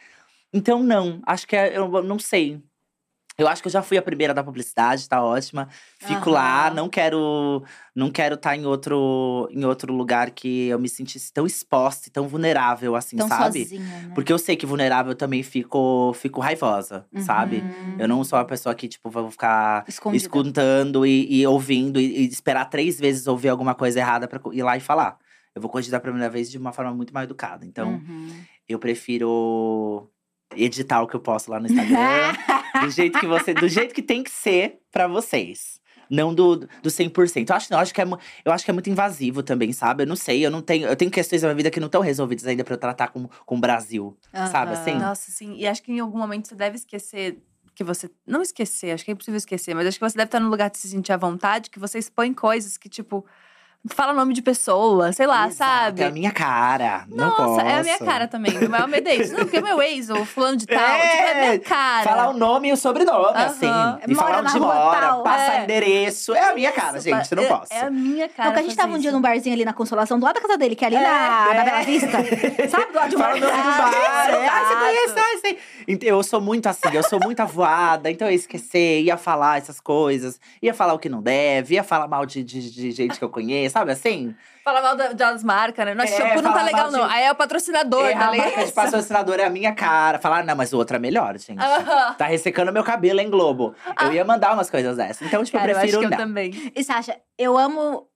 [0.53, 1.21] Então, não.
[1.27, 2.61] Acho que é, eu não sei.
[3.43, 5.69] Eu acho que eu já fui a primeira da publicidade, tá ótima.
[5.99, 6.75] Fico lá, Aham.
[6.75, 7.63] não quero
[7.95, 12.11] não quero estar em outro em outro lugar que eu me sentisse tão exposta e
[12.11, 13.65] tão vulnerável assim, Tão sabe?
[13.65, 14.13] sozinha, né?
[14.15, 17.67] Porque eu sei que vulnerável eu também fico fico raivosa, sabe?
[17.69, 17.97] Uhum.
[17.99, 20.25] Eu não sou uma pessoa que tipo vou ficar Escondida.
[20.25, 24.53] escutando e, e ouvindo e, e esperar três vezes ouvir alguma coisa errada pra co-
[24.53, 25.19] ir lá e falar.
[25.55, 27.67] Eu vou corrigir da primeira vez de uma forma muito mais educada.
[27.67, 28.29] Então, Uhum.
[28.69, 30.09] eu prefiro
[30.57, 32.33] editar o que eu posto lá no Instagram.
[32.83, 35.81] do jeito que você, do jeito que tem que ser pra vocês.
[36.11, 37.49] Não do, do 100%.
[37.49, 38.05] Eu acho, eu acho que é,
[38.45, 40.03] eu acho que é muito invasivo também, sabe?
[40.03, 42.03] Eu não sei, eu não tenho, eu tenho questões da minha vida que não estão
[42.03, 44.17] resolvidas ainda pra eu tratar com, com o Brasil.
[44.51, 44.81] Sabe Aham.
[44.81, 44.99] assim?
[44.99, 45.55] Nossa, sim.
[45.57, 47.39] E acho que em algum momento você deve esquecer
[47.75, 48.11] que você.
[48.27, 50.71] Não esquecer, acho que é impossível esquecer, mas acho que você deve estar num lugar
[50.71, 53.25] de se sentir à vontade, que você expõe coisas que, tipo,
[53.91, 56.03] fala nome de pessoa, sei lá, Exato, sabe?
[56.03, 57.05] É a minha cara.
[57.09, 57.61] não Nossa, posso.
[57.61, 59.31] é a minha cara também, do Mel Medeiros.
[59.31, 62.05] Não, porque o meu ex, o fulano de tal, É, tipo, é a minha cara.
[62.09, 63.45] Falar o nome e o sobrenome, Aham.
[63.47, 63.67] assim.
[63.67, 65.65] Mora E falar na onde rua mora, tal, passar é.
[65.65, 66.33] endereço.
[66.35, 67.33] É a minha cara, Isso, gente.
[67.33, 67.73] Eu não é- posso.
[67.73, 68.45] É a minha cara.
[68.49, 69.17] Não, porque a gente tava um dia isso.
[69.17, 71.45] num barzinho ali na Consolação, do lado da casa dele, que é ali É, na,
[71.47, 71.65] na é.
[71.65, 72.09] Bela Vista.
[72.69, 73.93] Sabe do lado de Fala o nome do bar.
[73.95, 75.59] É, ah, você conhece, ah, sei.
[75.89, 78.11] Então, eu sou muito assim, eu sou muito avoada.
[78.11, 80.39] Então, eu ia esquecer, ia falar essas coisas.
[80.63, 83.29] Ia falar o que não deve, ia falar mal de, de, de gente que eu
[83.29, 84.35] conheço, sabe assim?
[84.65, 85.93] Fala mal da- das marcas, né?
[85.95, 87.03] Nossa, É, shampoo não tá legal, de- não.
[87.05, 88.47] Aí é o patrocinador, É, tá a ligado?
[88.49, 90.21] marca de patrocinador é a minha cara.
[90.21, 91.59] Falar, não, mas o outro é melhor, gente.
[91.61, 92.15] Aham.
[92.15, 93.75] Tá ressecando meu cabelo em Globo.
[94.01, 95.27] Eu ia mandar umas coisas dessas.
[95.27, 96.17] Então, tipo, Cara, eu eu acho prefiro que eu não.
[96.17, 96.73] também.
[96.77, 98.07] E Sasha, eu amo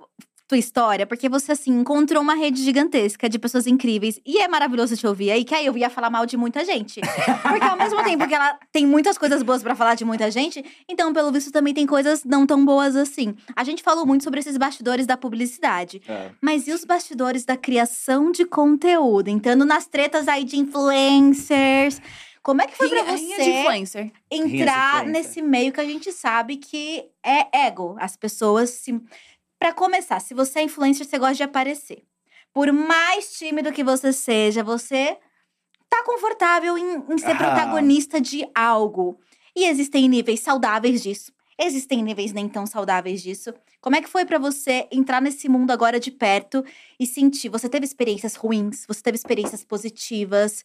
[0.48, 4.20] tua história, porque você, assim, encontrou uma rede gigantesca de pessoas incríveis.
[4.24, 7.00] E é maravilhoso te ouvir aí, que aí eu ia falar mal de muita gente.
[7.42, 10.64] Porque ao mesmo tempo que ela tem muitas coisas boas pra falar de muita gente,
[10.88, 13.34] então, pelo visto, também tem coisas não tão boas assim.
[13.56, 16.00] A gente falou muito sobre esses bastidores da publicidade.
[16.06, 16.30] É.
[16.40, 19.28] Mas e os bastidores da criação de conteúdo?
[19.28, 22.00] Entrando nas tretas aí de influencers.
[22.42, 24.12] Como é que foi pra Rinha- você influencer.
[24.30, 25.06] entrar influencer.
[25.08, 27.96] nesse meio que a gente sabe que é ego?
[27.98, 28.92] As pessoas se.
[29.58, 32.02] Pra começar, se você é influencer, você gosta de aparecer.
[32.52, 35.18] Por mais tímido que você seja, você
[35.88, 37.36] tá confortável em, em ser Ah.
[37.36, 39.18] protagonista de algo.
[39.54, 41.32] E existem níveis saudáveis disso.
[41.58, 43.52] Existem níveis nem tão saudáveis disso.
[43.80, 46.62] Como é que foi pra você entrar nesse mundo agora de perto
[47.00, 47.48] e sentir?
[47.48, 48.84] Você teve experiências ruins?
[48.86, 50.64] Você teve experiências positivas?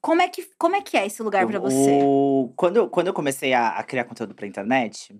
[0.00, 2.00] Como é que, como é, que é esse lugar pra você?
[2.02, 5.14] O- Quando, eu, quando eu comecei a, a criar conteúdo pra internet,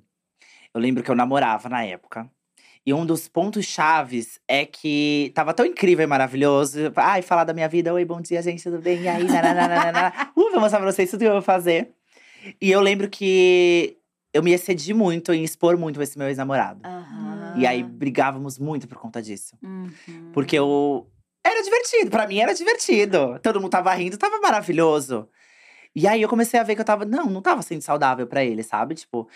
[0.75, 2.29] eu lembro que eu namorava na época.
[2.85, 6.93] E um dos pontos chaves é que tava tão incrível e maravilhoso.
[6.97, 7.95] Ai, falar da minha vida.
[7.95, 9.03] Oi, bom dia, gente, tudo bem?
[9.03, 10.13] E aí, nananana.
[10.37, 11.95] uh, vou mostrar pra vocês tudo que eu vou fazer.
[12.61, 13.97] E eu lembro que
[14.35, 16.81] eu me excedi muito em expor muito esse meu ex-namorado.
[16.85, 17.55] Aham.
[17.57, 19.57] E aí, brigávamos muito por conta disso.
[19.63, 20.33] Uhum.
[20.33, 21.07] Porque eu.
[21.45, 23.39] Era divertido, pra mim era divertido.
[23.43, 25.29] Todo mundo tava rindo, tava maravilhoso.
[25.95, 27.05] E aí eu comecei a ver que eu tava.
[27.05, 28.97] Não, não tava sendo saudável pra ele, sabe?
[28.97, 29.29] Tipo,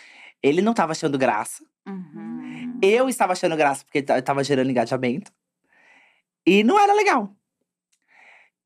[0.42, 1.64] ele não tava achando graça.
[1.86, 2.45] Uhum.
[2.82, 5.32] Eu estava achando graça porque ta- tava gerando engajamento.
[6.46, 7.34] E não era legal.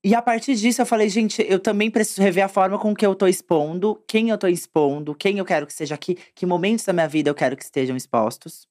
[0.02, 3.04] E a partir disso eu falei, gente, eu também preciso rever a forma com que
[3.04, 6.84] eu tô expondo, quem eu tô expondo, quem eu quero que esteja aqui, que momentos
[6.86, 8.66] da minha vida eu quero que estejam expostos.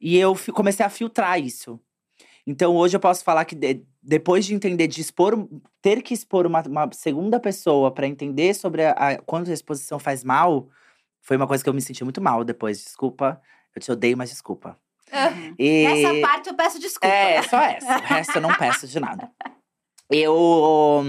[0.00, 1.80] E eu comecei a filtrar isso.
[2.46, 5.48] Então hoje eu posso falar que de- depois de entender, de expor,
[5.80, 10.22] ter que expor uma, uma segunda pessoa para entender sobre a, a- a exposição faz
[10.24, 10.68] mal,
[11.22, 12.82] foi uma coisa que eu me senti muito mal depois.
[12.84, 13.40] Desculpa,
[13.78, 14.78] eu te odeio, mas desculpa.
[15.12, 15.54] Uhum.
[15.58, 15.84] E...
[15.84, 17.14] Nessa parte eu peço desculpa.
[17.14, 17.98] É, só essa.
[17.98, 19.30] O resto eu não peço de nada.
[20.10, 21.04] Eu.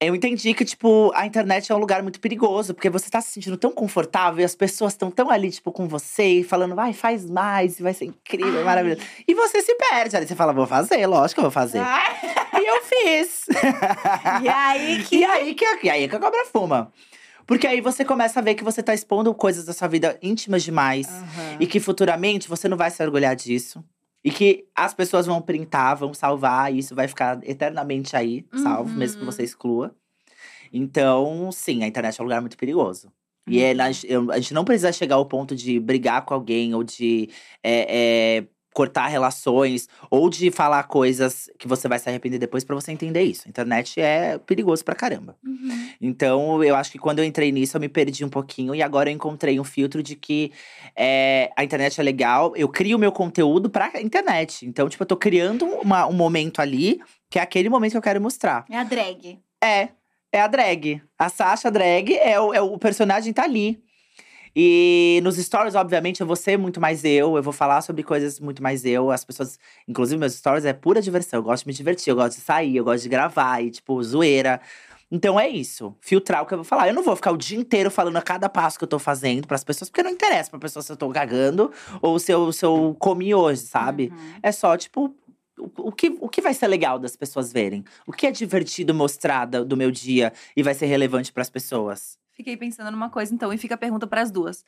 [0.00, 3.30] Eu entendi que, tipo, a internet é um lugar muito perigoso, porque você tá se
[3.30, 6.92] sentindo tão confortável e as pessoas estão tão ali, tipo, com você, e falando, vai,
[6.92, 8.64] faz mais, vai ser incrível, Ai.
[8.64, 9.00] maravilhoso.
[9.28, 11.78] E você se perde ali, você fala, vou fazer, lógico que eu vou fazer.
[11.78, 13.46] E eu fiz.
[14.42, 15.16] E aí que.
[15.18, 16.92] E aí que, e aí que a cobra fuma.
[17.46, 20.62] Porque aí você começa a ver que você tá expondo coisas da sua vida íntimas
[20.62, 21.08] demais.
[21.08, 21.56] Aham.
[21.60, 23.82] E que futuramente você não vai se orgulhar disso.
[24.24, 28.90] E que as pessoas vão printar, vão salvar, e isso vai ficar eternamente aí, salvo,
[28.90, 28.96] Uhum.
[28.98, 29.94] mesmo que você exclua.
[30.72, 33.12] Então, sim, a internet é um lugar muito perigoso.
[33.48, 33.64] E Uhum.
[33.64, 36.74] é, a, gente- eu- a gente não precisa chegar ao ponto de brigar com alguém
[36.74, 37.28] ou de
[37.62, 42.74] é, é, cortar relações ou de falar coisas que você vai se arrepender depois pra
[42.74, 43.42] você entender isso.
[43.46, 45.36] A internet é perigoso pra caramba.
[45.46, 45.88] Uhum.
[46.00, 48.74] Então, eu acho que quando eu entrei nisso, eu me perdi um pouquinho.
[48.74, 50.50] E agora eu encontrei um filtro de que
[50.96, 52.54] é, a internet é legal.
[52.56, 54.64] Eu crio meu conteúdo pra internet.
[54.66, 57.00] Então, tipo, eu tô criando uma- um momento ali,
[57.30, 58.64] que é aquele momento que eu quero mostrar.
[58.70, 59.38] É a drag.
[59.62, 59.88] É,
[60.32, 61.02] é a drag.
[61.18, 63.80] A Sasha drag é o, é o personagem tá ali.
[64.54, 67.36] E nos stories, obviamente, eu vou ser muito mais eu.
[67.36, 69.10] Eu vou falar sobre coisas muito mais eu.
[69.10, 69.58] As pessoas…
[69.88, 71.38] Inclusive, meus stories é pura diversão.
[71.38, 73.62] Eu gosto de me divertir, eu gosto de sair, eu gosto de gravar.
[73.62, 74.60] E, tipo, zoeira.
[75.10, 75.94] Então é isso.
[76.00, 76.88] Filtrar o que eu vou falar.
[76.88, 79.46] Eu não vou ficar o dia inteiro falando a cada passo que eu tô fazendo
[79.46, 79.88] pras pessoas.
[79.90, 81.70] Porque não interessa pra pessoa se eu tô cagando.
[82.00, 84.10] Ou se eu, se eu comi hoje, sabe?
[84.12, 84.34] Uhum.
[84.42, 85.14] É só, tipo,
[85.58, 87.84] o, que, o que vai ser legal das pessoas verem?
[88.06, 92.18] O que é divertido mostrar da- do meu dia e vai ser relevante pras pessoas?
[92.42, 94.64] Fiquei pensando numa coisa, então, e fica a pergunta pras duas.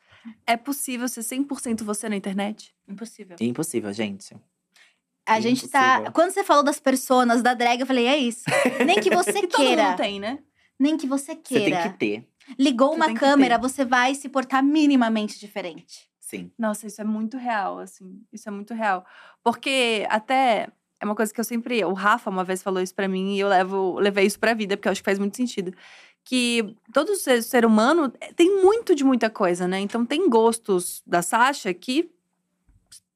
[0.47, 2.73] É possível ser 100% você na internet?
[2.87, 3.37] Impossível.
[3.41, 4.37] Impossível, gente.
[5.27, 5.95] A gente tá.
[5.95, 6.13] Impossível.
[6.13, 8.45] Quando você falou das personas da drag, eu falei, é isso.
[8.87, 9.89] Nem que você Que todo queira.
[9.89, 10.39] mundo tem, né?
[10.79, 11.83] Nem que você Você queira.
[11.83, 12.29] tem que ter.
[12.57, 16.09] Ligou Você uma câmera, você vai se portar minimamente diferente.
[16.21, 16.53] Sim.
[16.57, 18.23] Nossa, isso é muito real, assim.
[18.33, 19.05] Isso é muito real.
[19.43, 20.69] Porque até
[21.01, 21.85] é uma coisa que eu sempre.
[21.85, 24.77] O Rafa uma vez falou isso pra mim e eu levo, levei isso pra vida,
[24.77, 25.75] porque eu acho que faz muito sentido.
[26.25, 29.79] Que todo ser, ser humano eh, tem muito de muita coisa, né?
[29.81, 32.11] Então tem gostos da Sasha que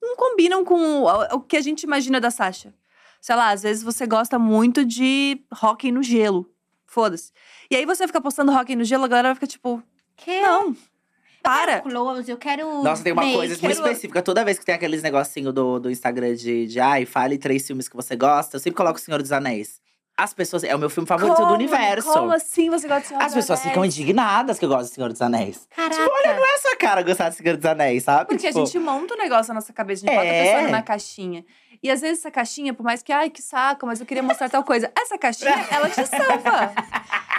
[0.01, 2.75] não combinam com o, o que a gente imagina da Sasha.
[3.21, 6.49] Sei lá, às vezes você gosta muito de hockey no gelo.
[6.87, 7.33] Foda-se.
[7.71, 9.83] E aí você fica postando hockey no gelo, a galera fica tipo,
[10.17, 10.41] Que?
[10.41, 10.69] não.
[10.69, 11.81] Eu Para.
[11.81, 12.83] quero close, eu quero.
[12.83, 14.21] Nossa, tem uma make, coisa muito específica.
[14.21, 17.89] Toda vez que tem aqueles negocinho do, do Instagram de, de ai, fale três filmes
[17.89, 19.81] que você gosta, eu sempre coloco O Senhor dos Anéis.
[20.21, 20.65] As pessoas.
[20.65, 21.55] É o meu filme favorito do Como?
[21.55, 22.13] universo.
[22.13, 23.95] Como assim você gosta de Senhor As dos pessoas ficam Anéis?
[23.97, 25.69] indignadas que eu gosto do Senhor dos Anéis.
[25.75, 25.97] Caraca.
[25.97, 28.27] Não é essa cara gostar do Senhor dos Anéis, sabe?
[28.31, 30.43] Porque Tipo, a gente monta um negócio na nossa cabeça, a gente bota a É.
[30.45, 31.45] pessoa numa caixinha.
[31.81, 34.49] E às vezes essa caixinha, por mais que, ai, que saco, mas eu queria mostrar
[34.49, 34.91] tal coisa.
[35.01, 36.73] Essa caixinha, ela te salva.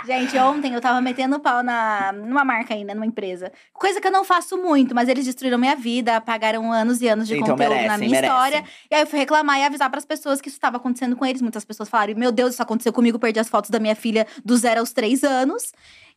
[0.06, 3.52] Gente, ontem eu tava metendo pau na, numa marca ainda, numa empresa.
[3.74, 7.28] Coisa que eu não faço muito, mas eles destruíram minha vida, apagaram anos e anos
[7.28, 8.30] de Então conteúdo na merecem, minha merecem.
[8.30, 8.64] história.
[8.90, 11.42] E aí eu fui reclamar e avisar pras pessoas que isso estava acontecendo com eles.
[11.42, 14.56] Muitas pessoas falaram: Meu Deus, isso aconteceu comigo, perdi as fotos da minha filha do
[14.58, 15.72] zero aos três anos.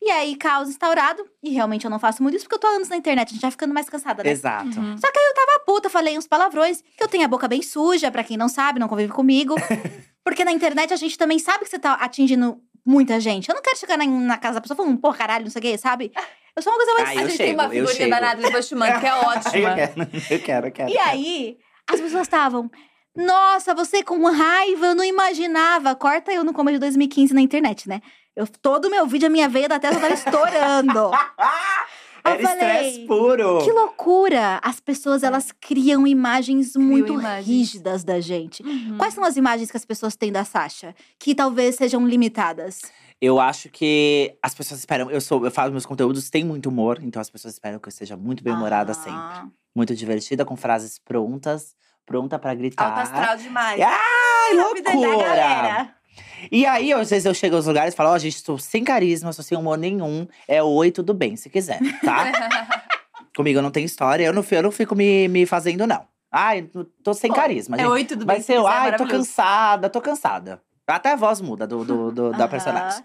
[0.05, 1.25] E aí, caos instaurado.
[1.43, 3.43] E realmente eu não faço muito isso porque eu tô anos na internet, a gente
[3.43, 4.31] vai ficando mais cansada, né?
[4.31, 4.81] Exato.
[4.81, 4.99] Uhum.
[4.99, 7.63] Só que aí eu tava puta, falei uns palavrões, que eu tenho a boca bem
[7.63, 9.55] suja, pra quem não sabe, não convive comigo.
[10.25, 13.49] Porque na internet a gente também sabe que você tá atingindo muita gente.
[13.49, 15.63] Eu não quero chegar na, na casa da pessoa falando, pô, caralho, não sei o
[15.63, 16.13] quê, sabe?
[16.55, 17.09] Eu sou uma coisa mais.
[17.09, 18.11] Ai, a eu gente tem chego, uma eu figurinha chego.
[18.11, 19.75] da Natalie Bushman, que é eu ótima.
[19.75, 20.91] quero, eu quero, eu quero.
[20.91, 21.57] E aí,
[21.91, 22.71] as pessoas estavam.
[23.15, 25.95] Nossa, você com raiva, eu não imaginava.
[25.95, 28.01] Corta eu no começo de 2015 na internet, né?
[28.35, 31.11] Eu, todo o meu vídeo, a minha veia da testa tava estourando.
[32.25, 33.65] Era estresse puro.
[33.65, 34.61] Que loucura!
[34.63, 37.47] As pessoas, elas criam imagens muito imagens.
[37.47, 38.63] rígidas da gente.
[38.63, 38.97] Uhum.
[38.97, 40.95] Quais são as imagens que as pessoas têm da Sasha?
[41.19, 42.81] Que talvez sejam limitadas?
[43.21, 45.11] Eu acho que as pessoas esperam.
[45.11, 47.93] Eu sou, eu faço meus conteúdos, tem muito humor, então as pessoas esperam que eu
[47.93, 49.13] seja muito bem-humorada sempre.
[49.13, 49.47] Ah.
[49.75, 52.85] Muito divertida, com frases prontas, pronta pra gritar.
[52.85, 53.81] Alta astral demais.
[53.81, 56.02] Ai, loucura!
[56.51, 59.33] E aí, às vezes eu chego aos lugares e falo, ó, gente, estou sem carisma,
[59.33, 60.27] sou sem humor nenhum.
[60.47, 62.31] É oi, tudo bem, se quiser, tá?
[63.37, 66.05] Comigo não tem história, eu não, eu não fico me, me fazendo, não.
[66.31, 66.69] Ai,
[67.03, 67.89] tô sem Pô, carisma, É gente.
[67.91, 68.37] oi, tudo bem.
[68.37, 70.63] Vai se ser, eu, quiser, ai, tô cansada, tô cansada.
[70.87, 73.03] Até a voz muda do, do, do- da personagem.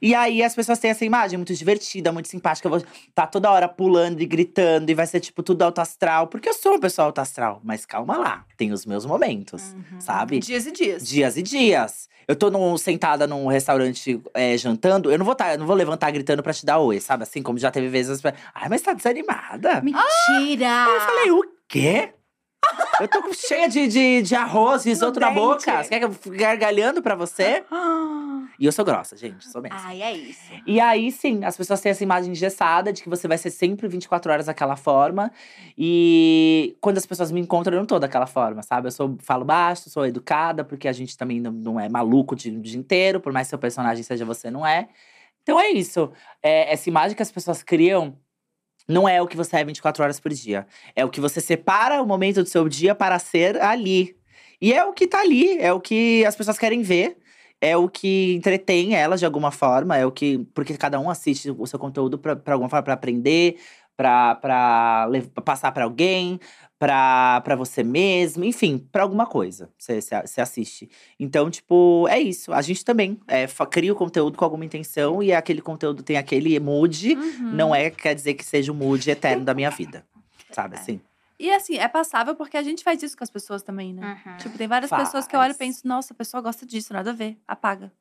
[0.00, 2.66] E aí as pessoas têm essa imagem muito divertida, muito simpática.
[2.66, 2.82] Eu vou
[3.14, 6.26] tá toda hora pulando e gritando, e vai ser tipo tudo alto astral.
[6.28, 7.60] Porque eu sou uma pessoa alto astral.
[7.64, 10.00] Mas calma lá, tem os meus momentos, Uhum.
[10.00, 10.38] sabe?
[10.38, 11.06] Dias e dias.
[11.06, 12.08] Dias e dias.
[12.28, 15.74] Eu tô num- sentada num restaurante é, jantando, eu não vou tá, eu não vou
[15.74, 17.24] levantar gritando pra te dar oi, sabe?
[17.24, 18.20] Assim como já teve vezes.
[18.54, 19.80] Ai, mas tá desanimada.
[19.82, 20.86] Mentira!
[20.88, 22.12] Eu falei, o quê?
[23.00, 25.82] Eu tô cheia de, de, de arroz, risoto na boca.
[25.82, 27.64] Você quer que eu fique gargalhando pra você?
[28.58, 29.76] E eu sou grossa, gente, sou mesmo.
[29.80, 30.52] Ai, é isso.
[30.66, 33.88] E aí, sim, as pessoas têm essa imagem engessada de que você vai ser sempre
[33.88, 35.32] 24 horas daquela forma.
[35.76, 38.88] E quando as pessoas me encontram, eu não tô daquela forma, sabe?
[38.88, 42.36] Eu sou, falo baixo, sou educada, porque a gente também não, não é maluco o
[42.36, 44.88] dia, o dia inteiro, por mais que seu personagem seja você, não é.
[45.42, 46.12] Então é isso.
[46.42, 48.16] É, essa imagem que as pessoas criam
[48.88, 50.66] não é o que você é 24 horas por dia.
[50.94, 54.16] É o que você separa o momento do seu dia para ser ali.
[54.60, 57.16] E é o que tá ali, é o que as pessoas querem ver.
[57.60, 60.38] É o que entretém elas de alguma forma, é o que.
[60.52, 63.56] Porque cada um assiste o seu conteúdo pra alguma forma, pra aprender,
[63.96, 64.38] pra
[65.44, 66.40] passar pra alguém,
[66.78, 69.70] pra, pra você mesmo, enfim, pra alguma coisa.
[69.78, 70.00] Você,
[70.40, 70.90] assiste.
[71.18, 72.52] Então, tipo, é isso.
[72.52, 76.58] A gente também é, cria o conteúdo com alguma intenção e aquele conteúdo tem aquele
[76.58, 77.14] mood.
[77.14, 77.52] Uhum.
[77.52, 80.04] Não é quer dizer que seja o mood eterno da minha vida.
[80.50, 81.00] Sabe assim?
[81.38, 84.20] E assim, é passável porque a gente faz isso com as pessoas também, né?
[84.24, 84.36] Uhum.
[84.38, 85.58] Tipo, tem várias pessoas que eu olho e Faz.
[85.58, 87.36] penso, nossa, a pessoa gosta disso, nada a ver.
[87.46, 87.92] Apaga.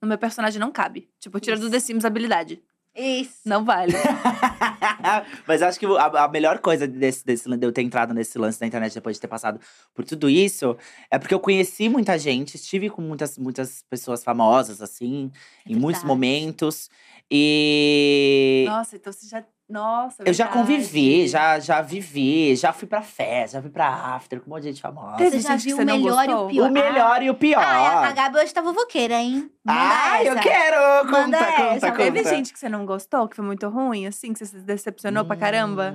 [0.00, 1.10] No meu personagem não cabe.
[1.18, 1.70] Tipo, tira do Isso.
[1.70, 2.62] The Sims habilidade.
[2.94, 3.40] Isso.
[3.46, 3.92] Não vale.
[5.46, 8.58] Mas acho que a, a melhor coisa desse, desse, de eu ter entrado nesse lance
[8.58, 9.60] da internet depois de ter passado
[9.94, 10.76] por tudo isso
[11.10, 15.30] é porque eu conheci muita gente, estive com muitas, muitas pessoas famosas, assim,
[15.64, 16.06] em muitos verdade.
[16.06, 16.90] momentos.
[17.30, 18.64] E.
[18.68, 19.44] Nossa, então você já.
[19.70, 23.86] Nossa, Eu já convivi, já, já vivi, já fui pra festa, já fui pra
[24.16, 25.16] after com um monte de gente famosa.
[25.18, 26.68] Você já viu você o melhor e o pior.
[26.68, 27.62] O melhor e o pior.
[27.64, 29.48] Ah, a Gabi hoje tá vovoqueira, hein?
[29.64, 30.40] Manda Ai, eu essa.
[30.40, 30.76] quero!
[31.06, 31.90] Conta, Manda conta, essa.
[31.92, 32.02] conta.
[32.02, 35.24] Teve gente que você não gostou, que foi muito ruim, assim, que você se decepcionou
[35.24, 35.94] pra caramba?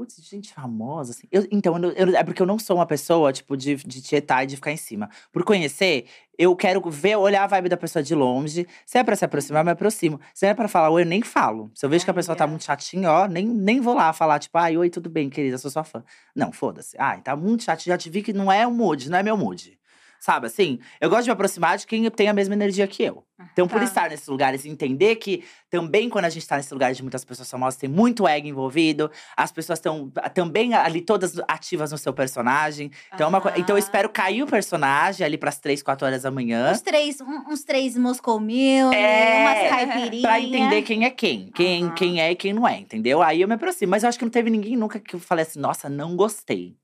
[0.00, 1.26] Putz, gente famosa, assim.
[1.30, 4.44] Eu- então, eu, eu- é porque eu não sou uma pessoa, tipo, de, de tietar
[4.44, 5.10] e de ficar em cima.
[5.30, 6.06] Por conhecer,
[6.38, 8.66] eu quero ver, olhar a vibe da pessoa de longe.
[8.86, 10.18] Se é pra se aproximar, eu me aproximo.
[10.32, 11.70] Se é pra falar oi, eu nem falo.
[11.74, 14.38] Se eu vejo que a pessoa tá muito chatinha, ó, nem, nem vou lá falar,
[14.38, 16.02] tipo, ai, oi, tudo bem, querida, sou sua fã.
[16.34, 16.96] Não, foda-se.
[16.98, 19.36] Ai, tá muito chato, já te vi que não é o mood, não é meu
[19.36, 19.78] mood.
[20.20, 20.78] Sabe assim?
[21.00, 23.24] Eu gosto de me aproximar de quem tem a mesma energia que eu.
[23.54, 23.84] Então, por Tá.
[23.84, 27.50] estar nesses lugares entender que também quando a gente está nesses lugares de muitas pessoas
[27.50, 32.90] famosas, tem muito ego envolvido, as pessoas estão também ali todas ativas no seu personagem.
[33.14, 33.78] Então, é co- então eu Ah.
[33.78, 36.70] espero cair o personagem ali pras três, quatro horas da manhã.
[36.70, 40.20] Uns três, um- uns três Moscou Mil, É, umas caipirinhas.
[40.28, 43.22] Pra entender quem é quem, quem, quem é e quem não é, entendeu?
[43.22, 43.90] Aí eu me aproximo.
[43.90, 46.76] Mas eu acho que não teve ninguém nunca que eu falei assim, nossa, não gostei.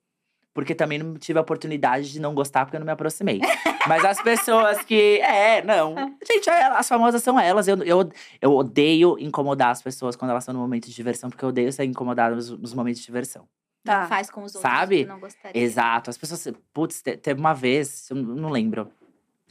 [0.56, 3.42] Porque também não tive a oportunidade de não gostar, porque eu não me aproximei.
[3.86, 5.20] Mas as pessoas que.
[5.20, 5.94] É, não.
[6.26, 7.68] Gente, é, as famosas são elas.
[7.68, 8.10] Eu, eu,
[8.40, 11.70] eu odeio incomodar as pessoas quando elas estão no momento de diversão, porque eu odeio
[11.70, 13.46] ser incomodada nos, nos momentos de diversão.
[13.84, 14.06] Tá.
[14.06, 15.00] Faz com os outros Sabe?
[15.00, 15.62] que não gostaria.
[15.62, 16.08] Exato.
[16.08, 16.48] As pessoas.
[16.72, 18.90] Putz, te- teve uma vez, eu não lembro,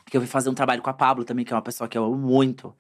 [0.08, 1.96] que eu fui fazer um trabalho com a Pablo também, que é uma pessoa que
[1.96, 2.76] eu amo muito.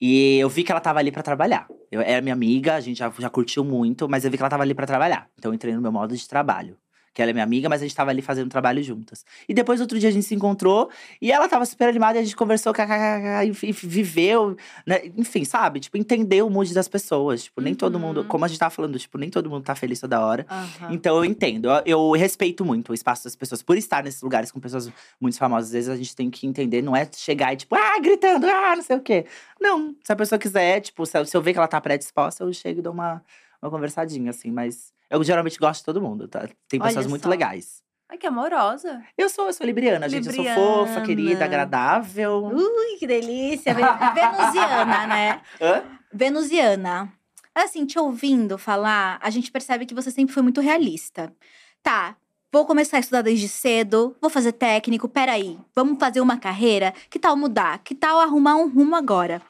[0.00, 1.68] E eu vi que ela tava ali pra trabalhar.
[1.92, 4.48] Eu era minha amiga, a gente já, já curtiu muito, mas eu vi que ela
[4.48, 5.28] tava ali pra trabalhar.
[5.38, 6.78] Então eu entrei no meu modo de trabalho.
[7.12, 9.24] Que ela é minha amiga, mas a gente tava ali fazendo trabalho juntas.
[9.48, 10.88] E depois, outro dia, a gente se encontrou
[11.20, 14.56] e ela tava super animada e a gente conversou, kkk, e, viveu,
[14.86, 15.00] né?
[15.16, 15.80] Enfim, sabe?
[15.80, 17.44] Tipo, entendeu o mood das pessoas.
[17.44, 18.28] Tipo, nem todo mundo, Uhum.
[18.28, 20.46] como a gente tava falando, tipo, nem todo mundo tá feliz toda hora.
[20.48, 20.92] Aham.
[20.92, 23.60] Então eu entendo, eu, eu respeito muito o espaço das pessoas.
[23.62, 24.88] Por estar nesses lugares com pessoas
[25.20, 27.98] muito famosas, às vezes a gente tem que entender, não é chegar e tipo, ah,
[28.00, 29.26] gritando, ah, não sei o quê.
[29.60, 32.44] Não, se a pessoa quiser, tipo, se eu, se eu ver que ela tá predisposta,
[32.44, 33.22] eu chego e dou uma,
[33.62, 34.50] uma conversadinha, assim.
[34.50, 36.48] Mas eu geralmente gosto de todo mundo, tá?
[36.68, 37.82] Tem pessoas muito legais.
[38.08, 39.02] Ai, que amorosa.
[39.16, 40.26] Eu sou, eu sou libriana, gente.
[40.26, 41.06] Eu sou fofa, Libriana.
[41.06, 42.44] querida, agradável.
[42.46, 43.72] Ui, que delícia.
[43.72, 43.82] Ve-
[44.14, 45.40] Venusiana, né?
[45.60, 45.82] Hã?
[46.12, 47.12] Venusiana.
[47.54, 51.32] Assim, te ouvindo falar, a gente percebe que você sempre foi muito realista.
[51.82, 52.16] Tá,
[52.52, 56.92] vou começar a estudar desde cedo, vou fazer técnico, peraí, vamos fazer uma carreira?
[57.08, 57.78] Que tal mudar?
[57.78, 59.40] Que tal arrumar um rumo agora?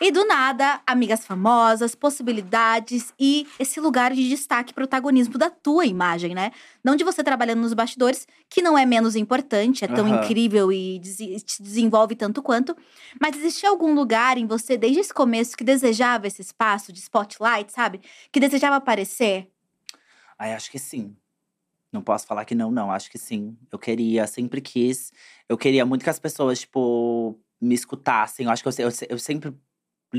[0.00, 6.34] E do nada, amigas famosas, possibilidades e esse lugar de destaque, protagonismo da tua imagem,
[6.34, 6.52] né?
[6.82, 10.24] Não de você trabalhando nos bastidores, que não é menos importante, é tão Aham.
[10.24, 12.76] incrível e te desenvolve tanto quanto.
[13.20, 17.72] Mas existia algum lugar em você, desde esse começo, que desejava esse espaço de spotlight,
[17.72, 18.00] sabe?
[18.32, 19.50] Que desejava aparecer?
[20.38, 21.16] Ai, acho que sim.
[21.92, 22.90] Não posso falar que não, não.
[22.90, 23.56] Acho que sim.
[23.70, 25.12] Eu queria, sempre quis.
[25.48, 28.46] Eu queria muito que as pessoas, tipo, me escutassem.
[28.46, 29.54] Eu acho que eu, eu, eu sempre.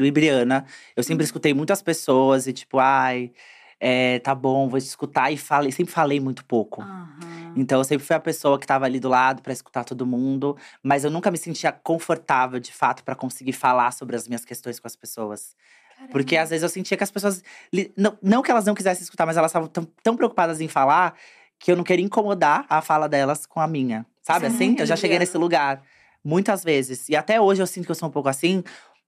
[0.04, 0.66] Libriana,
[0.96, 3.32] eu sempre escutei muitas pessoas e, tipo, ai,
[3.80, 5.32] é, tá bom, vou escutar.
[5.32, 6.82] E falei, sempre falei muito pouco.
[6.82, 7.54] Aham.
[7.56, 10.58] Então, eu sempre fui a pessoa que tava ali do lado pra escutar todo mundo,
[10.84, 14.80] mas eu nunca me sentia confortável, de fato, pra conseguir falar sobre as minhas questões
[14.80, 15.56] com as pessoas.
[16.12, 17.44] Porque às vezes eu sentia que as pessoas.
[17.96, 21.16] Não, não que elas não quisessem escutar, mas elas estavam tão, tão preocupadas em falar
[21.58, 24.06] que eu não queria incomodar a fala delas com a minha.
[24.22, 24.76] Sabe é assim?
[24.78, 25.82] Eu já cheguei nesse lugar
[26.24, 27.08] muitas vezes.
[27.08, 28.64] E até hoje eu sinto que eu sou um pouco assim.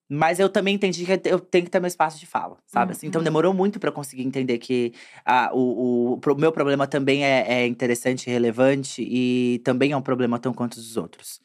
[0.10, 2.94] Mas eu também entendi que eu tenho que ter meu espaço de fala, sabe?
[2.94, 3.08] assim?
[3.08, 3.26] Então Uhum.
[3.26, 4.94] demorou muito eu conseguir entender que
[5.26, 9.98] ah, o, o pro- meu problema também é, é interessante e relevante e também é
[9.98, 11.42] um problema tão quanto os outros.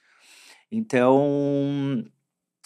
[0.70, 2.05] Então,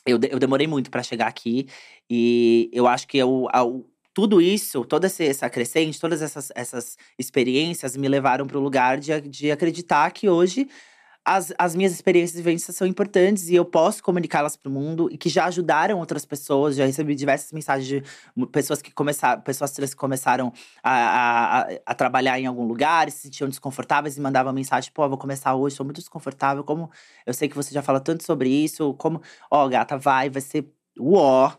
[0.06, 1.66] eu, eu demorei muito pra chegar aqui
[2.08, 6.96] e eu acho que eu, ao- tudo isso, toda esse- essa crescente, todas essas, essas
[7.18, 10.68] experiências me levaram para o lugar de, de acreditar que hoje
[11.26, 15.08] as, as minhas experiências e vivências são importantes e eu posso comunicá-las para o mundo
[15.10, 16.76] e que já ajudaram outras pessoas.
[16.76, 18.02] Já recebi diversas mensagens de
[18.52, 23.18] pessoas que começaram, pessoas trans que começaram a, a, a- trabalhar em algum lugar se
[23.22, 26.62] sentiam desconfortáveis e mandavam mensagem: pô, vou começar hoje, estou muito desconfortável.
[26.62, 26.90] Como
[27.26, 29.20] eu sei que você já fala tanto sobre isso, como,
[29.50, 30.64] ó, gata, vai, vai ser
[30.98, 31.52] o ó,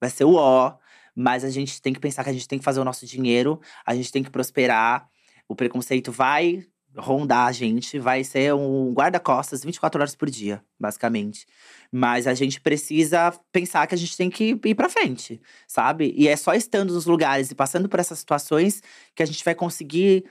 [0.00, 0.76] vai ser o ó.
[1.16, 3.60] Mas a gente tem que pensar que a gente tem que fazer o nosso dinheiro,
[3.86, 5.08] a gente tem que prosperar.
[5.48, 11.46] O preconceito vai rondar a gente, vai ser um guarda-costas 24 horas por dia, basicamente.
[11.90, 16.14] Mas a gente precisa pensar que a gente tem que ir pra frente, sabe?
[16.16, 18.82] E é só estando nos lugares e passando por essas situações
[19.14, 20.24] que a gente vai conseguir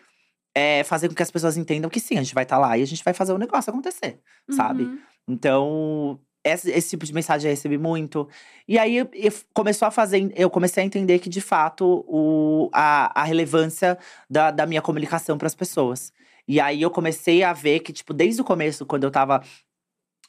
[0.55, 2.83] é, fazer com que as pessoas entendam que sim, a gente vai estar lá e
[2.83, 4.19] a gente vai fazer o negócio acontecer,
[4.49, 4.83] sabe?
[4.83, 4.99] Uhum.
[5.27, 8.27] Então, esse, esse tipo de mensagem eu recebi muito.
[8.67, 12.69] E aí eu, eu começou a fazer, eu comecei a entender que, de fato, o,
[12.73, 13.97] a, a relevância
[14.29, 16.11] da, da minha comunicação para as pessoas.
[16.47, 19.41] E aí eu comecei a ver que, tipo, desde o começo, quando eu tava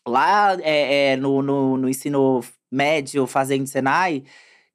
[0.07, 4.24] lá é, é, no, no, no ensino médio, fazendo Senai,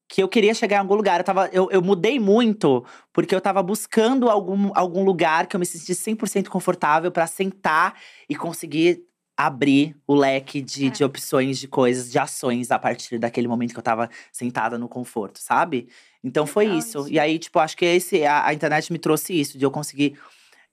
[0.07, 1.19] que eu queria chegar em algum lugar.
[1.19, 2.83] Eu, tava, eu, eu mudei muito,
[3.13, 7.95] porque eu tava buscando algum, algum lugar que eu me sentisse 100% confortável para sentar
[8.27, 9.03] e conseguir
[9.37, 10.89] abrir o leque de, É.
[10.89, 14.89] de opções, de coisas, de ações a partir daquele momento que eu tava sentada no
[14.89, 15.87] conforto, sabe?
[16.21, 17.07] Então foi isso.
[17.07, 20.17] E aí, tipo, acho que esse, a, a internet me trouxe isso, de eu conseguir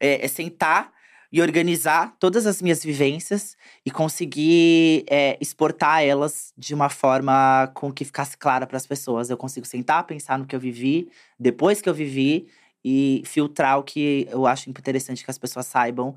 [0.00, 0.92] é, é sentar
[1.32, 7.92] e organizar todas as minhas vivências e conseguir é, exportar elas de uma forma com
[7.92, 9.28] que ficasse clara para as pessoas.
[9.28, 12.48] Eu consigo sentar, pensar no que eu vivi, depois que eu vivi,
[12.88, 16.14] e filtrar o que eu acho interessante que as pessoas saibam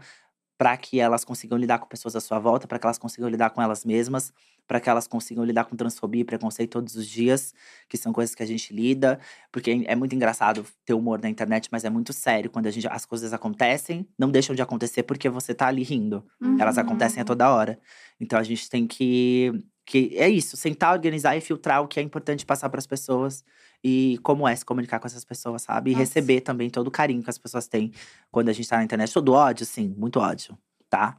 [0.56, 3.50] para que elas consigam lidar com pessoas à sua volta, para que elas consigam lidar
[3.50, 4.32] com elas mesmas,
[4.70, 7.56] para que elas consigam lidar com transfobia e preconceito todos os dias,
[7.90, 9.20] que são coisas que a gente lida.
[9.52, 12.88] Porque é muito engraçado ter humor na internet, mas é muito sério quando a gente,
[12.88, 16.24] as coisas acontecem, não deixam de acontecer porque você tá ali rindo.
[16.60, 16.84] Elas Uhum.
[16.84, 17.80] acontecem a toda hora.
[18.20, 19.52] Então a gente tem que.
[19.88, 23.44] que é isso, sentar, organizar e filtrar o que é importante passar para as pessoas
[23.84, 25.90] e como é se comunicar com essas pessoas, sabe?
[25.90, 26.04] E Nossa.
[26.04, 27.92] receber também todo o carinho que as pessoas têm
[28.30, 29.12] quando a gente tá na internet.
[29.12, 30.56] Todo ódio, sim, muito ódio,
[30.88, 31.18] tá?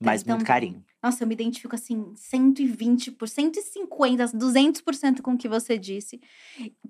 [0.00, 0.82] Mas então- muito carinho.
[1.00, 6.20] Nossa, eu me identifico assim, 120 por 150, 200% com o que você disse.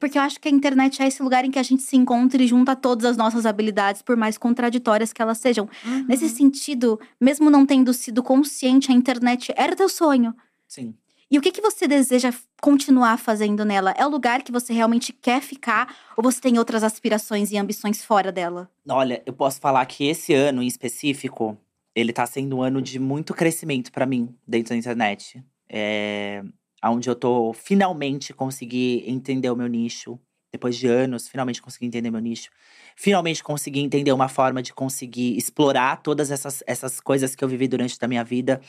[0.01, 2.43] Porque eu acho que a internet é esse lugar em que a gente se encontra
[2.43, 5.69] e junta todas as nossas habilidades, por mais contraditórias que elas sejam.
[5.85, 6.07] Uhum.
[6.09, 10.35] Nesse sentido, mesmo não tendo sido consciente, a internet era teu sonho.
[10.67, 10.95] Sim.
[11.31, 12.33] E o que, que você deseja
[12.63, 13.91] continuar fazendo nela?
[13.99, 15.95] É o lugar que você realmente quer ficar?
[16.17, 18.71] Ou você tem outras aspirações e ambições fora dela?
[18.89, 21.59] Olha, eu posso falar que esse ano em específico,
[21.99, 25.43] ele tá sendo um ano de muito crescimento pra mim dentro da internet.
[25.69, 26.43] É
[26.85, 30.19] onde eu tô finalmente consegui entender o meu nicho.
[30.53, 32.51] Depois de anos, finalmente consegui entender meu nicho.
[32.97, 37.69] Finalmente consegui entender uma forma de conseguir explorar todas essas, essas coisas que eu vivi
[37.69, 38.61] durante a minha vida.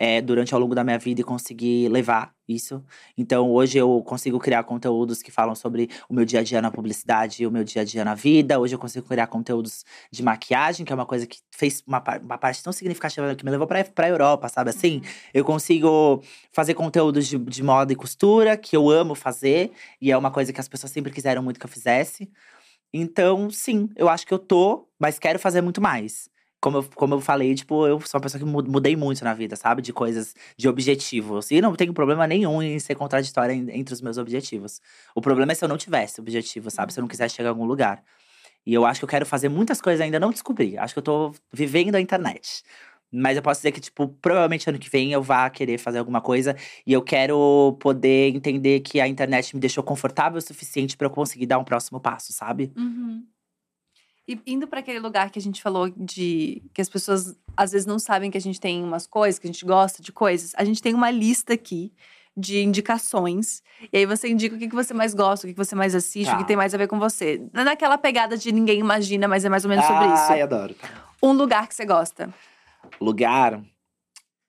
[0.00, 2.82] É, durante ao longo da minha vida e conseguir levar isso.
[3.16, 6.70] Então, hoje eu consigo criar conteúdos que falam sobre o meu dia a dia na
[6.70, 8.60] publicidade e o meu dia a dia na vida.
[8.60, 12.38] Hoje eu consigo criar conteúdos de maquiagem, que é uma coisa que fez uma, uma
[12.38, 15.02] parte tão significativa que me levou pra, pra Europa, sabe assim?
[15.34, 16.22] Eu consigo
[16.52, 20.52] fazer conteúdos de, de moda e costura, que eu amo fazer, e é uma coisa
[20.52, 22.30] que as pessoas sempre quiseram muito que eu fizesse.
[22.94, 26.30] Então, sim, eu acho que eu tô, mas quero fazer muito mais.
[26.60, 29.32] Como eu, como eu falei, tipo, eu sou uma pessoa que mu- mudei muito na
[29.32, 29.80] vida, sabe?
[29.80, 31.50] De coisas, de objetivos.
[31.52, 34.80] E não tenho problema nenhum em ser contraditória en- entre os meus objetivos.
[35.14, 36.92] O problema é se eu não tivesse objetivo, sabe?
[36.92, 38.02] Se eu não quisesse chegar a algum lugar.
[38.66, 40.76] E eu acho que eu quero fazer muitas coisas ainda não descobri.
[40.78, 42.62] Acho que eu tô vivendo a internet.
[43.10, 46.20] Mas eu posso dizer que, tipo, provavelmente ano que vem eu vá querer fazer alguma
[46.20, 46.54] coisa.
[46.86, 51.10] E eu quero poder entender que a internet me deixou confortável o suficiente pra eu
[51.10, 52.70] conseguir dar um próximo passo, sabe?
[52.76, 53.24] Uhum.
[54.28, 57.86] E indo para aquele lugar que a gente falou de que as pessoas às vezes
[57.86, 60.64] não sabem que a gente tem umas coisas, que a gente gosta de coisas, a
[60.64, 61.92] gente tem uma lista aqui
[62.36, 63.62] de indicações.
[63.92, 65.94] E aí você indica o que que você mais gosta, o que que você mais
[65.94, 66.38] assiste, o Tá.
[66.38, 67.42] que tem mais a ver com você.
[67.52, 70.30] Não é naquela pegada de ninguém imagina, mas é mais ou menos sobre isso.
[70.32, 70.74] Ai, adoro.
[71.22, 72.32] Um lugar que você gosta.
[73.00, 73.60] Lugar.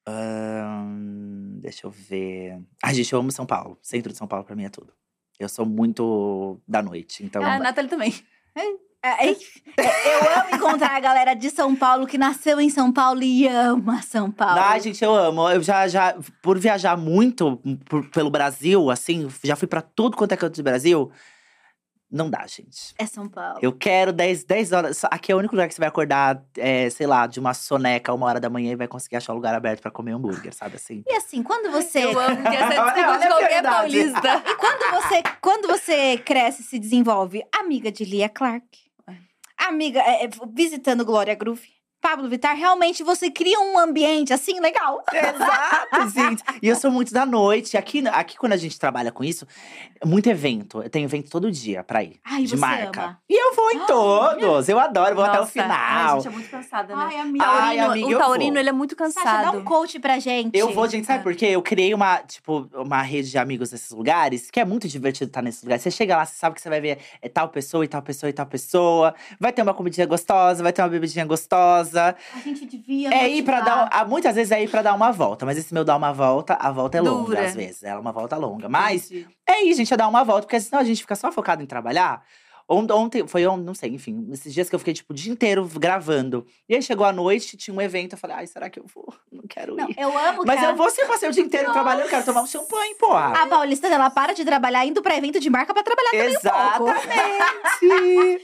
[0.08, 2.60] ahn, deixa eu ver.
[2.84, 3.78] Ai, gente, eu amo São Paulo.
[3.82, 4.92] Centro de São Paulo pra mim é tudo.
[5.40, 7.42] Eu sou muito da noite, então.
[7.44, 8.14] Ah, a Nathalie também.
[8.56, 8.62] É,
[9.04, 14.02] eu amo encontrar a galera de São Paulo que nasceu em São Paulo e ama
[14.02, 14.60] São Paulo.
[14.60, 15.50] Ai, gente, eu amo.
[15.50, 17.58] Eu já, já, por viajar muito
[17.88, 21.10] por- pelo Brasil, assim, já fui pra tudo quanto é canto do Brasil.
[22.12, 22.92] Não dá, gente.
[22.98, 23.60] É São Paulo.
[23.62, 25.06] Eu quero 10, 10 horas.
[25.06, 28.12] Aqui é o único lugar que você vai acordar, é, sei lá, de uma soneca,
[28.12, 30.76] uma hora da manhã e vai conseguir achar um lugar aberto pra comer hambúrguer, sabe
[30.76, 31.04] assim?
[31.08, 32.04] E assim, quando você.
[32.06, 34.44] Eu amo que essa é desculpa de qualquer paulista.
[34.44, 38.66] E quando você, quando você cresce e se desenvolve, amiga de Lia Clark,
[39.68, 45.04] amiga, é, é, visitando Glória Groove, Pablo Vittar, realmente você cria um ambiente assim legal.
[45.14, 46.44] Exato, gente.
[46.62, 47.78] E eu sou muito da noite.
[47.78, 49.46] Aqui, aqui, quando a gente trabalha com isso,
[50.02, 50.82] é muito evento.
[50.82, 52.20] Eu tenho evento todo dia pra ir.
[52.24, 53.02] Ai, de você marca.
[53.04, 53.20] ama.
[53.30, 54.70] E eu vou em todos.
[54.70, 56.16] Eu adoro, vou até o Nossa, Ai, a final.
[56.22, 57.20] gente é muito cansada, né?
[57.20, 57.46] amiga.
[57.46, 58.60] Ai, Taurino, amiga, o eu taurino, vou.
[58.60, 59.58] ele é muito Sasha, dá cansado.
[59.58, 60.58] um coach pra gente.
[60.58, 61.24] Eu vou, gente, sabe Ah.
[61.24, 61.48] por quê?
[61.48, 65.42] Eu criei uma, tipo, uma rede de amigos nesses lugares, que é muito divertido estar
[65.42, 65.84] nesses lugares.
[65.84, 68.30] Você chega lá, você sabe que você vai ver é, tal pessoa e tal pessoa
[68.30, 69.14] e tal pessoa.
[69.40, 71.89] Vai ter uma comidinha gostosa, vai ter uma bebidinha gostosa.
[71.96, 73.90] A gente devia É ir motivar.
[73.90, 74.08] dar.
[74.08, 76.72] Muitas vezes é ir pra dar uma volta, mas esse meu dar uma volta, a
[76.72, 77.46] volta é longa, Dura.
[77.46, 77.84] às vezes.
[77.84, 78.68] É uma volta longa.
[78.70, 79.28] Mas Entendi.
[79.48, 81.66] é ir, gente, é dar uma volta, porque senão a gente fica só focado em
[81.66, 82.24] trabalhar.
[82.70, 85.32] Ont- Ontem, foi ontem, não sei, enfim, esses dias que eu fiquei, tipo, o dia
[85.32, 86.46] inteiro gravando.
[86.68, 89.12] E aí chegou a noite, tinha um evento, eu falei, ai, será que eu vou?
[89.32, 89.96] Não quero Não, ir.
[89.98, 92.10] eu amo Mas que a- eu vou se eu passei o dia inteiro trabalhando, eu
[92.10, 93.42] quero tomar um champanhe, porra.
[93.44, 96.78] A Paulista, ela para de trabalhar indo pra evento de marca pra trabalhar também um
[96.78, 96.94] pouco.
[97.00, 98.44] Exatamente!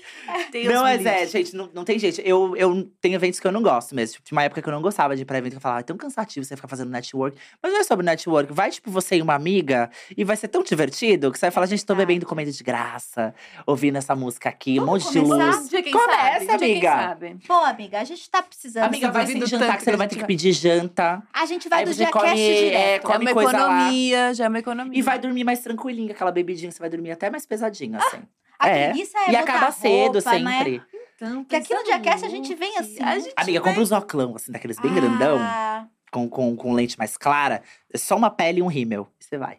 [0.58, 2.22] Os não, mas é, gente, não, não tem jeito.
[2.22, 4.14] Eu, eu tenho eventos que eu não gosto mesmo.
[4.16, 5.80] Tipo, tinha uma época que eu não gostava de ir pra evento, que eu falava,
[5.80, 7.38] ah, é tão cansativo você ficar fazendo network.
[7.62, 8.52] Mas não é sobre network.
[8.54, 11.68] Vai, tipo, você e uma amiga, e vai ser tão divertido que você vai falar,
[11.68, 13.34] gente, tô bebendo comendo de graça,
[13.66, 15.70] ouvindo essa música aqui, um monte de luz.
[15.70, 17.38] Dia quem Começa, sabe, dia amiga.
[17.48, 18.84] Pô, amiga, a gente tá precisando.
[18.84, 21.22] Amiga, vai sem jantar, que você não que vai ter que pedir janta.
[21.34, 23.02] A gente vai Aí do Diacast come, é, direto.
[23.04, 23.58] come é uma coisa lá.
[23.78, 25.00] economia, já é uma economia.
[25.00, 28.22] E vai dormir mais tranquilinha, aquela bebidinha, você vai dormir até mais pesadinho, assim.
[28.58, 28.86] A É.
[28.90, 30.58] preguiça é e acaba cedo, roupa, né?
[30.58, 30.82] sempre.
[31.16, 33.02] Então, Porque aqui no Diacast a gente vem assim.
[33.02, 35.38] A gente Amiga, vem- compra uns óculos, assim, daqueles bem grandão.
[35.40, 37.62] Ah, com, com, com lente mais clara,
[37.94, 39.10] é só uma pele e um rímel.
[39.20, 39.58] E Você vai.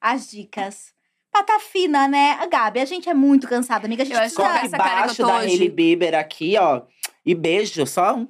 [0.00, 0.92] as dicas.
[1.32, 2.36] Pata fina, né?
[2.38, 4.02] A Gabi, a gente é muito cansada, amiga.
[4.02, 5.38] A gente Eu acho que essa cara que eu embaixo tô da.
[5.38, 6.82] Hailey Bieber aqui, ó.
[7.24, 8.28] E beijo, só um.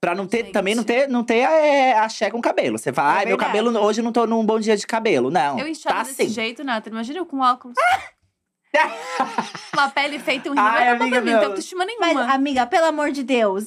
[0.00, 0.52] Pra não ter, Gente.
[0.52, 2.78] também não ter, não ter é, axé com cabelo.
[2.78, 5.30] Você fala, É ai, meu cabelo, hoje eu não tô num bom dia de cabelo.
[5.30, 6.30] Não, Eu enxergo tá desse assim.
[6.30, 6.90] jeito, Nathan.
[6.90, 7.74] Imagina eu com óculos.
[9.72, 10.66] Uma pele feita um rímel.
[10.68, 12.34] Ai, Não amiga, pra mim, não tem autoestima Mas, nenhuma.
[12.34, 13.64] amiga, pelo amor de Deus.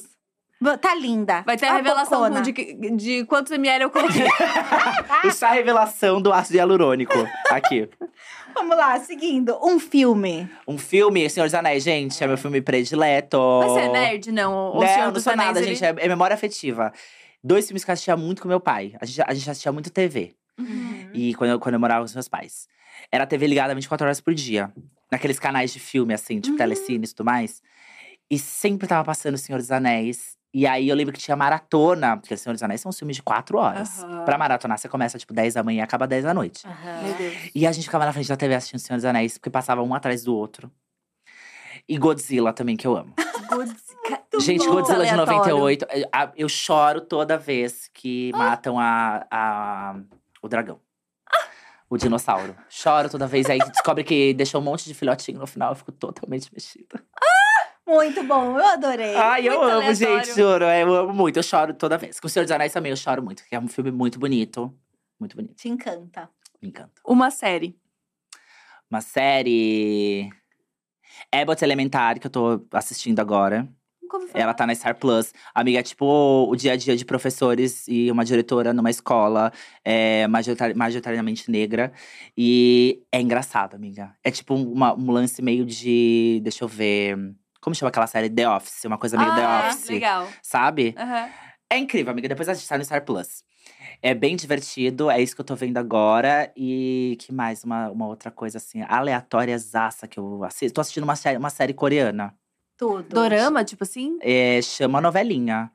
[0.80, 1.42] Tá linda.
[1.46, 2.42] Vai ter a revelação bocona.
[2.42, 4.26] de, que- de quantos ml eu coloquei.
[5.24, 7.14] Isso é a revelação do ácido hialurônico.
[7.50, 7.88] Aqui.
[8.54, 9.56] Vamos lá, seguindo.
[9.62, 10.50] Um filme.
[10.66, 13.38] Um filme, Senhor dos Anéis, gente, é meu filme predileto.
[13.62, 14.72] Você é nerd, não?
[14.72, 15.84] O Não, Senhor não dos sou Anéis, nada, ele- gente.
[15.84, 16.92] É, é memória afetiva.
[17.42, 18.94] Dois filmes que eu assistia muito com meu pai.
[19.00, 20.34] A gente, a gente assistia muito TV.
[20.58, 21.10] Uhum.
[21.14, 22.66] E quando eu, quando eu morava com os meus pais.
[23.12, 24.72] Era a TV ligada 24 horas por dia.
[25.10, 26.58] Naqueles canais de filme, assim, tipo Uhum.
[26.58, 27.62] telecine e tudo mais.
[28.28, 30.36] E sempre tava passando O Senhor dos Anéis.
[30.52, 33.22] E aí eu lembro que tinha maratona, porque O Senhor dos Anéis são filmes de
[33.22, 34.02] 4 horas.
[34.02, 34.24] Aham.
[34.24, 36.66] Pra maratonar, você começa tipo 10 da manhã e acaba 10 da noite.
[37.02, 37.34] Meu Deus.
[37.54, 39.82] E a gente ficava na frente da TV assistindo O Senhor dos Anéis, porque passava
[39.82, 40.70] um atrás do outro.
[41.88, 43.14] E Godzilla também, que eu amo.
[44.40, 44.72] Gente, bom.
[44.74, 45.38] Godzilla de Aleatório.
[45.56, 45.86] 98.
[45.90, 49.96] eh, a- Eu choro toda vez que matam a, a-
[50.42, 50.80] o dragão.
[51.90, 52.54] O dinossauro.
[52.68, 53.48] Choro toda vez.
[53.48, 55.70] Aí descobre que deixou um monte de filhotinho no final.
[55.72, 57.02] Eu fico totalmente mexida.
[57.88, 59.14] Muito bom, eu adorei.
[59.16, 60.24] Ai, eu muito amo, aleatório.
[60.26, 60.64] gente, juro.
[60.64, 61.38] é, Eu amo muito.
[61.38, 62.20] Eu choro toda vez.
[62.20, 63.42] Com o Senhor dos Anéis também eu choro muito.
[63.48, 64.72] Que é um filme muito bonito.
[65.18, 65.54] Muito bonito.
[65.54, 66.28] Te encanta.
[66.60, 66.92] Me encanta.
[67.06, 67.76] Uma série.
[68.90, 70.28] Uma série.
[71.32, 73.66] Abbott Elementary, que eu tô assistindo agora.
[74.32, 75.34] Ela tá na Star Plus.
[75.54, 79.52] Amiga, é tipo o dia a dia de professores e uma diretora numa escola
[79.84, 81.92] é, majoritari- majoritariamente negra.
[82.36, 84.14] E é engraçado, amiga.
[84.24, 86.40] É tipo uma- um lance meio de.
[86.42, 87.18] Deixa eu ver.
[87.60, 88.30] Como chama aquela série?
[88.30, 88.84] The Office.
[88.84, 89.88] Uma coisa meio ah, The Office.
[89.88, 90.28] Legal.
[90.42, 90.94] Sabe?
[90.96, 91.28] Aham.
[91.70, 92.28] É incrível, amiga.
[92.28, 93.44] Depois a gente tá no Star Plus.
[94.00, 96.50] É bem divertido, é isso que eu tô vendo agora.
[96.56, 97.64] E que mais?
[97.64, 100.74] Uma, uma outra coisa assim, aleatória zaça que eu assisto.
[100.74, 102.34] Tô assistindo uma série, uma série coreana.
[102.76, 103.08] Tudo.
[103.08, 104.18] Dorama, tipo assim?
[104.22, 105.70] É, chama novelinha.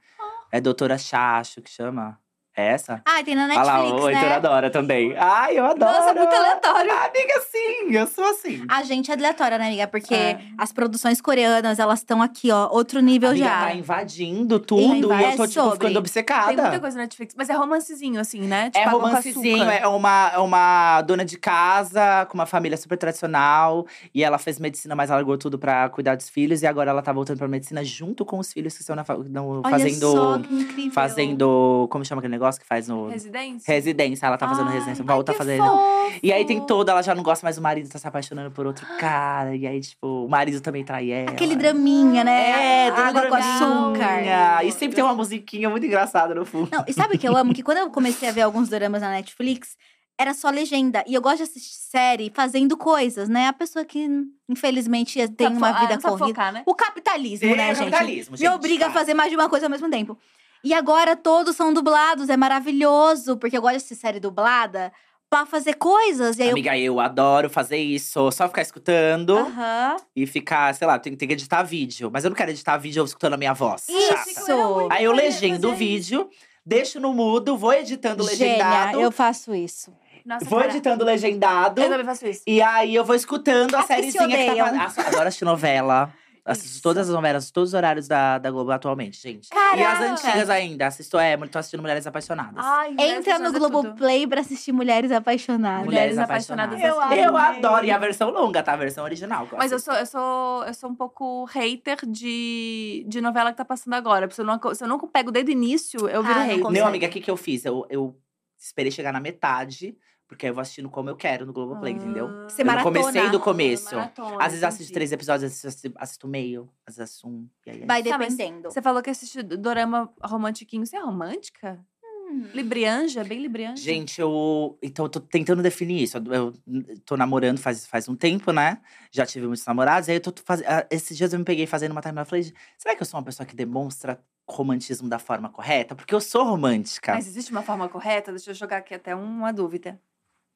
[0.51, 2.17] É Doutora Chacho que chama.
[2.55, 3.01] É essa?
[3.03, 4.35] Ah, tem na Olha Netflix, lá, o Heitor né?
[4.35, 5.15] adora também.
[5.17, 5.91] Ai, eu adoro!
[5.91, 6.91] Nossa, muito aleatório.
[6.91, 8.63] Ah, amiga, sim, eu sou assim.
[8.69, 9.87] A gente é aleatória, né, amiga?
[9.87, 10.39] Porque É.
[10.55, 13.59] as produções coreanas, elas estão aqui, ó, outro nível amiga, já.
[13.65, 15.71] tá invadindo tudo e É eu tô, tipo, sobre.
[15.73, 16.61] ficando Tem obcecada.
[16.61, 17.33] muita coisa na Netflix.
[17.35, 18.67] Mas é romancezinho, assim, né?
[18.75, 22.99] É Tipo, com romancezinho, é uma, é uma dona de casa com uma família super
[22.99, 23.87] tradicional.
[24.13, 26.61] E ela fez medicina, mas ela largou tudo pra cuidar dos filhos.
[26.61, 29.61] E agora ela tá voltando pra medicina junto com os filhos que estão na, no-
[29.63, 30.11] Olha fazendo.
[30.11, 30.91] só, que incrível.
[30.93, 31.87] Fazendo.
[31.89, 33.07] Como chama aquele negócio que faz no.
[33.09, 33.73] Residência?
[33.73, 35.57] Residência, ela tá fazendo Ai, residência, ai, volta a que fazer.
[35.57, 36.19] fofo.
[36.21, 38.65] E aí tem toda, ela já não gosta mais do marido, tá se apaixonando por
[38.65, 39.55] outro cara.
[39.55, 41.31] E aí, tipo, o marido também trai ela.
[41.31, 42.87] Aquele draminha, né?
[42.87, 44.63] É, tudo Água com açúcar.
[44.63, 46.69] E sempre tem uma musiquinha muito engraçada no fundo.
[46.71, 47.53] Não, e sabe o que eu amo?
[47.53, 49.75] Que quando eu comecei a ver alguns doramas na Netflix,
[50.19, 51.03] era só legenda.
[51.07, 53.47] E eu gosto de assistir série fazendo coisas, né?
[53.47, 54.07] A pessoa que,
[54.47, 56.27] infelizmente, tem Sabe uma ah, vida sabe corrida.
[56.27, 56.63] focar, né?
[56.65, 57.89] O capitalismo, É, né, o gente?
[57.91, 58.93] capitalismo, Me gente, obriga a tá.
[58.93, 60.17] fazer mais de uma coisa ao mesmo tempo.
[60.63, 64.91] E agora todos são dublados, é maravilhoso, porque eu gosto de série dublada
[65.29, 66.37] pra fazer coisas.
[66.37, 68.31] E aí Amiga, eu adoro fazer isso.
[68.31, 69.45] Só ficar escutando eu.
[69.45, 69.97] Aham.
[70.15, 72.09] e ficar, sei lá, tem, tem que editar vídeo.
[72.13, 73.87] Mas eu não quero editar vídeo eu escutando a minha voz.
[74.07, 74.29] Chata.
[74.29, 74.87] Isso!
[74.91, 76.29] Aí eu legendo o vídeo,
[76.65, 79.01] deixo no mudo, vou editando Gênia, legendado.
[79.01, 79.91] eu faço isso.
[80.25, 81.81] Nossa, Vou cara, editando legendado.
[81.81, 82.43] Eu também faço isso.
[82.47, 84.77] E aí eu vou escutando a que se sériezinha que tá odeiam.
[84.77, 85.07] passando.
[85.07, 86.13] Adoro assistir novela.
[86.45, 86.81] Assisto Isso.
[86.83, 89.47] todas as novelas, todos os horários da, da Globo atualmente, gente.
[89.49, 90.11] E as Caraca!
[90.11, 90.87] antigas ainda.
[90.87, 92.55] Assisto, é, tô assistindo Mulheres Apaixonadas.
[92.57, 93.71] Ai, Mulheres Entra no Apaixonadas é.
[93.71, 95.85] Globoplay pra assistir Mulheres Apaixonadas.
[95.85, 97.13] Mulheres Apaixonadas é Eu tudo.
[97.13, 97.85] Eu adoro.
[97.85, 98.73] E a versão longa, tá?
[98.73, 99.47] A versão original.
[99.47, 103.57] que Mas eu sou, eu, sou, eu sou um pouco hater de, de novela que
[103.57, 104.29] tá passando agora.
[104.29, 106.71] Se eu, não, se eu não pego desde o início, eu viro Ah, não hater.
[106.71, 107.63] Não, amiga, o que, que eu fiz?
[107.63, 108.19] Eu, eu
[108.59, 109.95] esperei chegar na metade,
[110.33, 112.27] porque aí eu vou assistindo como eu quero no Globoplay, entendeu?
[112.49, 112.99] Você eu maratona.
[112.99, 113.95] comecei do começo.
[113.95, 117.47] Maratona, Às vezes assisto três episódios, às vezes assisto, meio, às vezes assisto um.
[117.65, 118.71] E aí é Vai Tá, dependendo.
[118.71, 120.85] Você falou que assiste dorama romantiquinho.
[120.85, 121.79] Você é romântica?
[122.03, 122.47] Hum.
[122.53, 123.23] Librianja?
[123.23, 123.81] Bem librianja?
[123.81, 124.77] Gente, eu.
[124.81, 126.17] Então, eu tô tentando definir isso.
[126.17, 128.79] Eu, eu tô namorando faz, faz um tempo, né?
[129.11, 130.09] Já tive muitos namorados.
[130.09, 130.67] Aí eu tô fazendo.
[130.89, 132.21] Esses dias eu me peguei fazendo uma timeline.
[132.21, 134.19] Eu falei, será que eu sou uma pessoa que demonstra
[134.49, 135.95] romantismo da forma correta?
[135.95, 137.13] Porque eu sou romântica.
[137.13, 138.31] Mas existe uma forma correta?
[138.31, 139.99] Deixa eu jogar aqui até uma dúvida.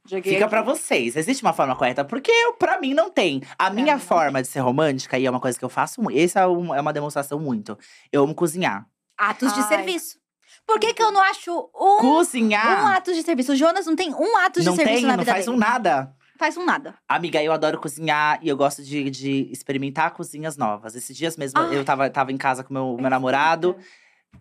[0.07, 1.15] Joguei Fica pra vocês.
[1.15, 2.05] Existe uma forma correta?
[2.05, 3.41] Porque eu, pra mim não tem.
[3.59, 6.17] A minha não forma de ser romântica, e é uma coisa que eu faço muito.
[6.17, 7.77] Essa é, um- é uma demonstração muito.
[8.11, 8.85] Eu amo cozinhar.
[9.17, 9.67] Atos de Ai.
[9.67, 10.17] serviço.
[10.65, 12.95] Por que, que eu não acho um, um Cozinhar!
[12.95, 13.53] ato de serviço?
[13.53, 15.55] O Jonas não tem um ato de não serviço tem, na não vida faz dele.
[15.55, 16.13] um nada.
[16.38, 16.93] Faz um nada.
[17.07, 20.93] Amiga, eu adoro cozinhar e eu gosto de, de experimentar cozinhas novas.
[20.95, 21.75] Esses dias mesmo, Ai.
[21.77, 23.75] eu tava, tava em casa com meu, meu namorado,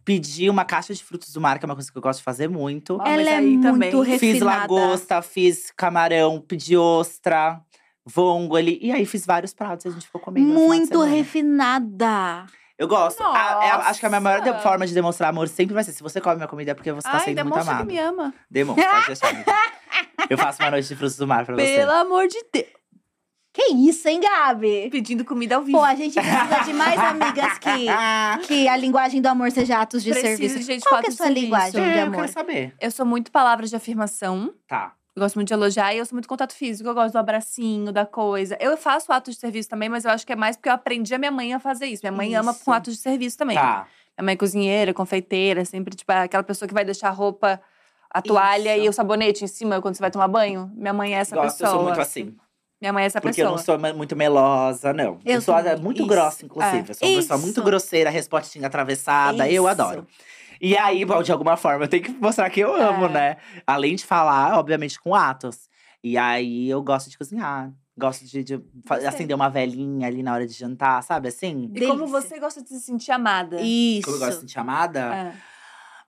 [0.04, 2.24] pedi uma caixa de frutos do mar, que é uma coisa que eu gosto de
[2.24, 2.94] fazer muito.
[3.00, 3.90] Ah, mas Ela é aí muito também.
[3.90, 4.18] refinada.
[4.18, 7.60] Fiz lagosta, fiz camarão, pedi ostra,
[8.04, 8.78] vongole.
[8.82, 10.46] E aí fiz vários pratos e a gente ficou comendo.
[10.46, 12.46] Muito refinada.
[12.78, 13.22] Eu gosto.
[13.22, 15.92] A- é- acho que a minha maior de- forma de demonstrar amor sempre vai ser:
[15.92, 17.86] se você come minha comida é porque você tá Ai, sendo muito demonstra amado.
[17.86, 18.34] que me ama.
[18.50, 19.28] Demonstra, pode deixar.
[19.30, 19.54] amiga.
[20.28, 21.80] Eu faço uma noite de frutos do mar pra Pelo você.
[21.98, 22.66] amor de Deus.
[23.56, 24.90] Que isso, hein, Gabi?
[24.90, 25.78] Pedindo comida ao vivo.
[25.78, 27.86] Pô, a gente precisa de mais amigas que,
[28.46, 30.58] que a linguagem do amor seja atos de Preciso serviço.
[30.58, 31.44] de gente Qual que é a de sua serviço.
[31.46, 32.16] linguagem de É, eu amor?
[32.16, 32.74] quero saber.
[32.78, 34.52] Eu sou muito palavras de afirmação.
[34.68, 34.92] Tá.
[35.16, 36.86] Eu gosto muito de elogiar e eu sou muito contato físico.
[36.86, 38.58] Eu gosto do abracinho, da coisa.
[38.60, 41.14] Eu faço atos de serviço também, mas eu acho que é mais porque eu aprendi
[41.14, 42.02] a minha mãe a fazer isso.
[42.04, 42.62] Minha mãe ama Isso.
[42.62, 43.56] com atos de serviço também.
[43.56, 43.86] Tá.
[44.18, 47.58] Minha mãe é cozinheira, confeiteira, sempre, tipo, é aquela pessoa que vai deixar a roupa,
[48.10, 48.84] a toalha Isso.
[48.84, 50.70] e o sabonete em cima quando você vai tomar banho.
[50.76, 51.68] Minha mãe é essa Gosto, pessoa.
[51.70, 52.36] eu sou muito assim.
[52.86, 53.76] Minha mãe é essa Porque eu pessoa.
[53.78, 55.18] não sou muito melosa, não.
[55.24, 55.76] Eu Eu, sou também.
[55.82, 56.06] muito Isso.
[56.06, 56.76] grossa, inclusive.
[56.76, 56.80] É.
[56.90, 57.62] Eu sou uma pessoa muito Isso.
[57.64, 59.48] grosseira, respostinha atravessada.
[59.50, 59.68] Eu Isso.
[59.68, 60.06] adoro.
[60.60, 63.08] E aí, bom, de alguma forma, eu tenho que mostrar que eu amo, É.
[63.08, 63.36] né?
[63.66, 65.68] Além de falar, obviamente, com atos.
[66.02, 67.72] E aí, eu gosto de cozinhar.
[67.98, 68.62] Gosto de, de
[69.06, 71.70] acender uma velhinha ali na hora de jantar, sabe assim?
[71.74, 72.06] E como Delícia.
[72.06, 73.60] você gosta de se sentir amada?
[73.60, 74.02] Isso.
[74.04, 75.00] Como eu gosto de sentir amada.
[75.00, 75.32] É.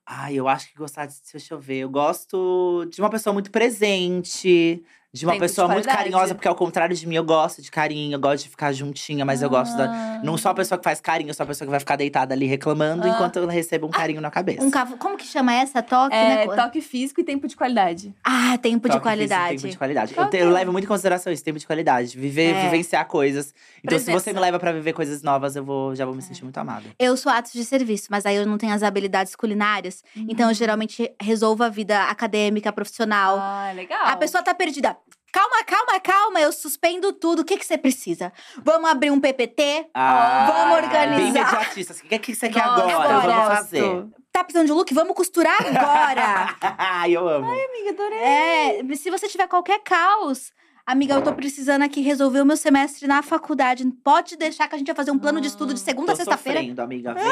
[0.06, 1.14] Ai, eu acho que gostar de.
[1.32, 1.78] Deixa eu ver.
[1.80, 4.82] Eu gosto de uma pessoa muito presente.
[5.10, 7.70] De uma Tempo de pessoa muito carinhosa, porque ao contrário de mim, eu gosto de
[7.70, 9.85] carinho, eu gosto de ficar juntinha, mas eu gosto da.
[9.90, 10.20] Ah.
[10.22, 12.35] Não sou a pessoa que faz carinho, eu sou a pessoa que vai ficar deitada
[12.35, 13.09] ali reclamando Ah.
[13.09, 14.62] enquanto eu recebo um carinho na cabeça.
[14.62, 14.98] Um cavo...
[14.98, 15.82] Como que chama essa?
[15.82, 16.55] Toque, É, né?
[16.55, 18.14] toque físico e tempo de qualidade.
[18.22, 19.56] Ah, tempo de Toque físico, qualidade.
[19.62, 20.12] Tempo de qualidade.
[20.14, 20.52] Qual Eu, te- eu é?
[20.52, 22.14] levo muito em consideração isso, tempo de qualidade.
[22.18, 22.64] Viver, É.
[22.64, 23.55] vivenciar coisas.
[23.82, 24.35] Então, se você Presença.
[24.35, 26.16] me leva pra viver coisas novas, eu vou, já vou É.
[26.18, 26.85] me sentir muito amada.
[26.98, 30.05] Eu sou atos de serviço, mas aí eu não tenho as habilidades culinárias.
[30.14, 30.51] Então Uhum.
[30.51, 33.39] eu geralmente resolvo a vida acadêmica, profissional.
[33.40, 34.05] Ah, legal.
[34.05, 34.98] A pessoa tá perdida.
[35.32, 37.42] Calma, calma, calma, eu suspendo tudo.
[37.42, 38.32] O que, que você precisa?
[38.64, 39.88] Vamos abrir um PPT?
[39.94, 41.16] Vamos organizar.
[41.16, 41.92] Bem imediatista.
[41.92, 42.92] O que, que você quer agora?
[42.92, 43.26] gosto.
[43.28, 44.06] Vamos fazer.
[44.32, 44.92] Tá precisando de look?
[44.94, 46.55] Vamos costurar agora.
[46.78, 47.46] Ai, eu amo.
[47.46, 48.18] Amiga, adorei.
[48.18, 50.52] é, se você tiver qualquer caos.
[50.90, 53.85] Amiga, eu tô precisando aqui resolver o meu semestre na faculdade.
[54.02, 56.16] Pode deixar que a gente vai fazer um plano de estudo de segunda a Tô
[56.16, 56.60] sexta-feira.
[56.60, 57.12] sofrendo, amiga.
[57.12, 57.24] Vem.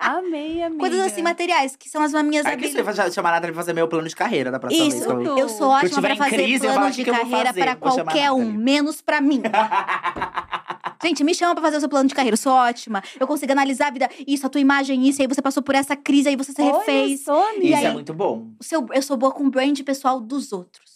[0.00, 0.80] Amei, amiga.
[0.80, 3.86] Coisas assim, materiais, que são as minhas Aí que você chamar nada pra fazer meu
[3.86, 5.06] plano de carreira da próxima Isso, vez.
[5.08, 5.38] eu- tudo.
[5.38, 7.60] eu sou ótima pra fazer crise, plano de "O que que eu vou carreira fazer?"
[7.60, 9.42] para qualquer um, menos pra mim.
[11.02, 12.34] Gente, me chama pra fazer o seu plano de carreira.
[12.34, 13.00] Eu sou ótima.
[13.18, 14.08] Eu consigo analisar a vida.
[14.26, 15.22] Isso, a tua imagem, isso.
[15.22, 17.22] Aí você passou por essa crise, aí você se Olha refez.
[17.24, 17.64] só, amiga.
[17.64, 18.48] E Isso é muito bom.
[18.58, 20.89] O seu, eu sou boa com o brand pessoal dos outros.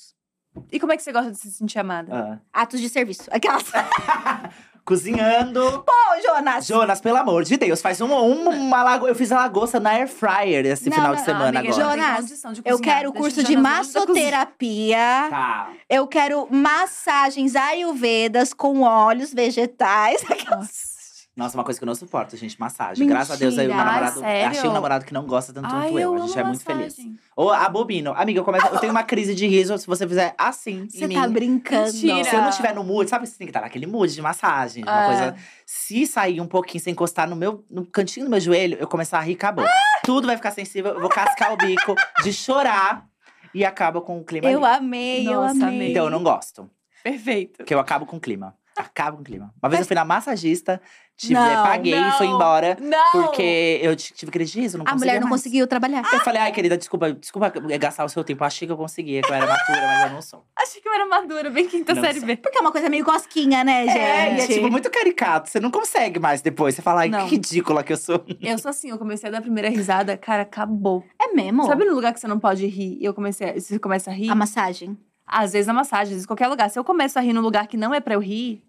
[0.70, 2.40] E como é que você gosta de se sentir amada?
[2.52, 2.62] Ah.
[2.62, 3.24] Atos de serviço.
[3.31, 3.64] Aquelas.
[4.85, 5.62] Cozinhando.
[5.64, 6.66] Ô, Jonas!
[6.66, 9.09] Jonas, pelo amor de Deus, faz uma, uma, uma lago...
[9.09, 11.74] Eu fiz a lagosta na air fryer esse Não, final não, de não, semana amiga,
[11.74, 11.97] agora.
[11.97, 14.98] Jonas, Eu quero Deixa curso de massoterapia.
[15.31, 15.70] Tá.
[15.89, 20.22] Eu quero massagens ayurvedas com óleos vegetais.
[20.51, 20.93] Nossa.
[21.36, 23.05] Nossa, uma coisa que eu não suporto, gente, massagem.
[23.09, 23.85] Graças a Deus, aí o Mentira.
[23.85, 24.20] Namorado.
[24.20, 24.51] sério?
[24.51, 26.15] achei um namorado que não gosta tanto Ai, quanto eu.
[26.16, 26.97] eu A gente é muito feliz.
[27.35, 28.12] Ou abobino.
[28.16, 31.09] Amiga, eu, começo, eu tenho uma crise de riso se você fizer assim Você em
[31.09, 31.15] mim.
[31.16, 31.93] tá brincando.
[31.93, 32.23] Mentira.
[32.24, 33.27] Se eu não estiver no mood, sabe?
[33.27, 34.85] Você tem que estar naquele mood de massagem.
[34.85, 35.06] Uma É.
[35.06, 35.36] coisa.
[35.66, 39.19] Se sair um pouquinho, sem encostar no meu no cantinho do meu joelho, eu começar
[39.19, 39.66] a rir, acabou.
[40.05, 43.06] Tudo vai ficar sensível, eu vou cascar o bico de chorar
[43.52, 44.48] e acaba com o clima.
[44.48, 44.77] Eu ali.
[44.77, 45.69] amei, eu Nossa, amei.
[45.69, 45.90] amei.
[45.90, 46.70] Então eu não gosto.
[47.02, 47.56] Perfeito.
[47.59, 48.55] Porque eu acabo com o clima.
[48.76, 49.55] Acabo com o clima.
[49.62, 50.80] Uma vez eu fui na massagista,
[51.16, 52.76] tive, Não, paguei e fui embora.
[52.80, 53.12] Não!
[53.12, 55.40] Porque eu tive crise de riso, não A mulher não mais.
[55.42, 56.02] conseguiu trabalhar.
[56.12, 58.42] Eu falei, ai, querida, desculpa, desculpa gastar o seu tempo.
[58.42, 60.44] Eu achei que eu conseguia, que eu era matura, mas eu não sou.
[60.56, 62.26] Achei que eu era madura, bem quinta Não série sei.
[62.26, 62.36] B.
[62.38, 63.96] Porque é uma coisa meio cosquinha, né, gente?
[63.98, 65.48] É, e é tipo muito caricato.
[65.51, 66.74] Você não consegue mais depois.
[66.74, 67.20] Você fala, ai, Não.
[67.28, 68.24] que ridícula que eu sou.
[68.40, 71.05] Eu sou assim, eu comecei a dar a primeira risada, cara, acabou.
[71.20, 71.64] É mesmo?
[71.66, 74.14] Sabe no lugar que você não pode rir e eu comecei a, você começa a
[74.14, 74.30] rir?
[74.30, 74.98] A massagem.
[75.26, 76.68] Às vezes na massagem, às vezes em qualquer lugar.
[76.70, 78.62] Se eu começo a rir num lugar que não é pra eu rir,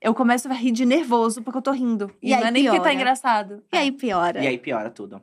[0.00, 2.10] eu começo a rir de nervoso porque eu tô rindo.
[2.22, 3.62] E, E não aí é nem porque tá engraçado.
[3.72, 4.42] E aí piora.
[4.42, 5.20] E aí piora tudo.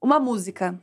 [0.00, 0.78] Uma música.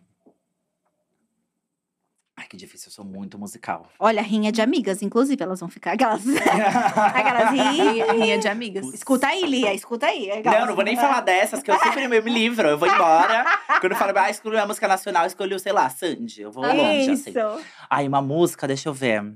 [2.41, 3.88] Ai, que difícil, eu sou muito musical.
[3.99, 5.91] Olha, rinha de amigas, inclusive, elas vão ficar.
[5.91, 6.23] Aquelas,
[7.13, 7.61] aquelas ri.
[7.61, 8.91] Rinha, rinha de amigas.
[8.91, 10.41] Escuta aí, Lia, escuta aí.
[10.43, 12.68] Não, não vou nem falar dessas, que eu sempre me livro.
[12.68, 13.45] Eu vou embora.
[13.80, 16.41] Quando eu falo, ah, escolhi uma música nacional, escolhi, sei lá, Sandy.
[16.41, 17.30] Eu vou longe, assim.
[17.30, 17.39] Isso.
[17.88, 19.35] Ai, uma música, deixa eu ver.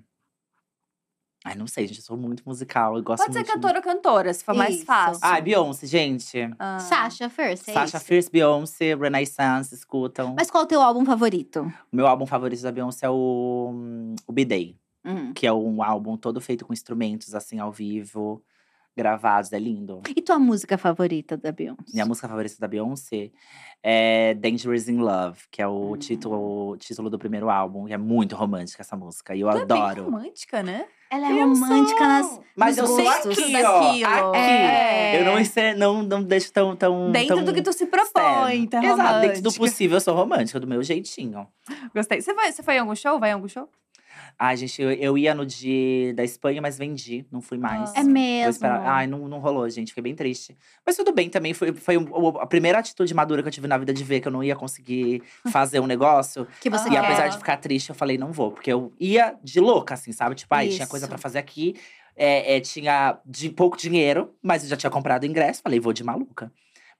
[1.48, 2.98] Ai, não sei, gente, eu sou muito musical.
[2.98, 4.86] Eu gosto Pode ser muito de- cantora ou cantora, se for mais Isso.
[4.86, 5.20] fácil.
[5.22, 6.50] Ai, Beyoncé, gente.
[6.58, 6.80] Ah.
[6.80, 8.06] Sasha First, é Sasha isso?
[8.08, 10.34] Fierce, Beyoncé, Renaissance, escutam.
[10.36, 11.72] Mas qual é o teu álbum favorito?
[11.92, 14.76] O meu álbum favorito da Beyoncé é o, hum, o B-Day.
[15.06, 15.34] Hum.
[15.34, 18.42] Que é um álbum todo feito com instrumentos, assim, ao vivo,
[18.96, 19.52] gravados.
[19.54, 20.02] É lindo.
[20.16, 21.84] E tua música favorita da Beyoncé?
[21.94, 23.32] Minha música favorita da Beyoncé
[23.84, 25.98] é Dangerous in Love, que é o Hum.
[25.98, 27.88] título, o título do primeiro álbum.
[27.88, 29.36] E é muito romântica essa música.
[29.36, 30.06] E eu Tu é bem adoro.
[30.06, 30.86] romântica, né?
[31.12, 32.08] Ela é Eu romântica sou.
[32.08, 32.40] nas.
[32.58, 33.38] Mas eu nos sou gostos.
[33.38, 34.10] aqui, Daquilo.
[34.10, 34.30] ó.
[34.32, 34.38] Aqui.
[34.40, 35.22] É.
[35.22, 36.76] Eu não, não, não deixo tão.
[36.76, 40.16] tão Dentro tão do que tu se propõe, tá Exato, dentro do possível, eu sou
[40.16, 41.48] romântica, do meu jeitinho.
[41.94, 42.22] Gostei.
[42.22, 43.20] Você foi, você foi em algum show?
[43.20, 43.70] Vai em algum show?
[44.38, 47.91] Ai, gente, eu, eu ia no de da Espanha, mas vendi, não fui mais.
[47.95, 48.02] Ah.
[48.02, 48.68] É mesmo.
[48.68, 49.90] Ai, não, não rolou, gente.
[49.90, 50.57] Fiquei bem triste.
[50.86, 51.53] Mas tudo bem também.
[51.53, 51.95] Foi, foi
[52.41, 54.56] a primeira atitude madura que eu tive na vida de ver que eu não ia
[54.56, 56.45] conseguir fazer um negócio.
[56.60, 56.98] Que você E quer.
[56.98, 58.52] apesar de ficar triste, eu falei, não vou.
[58.52, 60.36] Porque eu ia de louca, assim, sabe?
[60.36, 61.76] Tipo, ai, tinha coisa pra fazer aqui.
[62.18, 65.62] É, é, tinha de pouco dinheiro, mas eu já tinha comprado ingresso.
[65.62, 66.52] Falei, vou de maluca.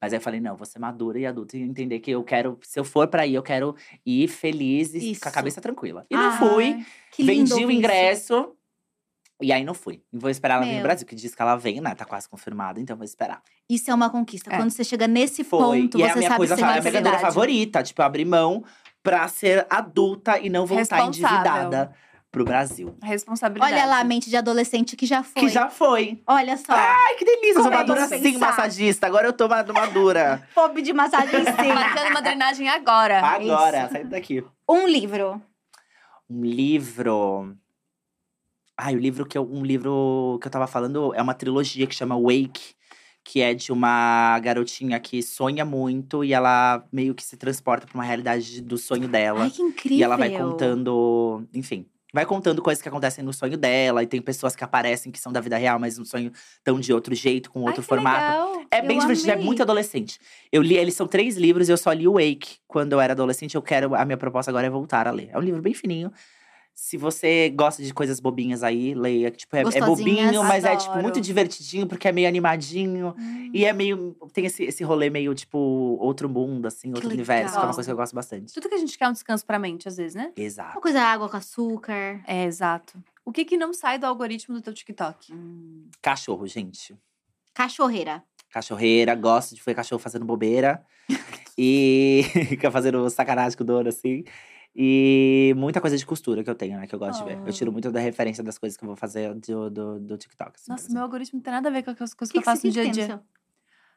[0.06, 2.60] Mas aí eu falei, não, vou ser madura e adulta e entender que eu quero,
[2.62, 3.76] se eu for pra ir, eu quero
[4.06, 5.22] ir feliz e Isso.
[5.22, 6.06] com a cabeça tranquila.
[6.12, 6.86] E não Ai, fui,
[7.26, 7.72] vendi o ouvir isso.
[7.72, 8.56] ingresso.
[9.42, 10.04] E aí não fui.
[10.14, 10.78] Vou esperar ela vir Meu.
[10.78, 11.96] no Brasil, que diz que ela vem, né?
[11.96, 13.42] Tá quase confirmada, então vou esperar.
[13.68, 14.54] Isso é uma conquista.
[14.54, 14.58] É.
[14.58, 15.60] Quando você chega nesse Foi.
[15.82, 17.82] ponto, e é você a minha sabe coisa, que você a vai minha favorita.
[17.82, 18.64] Tipo, eu abrir mão
[19.02, 21.92] pra ser adulta e não voltar endividada
[22.36, 22.94] pro Brasil.
[23.02, 23.74] Responsabilidade.
[23.74, 25.42] Olha lá, a mente de adolescente que já foi.
[25.44, 26.22] Que já foi.
[26.28, 26.74] Olha só.
[26.74, 27.48] Ai, que delícia!
[27.52, 28.40] Eu sou Como é madura bom sim, pensar.
[28.40, 29.08] massagista.
[29.08, 30.46] Agora eu tô ma- madura.
[30.54, 31.74] Pobre de massagem em cima.
[31.76, 33.22] Marcando uma drenagem agora.
[33.26, 34.44] Agora, sai daqui.
[34.70, 35.42] Um livro.
[36.30, 37.56] Um livro.
[38.78, 39.50] Ai, o livro que eu.
[39.50, 42.76] Um livro que eu tava falando é uma trilogia que chama Wake.
[43.24, 47.96] Que é de uma garotinha que sonha muito e ela meio que se transporta pra
[47.96, 49.46] uma realidade do sonho dela.
[49.46, 49.98] Ai, que incrível.
[49.98, 54.02] E ela vai contando, enfim, vai contando coisas que acontecem no sonho dela.
[54.02, 56.94] E tem pessoas que aparecem que são da vida real, mas no sonho estão de
[56.94, 58.18] outro jeito, com outro Ai, formato.
[58.18, 58.66] legal.
[58.72, 59.46] É bem Eu divertido, é amei.
[59.46, 60.18] muito adolescente.
[60.50, 63.12] Eu li, eles são três livros e eu só li o Wake quando eu era
[63.12, 63.56] adolescente.
[63.56, 65.30] Eu quero, a minha proposta agora é voltar a ler.
[65.34, 66.10] É um livro bem fininho.
[66.76, 69.32] Se você gosta de coisas bobinhas aí, leia.
[69.32, 71.04] Tipo, é, é bobinho, mas é tipo Adoro.
[71.04, 73.16] muito divertidinho, porque é meio animadinho.
[73.18, 73.50] Hum.
[73.54, 74.14] E é meio.
[74.34, 77.76] Tem esse, esse rolê meio, tipo, outro mundo, assim, outro universo, que é uma legal.
[77.76, 78.54] coisa que eu gosto bastante.
[78.54, 80.34] Tudo que a gente quer é um descanso pra mente, às vezes, né?
[80.36, 80.74] Exato.
[80.74, 82.22] Uma coisa água com açúcar.
[82.28, 83.02] É, exato.
[83.24, 85.34] O que que não sai do algoritmo do teu TikTok?
[86.02, 86.94] Cachorro, gente.
[87.54, 88.22] Cachorreira.
[88.52, 90.86] Cachorreira, gosto de ver cachorro fazendo bobeira.
[91.58, 94.26] e fica fazendo sacanagem com o dono, assim.
[94.76, 96.86] E muita coisa de costura que eu tenho, né?
[96.86, 97.42] Que eu gosto de ver.
[97.48, 97.74] Eu tiro Oh.
[97.74, 100.52] muito da referência das coisas que eu vou fazer do, do, do TikTok.
[100.56, 102.44] assim, Nossa, meu algoritmo não tem nada a ver com as coisas O que, eu
[102.44, 103.24] faço no dia a dia.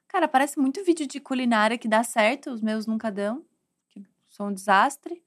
[0.06, 3.44] Cara, parece muito vídeo de culinária que dá certo, os meus nunca dão.
[3.88, 5.20] Que sou um desastre.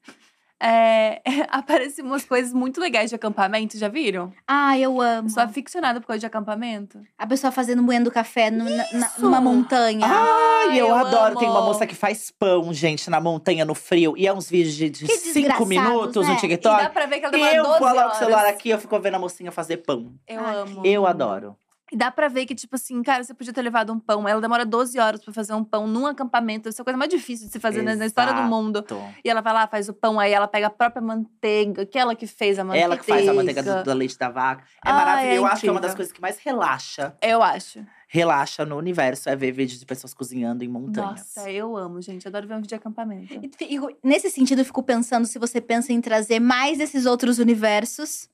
[0.64, 1.20] É,
[1.50, 4.32] aparecem umas coisas muito legais de acampamento, já viram?
[4.46, 5.26] Ah, eu amo.
[5.26, 7.00] Eu sou aficionada por coisa de acampamento.
[7.18, 10.06] A pessoa fazendo moendo café no- na- numa montanha.
[10.06, 11.36] Ai, eu, eu adoro.
[11.36, 11.66] Tem uma amo.
[11.68, 14.14] moça que faz pão, gente, na montanha, no frio.
[14.16, 16.32] E é uns vídeos de, cinco minutos né?
[16.34, 16.90] no E dá TikTok.
[16.90, 19.18] pra ver que ela demora Eu 12 coloco o celular aqui, eu fico vendo a
[19.18, 20.12] mocinha fazer pão.
[20.28, 20.82] Eu Ai, amo.
[20.86, 21.56] Eu adoro.
[21.92, 24.26] E dá pra ver que, tipo assim, cara, você podia ter levado um pão.
[24.26, 26.68] Ela demora 12 horas pra fazer um pão num acampamento.
[26.70, 28.48] Essa é a coisa mais difícil de se fazer na- na história do Exato.
[28.54, 28.84] mundo.
[29.22, 32.14] E ela vai lá, faz o pão, aí ela pega a própria manteiga, que ela
[32.16, 32.84] que fez a manteiga.
[32.86, 34.64] Ela que faz a manteiga do, do leite da vaca.
[34.84, 35.34] É Ai, maravilhoso.
[35.34, 37.14] é eu acho que é uma das coisas que mais relaxa.
[37.20, 37.84] Eu acho.
[38.08, 41.34] Relaxa no universo é ver vídeos de pessoas cozinhando em montanhas.
[41.34, 42.26] Nossa, eu amo, gente.
[42.26, 43.32] Adoro ver um vídeo de acampamento.
[43.60, 48.28] E Nesse sentido, eu fico pensando se você pensa em trazer mais desses outros universos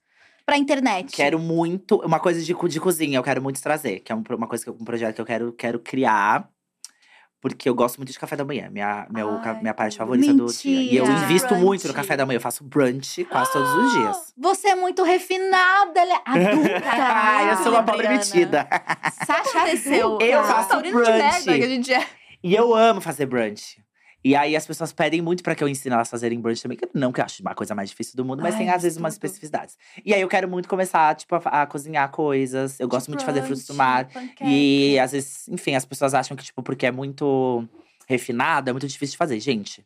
[0.48, 1.14] pra internet.
[1.14, 1.96] Quero muito.
[2.04, 4.00] Uma coisa de, de cozinha, eu quero muito trazer.
[4.00, 6.48] Que é um, uma coisa que eu- um projeto que eu quero, quero criar.
[7.40, 8.68] Porque eu gosto muito de café da manhã.
[8.68, 10.80] Minha, meu, Ai, minha parte favorita do dia.
[10.92, 11.24] E eu mentira.
[11.26, 11.94] invisto muito no Brunch.
[11.94, 12.38] café da manhã.
[12.38, 14.16] Eu faço brunch quase todos os dias.
[14.36, 16.82] Você é muito refinada, ela é adulta.
[16.90, 18.66] Ah, eu sou uma pobre metida.
[19.24, 20.24] Sasha adulta.
[20.24, 21.12] Eu faço Taurino de
[21.44, 21.92] brunch.
[21.92, 22.06] é.
[22.42, 23.80] E eu amo fazer brunch.
[24.28, 26.76] E aí as pessoas pedem muito pra que eu ensine elas a fazerem brunch também.
[26.76, 28.82] que Não que eu acho uma coisa mais difícil do mundo, mas Ai, tem às
[28.82, 29.78] vezes umas especificidades.
[30.04, 32.78] E aí eu quero muito começar, tipo, a, a cozinhar coisas.
[32.78, 34.06] Eu gosto muito de fazer frutos do mar.
[34.42, 37.66] E às vezes, enfim, as pessoas acham que, tipo, porque é muito
[38.06, 39.40] refinado, é muito difícil de fazer.
[39.40, 39.82] Gente,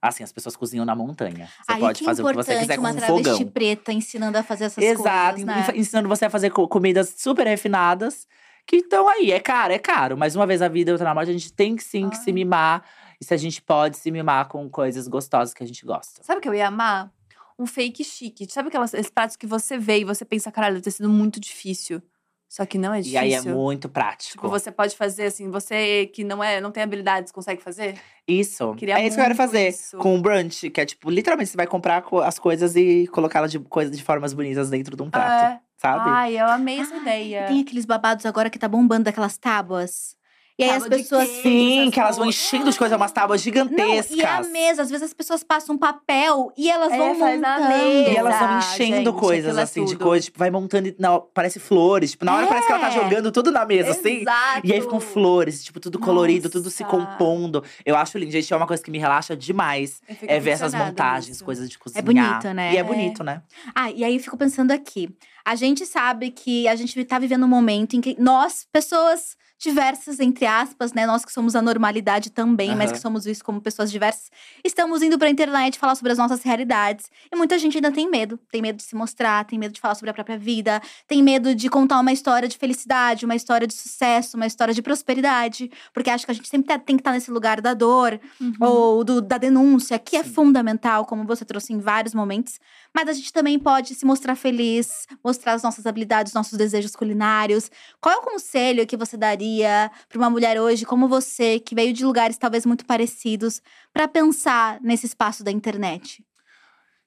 [0.00, 1.48] assim, as pessoas cozinham na montanha.
[1.64, 3.46] Você Aí pode fazer o que você quiser com uma um travesti fogão.
[3.50, 5.66] preta ensinando a fazer essas Exato, coisas, né?
[5.74, 8.26] ensinando você a fazer co- comidas super refinadas.
[8.66, 10.16] Que estão aí, é caro, é caro.
[10.18, 12.32] Mas uma vez a vida, outra na morte, a gente tem que sim que se
[12.32, 12.84] mimar.
[13.20, 16.22] E se a gente pode se mimar com coisas gostosas que a gente gosta.
[16.22, 17.10] Sabe o que eu ia amar?
[17.58, 18.46] Um fake chique.
[18.52, 21.40] Sabe aquelas, esses pratos que você vê e você pensa, caralho, deve ter sido muito
[21.40, 22.02] difícil.
[22.48, 23.20] Só que não é E difícil.
[23.20, 24.32] aí é muito prático.
[24.32, 27.98] Tipo, você pode fazer assim, você que não é, não tem habilidades, consegue fazer?
[28.28, 28.72] Isso.
[28.74, 29.96] Queria é isso que eu quero muito fazer isso.
[29.98, 33.50] com o brunch, que é tipo, literalmente você vai comprar co- as coisas e colocá-las
[33.50, 35.60] de coisas de formas bonitas dentro de um prato, É.
[35.76, 36.08] sabe?
[36.08, 37.46] Ai, eu amei essa Ah, ideia.
[37.46, 40.16] Tem aqueles babados agora que tá bombando daquelas tábuas.
[40.58, 41.28] E aí as pessoas.
[41.28, 41.42] queijo.
[41.42, 44.10] Sim, que elas vão enchendo de coisas, umas tábuas Não, gigantescas.
[44.16, 44.82] e é a mesa.
[44.82, 47.72] Às vezes as pessoas passam um papel e elas É, vão montando.
[48.10, 50.02] E elas vão enchendo gente, coisas é assim, de tudo.
[50.04, 52.12] coisas, tipo, vai montando e não, parece flores.
[52.12, 52.92] Tipo, na hora parece que ela tá É.
[52.92, 54.22] jogando tudo na mesa, assim.
[54.22, 54.60] Exato.
[54.66, 56.96] E aí ficam flores, tipo, tudo colorido, tudo se Nossa.
[56.96, 57.62] compondo.
[57.84, 60.00] Eu acho lindo, gente, é uma coisa que me relaxa demais.
[60.22, 61.44] É ver essas montagens, nisso.
[61.44, 62.02] coisas de cozinhar.
[62.04, 62.72] bonito, né?
[62.72, 62.82] E é É.
[62.82, 63.42] bonito, né?
[63.74, 65.10] Ah, e aí eu fico pensando aqui.
[65.44, 70.20] A gente sabe que a gente tá vivendo um momento em que nós, pessoas diversas,
[70.20, 71.06] entre aspas, né?
[71.06, 72.92] Nós que somos a normalidade também, mas Aham.
[72.92, 74.30] que somos vistos como pessoas diversas,
[74.64, 77.10] estamos indo pra internet falar sobre as nossas realidades.
[77.32, 78.38] E muita gente ainda tem medo.
[78.50, 81.54] Tem medo de se mostrar, tem medo de falar sobre a própria vida, tem medo
[81.54, 85.70] de contar uma história de felicidade, uma história de sucesso, uma história de prosperidade.
[85.94, 88.54] Porque acho que a gente sempre tá- tem que estar nesse lugar da dor Uhum.
[88.60, 90.30] ou do- da denúncia, que é Sim.
[90.34, 92.60] fundamental, como você trouxe em vários momentos.
[92.96, 97.70] Mas a gente também pode se mostrar feliz, mostrar as nossas habilidades, nossos desejos culinários.
[98.00, 101.92] Qual é o conselho que você daria para uma mulher hoje como você, que veio
[101.92, 103.60] de lugares talvez muito parecidos,
[103.92, 106.24] para pensar nesse espaço da internet?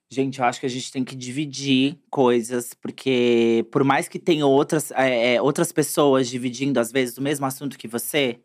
[0.08, 4.46] Gente, eu acho que a gente tem que dividir coisas, porque por mais que tenha
[4.46, 8.38] outras, é, é, outras pessoas dividindo, às vezes, o mesmo assunto que você,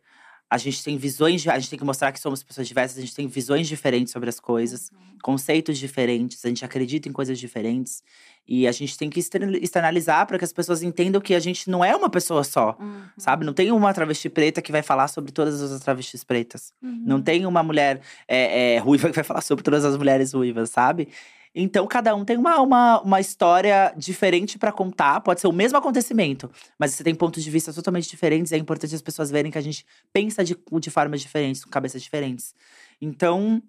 [0.55, 3.13] a gente tem visões, a gente tem que mostrar que somos pessoas diversas, a gente
[3.13, 4.89] tem visões diferentes sobre as coisas,
[5.21, 8.01] conceitos diferentes, a gente acredita em coisas diferentes.
[8.47, 11.69] E a gente tem que exter- externalizar para que as pessoas entendam que a gente
[11.69, 12.77] não é uma pessoa só.
[13.17, 13.43] Sabe?
[13.43, 16.71] Não tem uma travesti preta que vai falar sobre todas as travestis pretas.
[16.81, 17.03] Uhum.
[17.05, 20.69] Não tem uma mulher é, é, ruiva que vai falar sobre todas as mulheres ruivas,
[20.69, 21.09] sabe?
[21.57, 25.21] Então, cada um tem uma, uma, uma história diferente pra contar.
[25.21, 28.51] Pode ser o mesmo acontecimento, mas você tem pontos de vista totalmente diferentes.
[28.51, 32.03] É importante as pessoas verem que a gente pensa de, de formas diferentes, com cabeças
[32.03, 32.53] diferentes.
[33.01, 33.63] Então,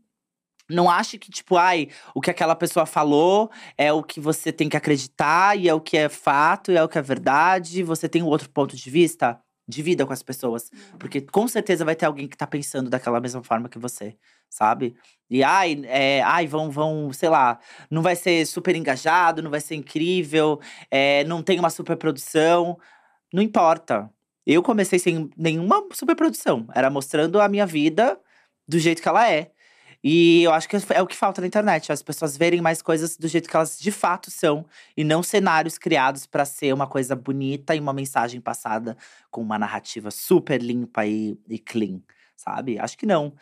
[0.68, 4.68] não ache que, tipo, ai, o que aquela pessoa falou é o que você tem
[4.68, 7.84] que acreditar, e é o que é fato, e é o que é verdade.
[7.84, 9.40] Você tem um outro ponto de vista.
[9.68, 10.70] Divida com as pessoas.
[10.98, 14.16] Porque com certeza vai ter alguém que tá pensando daquela mesma forma que você,
[14.48, 14.96] sabe?
[15.28, 17.58] E ai, é, ai vão, vão, sei lá,
[17.90, 20.60] não vai ser super engajado, não vai ser incrível,
[20.90, 22.78] é, não tem uma super produção.
[23.32, 24.10] Não importa.
[24.46, 26.66] Eu comecei sem nenhuma super produção.
[26.74, 28.18] Era mostrando a minha vida
[28.68, 29.50] do jeito que ela é.
[30.02, 33.16] E eu acho que é o que falta na internet, as pessoas verem mais coisas
[33.16, 34.64] do jeito que elas de fato são
[34.96, 38.96] e não cenários criados pra ser uma coisa bonita e uma mensagem passada
[39.30, 42.00] com uma narrativa super limpa e, e clean,
[42.36, 42.78] sabe?
[42.78, 43.34] Acho que não.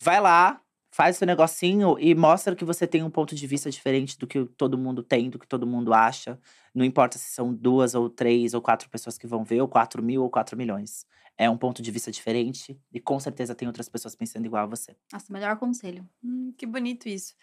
[0.00, 0.60] Vai lá,
[0.90, 4.44] faz seu negocinho e mostra que você tem um ponto de vista diferente do que
[4.44, 6.38] todo mundo tem, do que todo mundo acha.
[6.74, 10.02] Não importa se são duas ou três ou quatro pessoas que vão ver, ou quatro
[10.02, 11.06] mil ou quatro milhões.
[11.36, 14.66] É um ponto de vista diferente e com certeza tem outras pessoas pensando igual a
[14.66, 14.96] você.
[15.12, 16.08] Nossa, melhor conselho.
[16.22, 17.34] Hum, que bonito isso.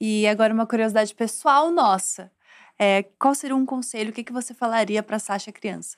[0.00, 2.30] E agora uma curiosidade pessoal nossa.
[2.78, 4.10] É, qual seria um conselho?
[4.10, 5.96] O que, que você falaria para Sasha criança?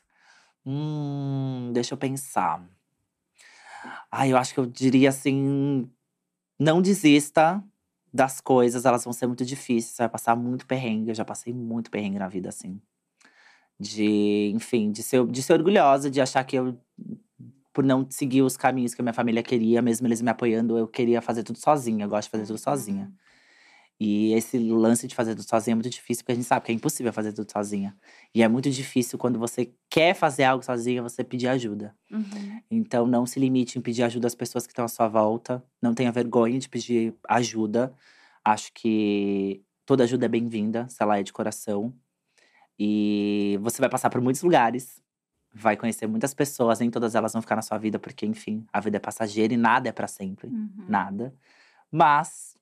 [0.64, 2.66] Hum, deixa eu pensar.
[4.10, 5.90] Ah, eu acho que eu diria assim:
[6.58, 7.62] não desista
[8.12, 11.10] das coisas, elas vão ser muito difíceis, você vai passar muito perrengue.
[11.10, 12.80] Eu já passei muito perrengue na vida, assim.
[13.78, 16.78] De, enfim, de ser, de ser orgulhosa, de achar que eu,
[17.72, 20.88] por não seguir os caminhos que a minha família queria, mesmo eles me apoiando, eu
[20.88, 22.04] queria fazer tudo sozinha.
[22.04, 23.12] Eu gosto de fazer tudo sozinha.
[24.00, 26.72] E esse lance de fazer tudo sozinha é muito difícil, porque a gente sabe que
[26.72, 27.94] é impossível fazer tudo sozinha.
[28.34, 31.94] E é muito difícil quando você quer fazer algo sozinha, você pedir ajuda.
[32.10, 32.62] Uhum.
[32.70, 35.62] Então, não se limite em pedir ajuda às pessoas que estão à sua volta.
[35.82, 37.94] Não tenha vergonha de pedir ajuda.
[38.42, 41.94] Acho que toda ajuda é bem-vinda, se ela é de coração.
[42.78, 45.02] E você vai passar por muitos lugares,
[45.52, 48.80] vai conhecer muitas pessoas, nem todas elas vão ficar na sua vida, porque, enfim, a
[48.80, 50.84] vida é passageira e nada é para sempre Uhum.
[50.86, 51.34] nada.
[51.90, 52.56] Mas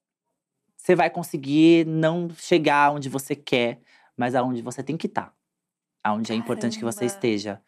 [0.76, 3.80] você vai conseguir não chegar onde você quer,
[4.16, 5.34] mas aonde você tem que estar.
[6.02, 7.14] Aonde é importante que você Caramba.
[7.14, 7.62] esteja.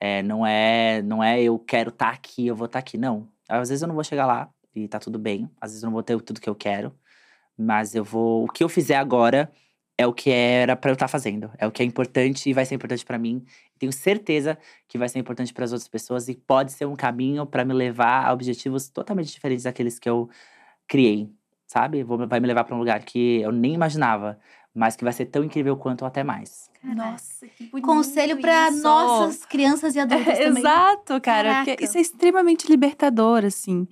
[0.00, 3.28] É, não é, não é eu quero estar aqui, eu vou estar aqui, não.
[3.48, 5.48] Às vezes eu não vou chegar lá e tá tudo bem.
[5.60, 6.92] Às vezes eu não vou ter tudo que eu quero,
[7.56, 9.52] mas eu vou, o que eu fizer agora
[10.00, 11.50] é o que era pra eu estar fazendo.
[11.58, 13.44] É o que é importante e vai ser importante pra mim.
[13.78, 14.56] Tenho certeza
[14.88, 17.74] que vai ser importante para as outras pessoas e pode ser um caminho pra me
[17.74, 20.30] levar a objetivos totalmente diferentes daqueles que eu
[20.88, 21.30] criei,
[21.66, 22.02] sabe?
[22.02, 24.38] Vou, vai me levar pra um lugar que eu nem imaginava,
[24.74, 26.70] mas que vai ser tão incrível quanto ou até mais.
[26.80, 27.10] Caraca.
[27.10, 30.62] Nossa, que bonito Conselho para nossas crianças e adultos É, também.
[30.62, 31.62] Exato, cara.
[31.78, 33.86] Isso é extremamente libertador, assim.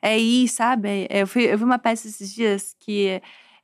[0.00, 1.06] É ir, sabe?
[1.10, 3.20] É, Eu, fui, eu vi uma peça esses dias que,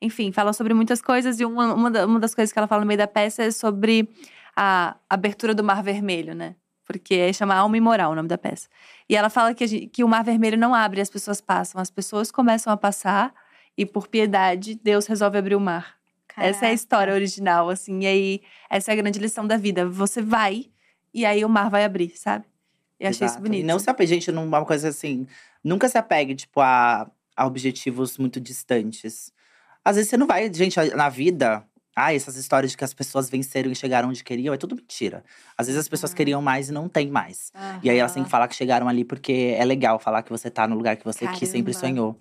[0.06, 2.80] enfim, fala sobre muitas coisas, e uma, uma, da- uma das coisas que ela fala
[2.82, 4.08] no meio da peça é sobre
[4.56, 6.54] a abertura do Mar Vermelho, né?
[6.84, 8.68] Porque é chama Alma Imoral o nome da peça.
[9.08, 11.80] E ela fala que, gente- que o Mar Vermelho não abre, as pessoas passam.
[11.80, 13.34] As pessoas começam a passar,
[13.76, 15.96] e por piedade, Deus resolve abrir o mar.
[16.38, 18.00] Essa é a história original, assim.
[18.02, 19.86] E aí, essa é a grande lição da vida.
[19.88, 20.66] Você vai,
[21.12, 22.44] e aí o mar vai abrir, sabe?
[23.00, 23.60] Eu achei isso bonito.
[23.62, 25.26] E não se apegue, gente, numa coisa assim.
[25.64, 29.32] Nunca se apegue, tipo, a, a objetivos muito distantes.
[29.86, 31.64] Às vezes você não vai, gente, na vida.
[31.94, 35.24] Ah, essas histórias de que as pessoas venceram e chegaram onde queriam, é tudo mentira.
[35.56, 36.16] Às vezes as pessoas Uhum.
[36.16, 37.52] queriam mais e não tem mais.
[37.82, 40.50] E aí elas têm que falar que chegaram ali porque é legal falar que você
[40.50, 41.88] tá no lugar que você que sempre Caramba.
[41.88, 42.18] sonhou.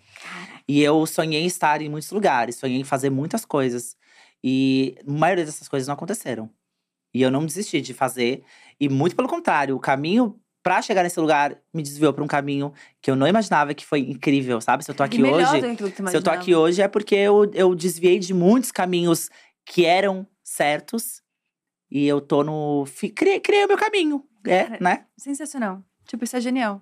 [0.67, 3.97] E eu sonhei em estar em muitos lugares, sonhei em fazer muitas coisas.
[4.43, 6.49] E a maioria dessas coisas não aconteceram.
[7.13, 8.43] E eu não desisti de fazer.
[8.79, 12.73] E muito pelo contrário, o caminho pra chegar nesse lugar, me desviou pra um caminho
[12.99, 14.83] que eu não imaginava que foi incrível, sabe?
[14.83, 15.77] Se eu tô E aqui melhor hoje.
[16.09, 19.29] Se eu tô aqui hoje é porque eu, eu desviei de muitos caminhos
[19.63, 21.21] que eram certos.
[21.91, 22.83] E eu tô no.
[23.15, 24.25] Criei, criei o meu caminho.
[24.43, 25.05] É, Cara, né?
[25.15, 25.83] Sensacional.
[26.07, 26.81] Tipo, isso é genial.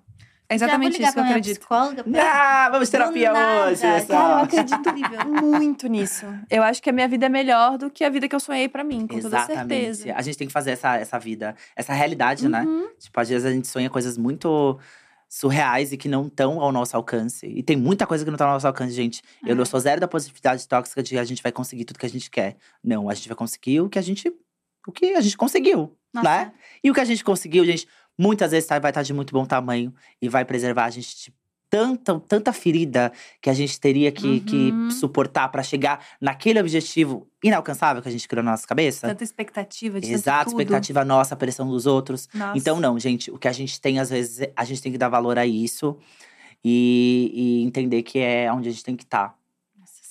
[0.53, 1.59] É exatamente ligar isso que eu acredito.
[1.59, 2.21] Psicóloga pra...
[2.65, 3.71] Ah, vamos terapia nada.
[3.71, 4.93] hoje, Cara, eu acredito.
[5.41, 6.25] Muito nisso.
[6.49, 8.67] Eu acho que a minha vida é melhor do que a vida que eu sonhei
[8.69, 9.57] pra mim, com toda Exatamente.
[9.95, 10.13] certeza.
[10.15, 12.61] A gente tem que fazer essa, essa vida, essa realidade, né?
[12.63, 12.87] Uhum.
[12.99, 14.79] Tipo, às vezes a gente sonha coisas muito
[15.29, 17.47] surreais e que não estão ao nosso alcance.
[17.47, 19.21] E tem muita coisa que não tá ao nosso alcance, gente.
[19.43, 19.55] Eu É.
[19.55, 22.09] não sou zero da positividade tóxica de que a gente vai conseguir tudo que a
[22.09, 22.55] gente quer.
[22.83, 24.31] Não, a gente vai conseguir o que a gente.
[24.85, 26.29] O que a gente conseguiu, Nossa.
[26.29, 26.51] né?
[26.83, 29.45] E o que a gente conseguiu, gente, muitas vezes tá- vai estar de muito bom
[29.45, 31.33] tamanho e vai preservar a gente de
[31.69, 33.11] tanta, tanta ferida
[33.41, 34.91] que a gente teria que, que Uhum.
[34.91, 39.07] suportar pra chegar naquele objetivo inalcançável que a gente criou na nossa cabeça.
[39.07, 42.29] Tanta expectativa de Exato, expectativa nossa, pressão dos outros.
[42.31, 42.55] Nossa.
[42.57, 44.99] Então, não, gente, o que a gente tem, às vezes, é- a gente tem que
[44.99, 45.97] dar valor a isso
[46.63, 49.35] e, e entender que é onde a gente tem que estar.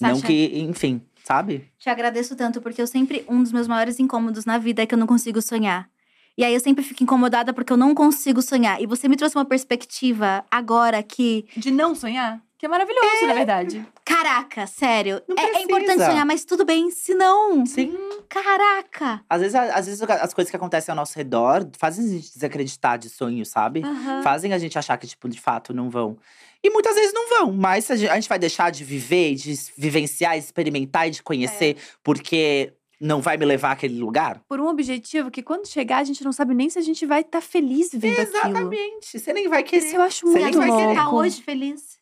[0.01, 1.71] Não Sasha, que, enfim, sabe?
[1.79, 3.25] te agradeço tanto, porque eu sempre…
[3.29, 5.89] Um dos meus maiores incômodos na vida é que eu não consigo sonhar.
[6.37, 8.81] E aí eu sempre fico incomodada porque eu não consigo sonhar.
[8.81, 11.47] E você me trouxe uma perspectiva agora que…
[11.57, 13.87] De não sonhar, que é maravilhoso, na verdade.
[14.05, 15.21] Caraca, sério.
[15.29, 17.67] Não É, é importante sonhar, mas tudo bem se não.
[17.67, 17.97] Sim.
[18.29, 19.23] Caraca!
[19.29, 22.99] Às vezes, às vezes as coisas que acontecem ao nosso redor fazem a gente desacreditar
[22.99, 23.83] de sonho, sabe?
[24.23, 26.17] Fazem a gente achar que, tipo, de fato, não vão.
[26.65, 29.53] E muitas vezes não vão, mas a gente, a gente vai deixar de viver, de
[29.77, 32.73] vivenciar, experimentar e de conhecer, porque
[33.05, 34.41] não vai me levar àquele lugar?
[34.49, 37.23] Por um objetivo que quando chegar, a gente não sabe nem se a gente vai
[37.23, 38.37] estar feliz vivendo aquilo.
[38.37, 39.19] Exatamente.
[39.19, 39.85] Você nem vai querer.
[39.87, 40.95] Isso eu acho Você nem aí muito vai você querer.
[40.95, 41.17] tá louco.
[41.19, 41.99] hoje feliz?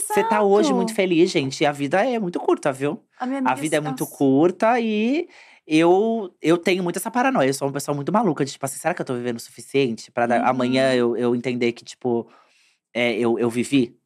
[0.00, 0.76] Você tá hoje Exato.
[0.76, 1.62] muito feliz, gente.
[1.62, 3.02] E a vida é muito curta, viu?
[3.18, 5.26] A, minha amiga, A vida é muito curta e
[5.66, 7.48] eu, eu tenho muito essa paranoia.
[7.48, 9.40] Eu sou uma pessoa muito maluca de, tipo assim, será que eu tô vivendo o
[9.40, 10.48] suficiente pra dar- Uhum.
[10.48, 12.28] amanhã eu, eu entender que, tipo,
[12.92, 13.96] é, eu, eu vivi?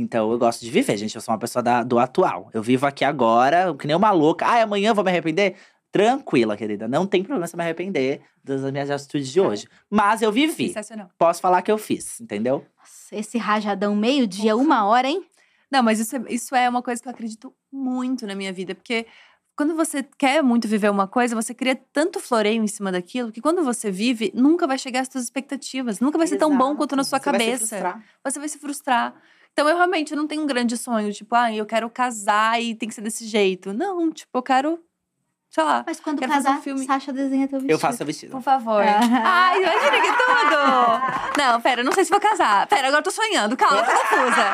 [0.00, 1.14] Então, eu gosto de viver, gente.
[1.14, 2.50] Eu sou uma pessoa da- do atual.
[2.54, 4.46] Eu vivo aqui agora, que nem uma louca.
[4.46, 5.56] Ai, amanhã eu vou me arrepender?
[5.90, 6.86] Tranquila, querida.
[6.86, 9.42] Não tem problema se me arrepender das minhas atitudes de É.
[9.42, 9.66] hoje.
[9.90, 10.68] Mas eu vivi.
[10.68, 11.08] Sensacional.
[11.18, 12.64] Posso falar que eu fiz, entendeu?
[12.78, 15.24] Nossa, esse rajadão meio-dia, uma hora, hein?
[15.70, 18.74] Não, mas isso é, isso é uma coisa que eu acredito muito na minha vida,
[18.74, 19.06] porque
[19.56, 23.40] quando você quer muito viver uma coisa, você cria tanto floreio em cima daquilo que
[23.40, 25.98] quando você vive, nunca vai chegar às suas expectativas.
[26.00, 27.66] Nunca vai ser tão bom quanto na sua Você vai se cabeça.
[27.66, 28.04] frustrar.
[28.24, 29.14] você vai se frustrar.
[29.58, 32.88] Então eu realmente não tenho um grande sonho, tipo, ah, eu quero casar e tem
[32.88, 33.72] que ser desse jeito.
[33.72, 34.78] Não, tipo, eu quero,
[35.50, 36.86] sei lá, Mas quando Quero fazer um casar, filme.
[36.86, 37.72] Sasha desenha teu vestido.
[37.72, 38.30] Eu faço seu vestido.
[38.30, 38.80] por favor.
[38.80, 39.00] Ah.
[39.50, 41.38] Ai, imagina que tudo!
[41.42, 42.68] Não, pera, não sei se vou casar.
[42.68, 43.56] Pera, agora eu tô sonhando.
[43.56, 44.44] Calma, tô confusa.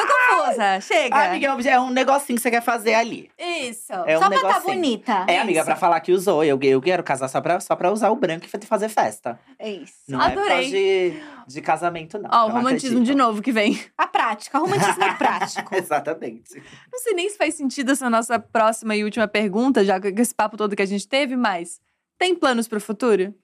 [0.00, 0.80] Tô confusa.
[0.80, 1.16] Chega.
[1.16, 3.30] Ah, amiga, é um negocinho que você quer fazer ali.
[3.38, 3.92] Isso.
[3.92, 5.26] É um Só pra tá bonita.
[5.28, 5.66] É, amiga, Isso.
[5.66, 6.44] pra falar que usou.
[6.44, 9.38] Eu, eu quero casar só pra, só pra usar o branco e fazer festa.
[9.58, 9.94] É isso.
[10.08, 11.10] Não é por causa Adorei.
[11.46, 12.30] de, de casamento, não.
[12.32, 13.04] Ó, o romantismo acredito.
[13.04, 13.78] de novo que vem.
[13.96, 15.74] A prática, romantismo é prático.
[15.76, 16.62] Exatamente.
[16.92, 20.34] Não sei nem se faz sentido essa nossa próxima e última pergunta, já com esse
[20.34, 21.80] papo todo que a gente teve, mas
[22.18, 23.34] tem planos pro futuro?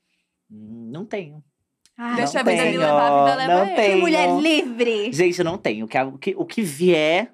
[0.50, 1.42] Hum, Não tenho.
[1.96, 3.70] Ai, Deixa não a vida me tenho, levar, a vida leva não ele.
[3.70, 3.98] que tenho.
[4.00, 5.12] mulher livre!
[5.12, 5.84] Gente, eu não tenho.
[5.84, 7.32] O que, o que, o que vier,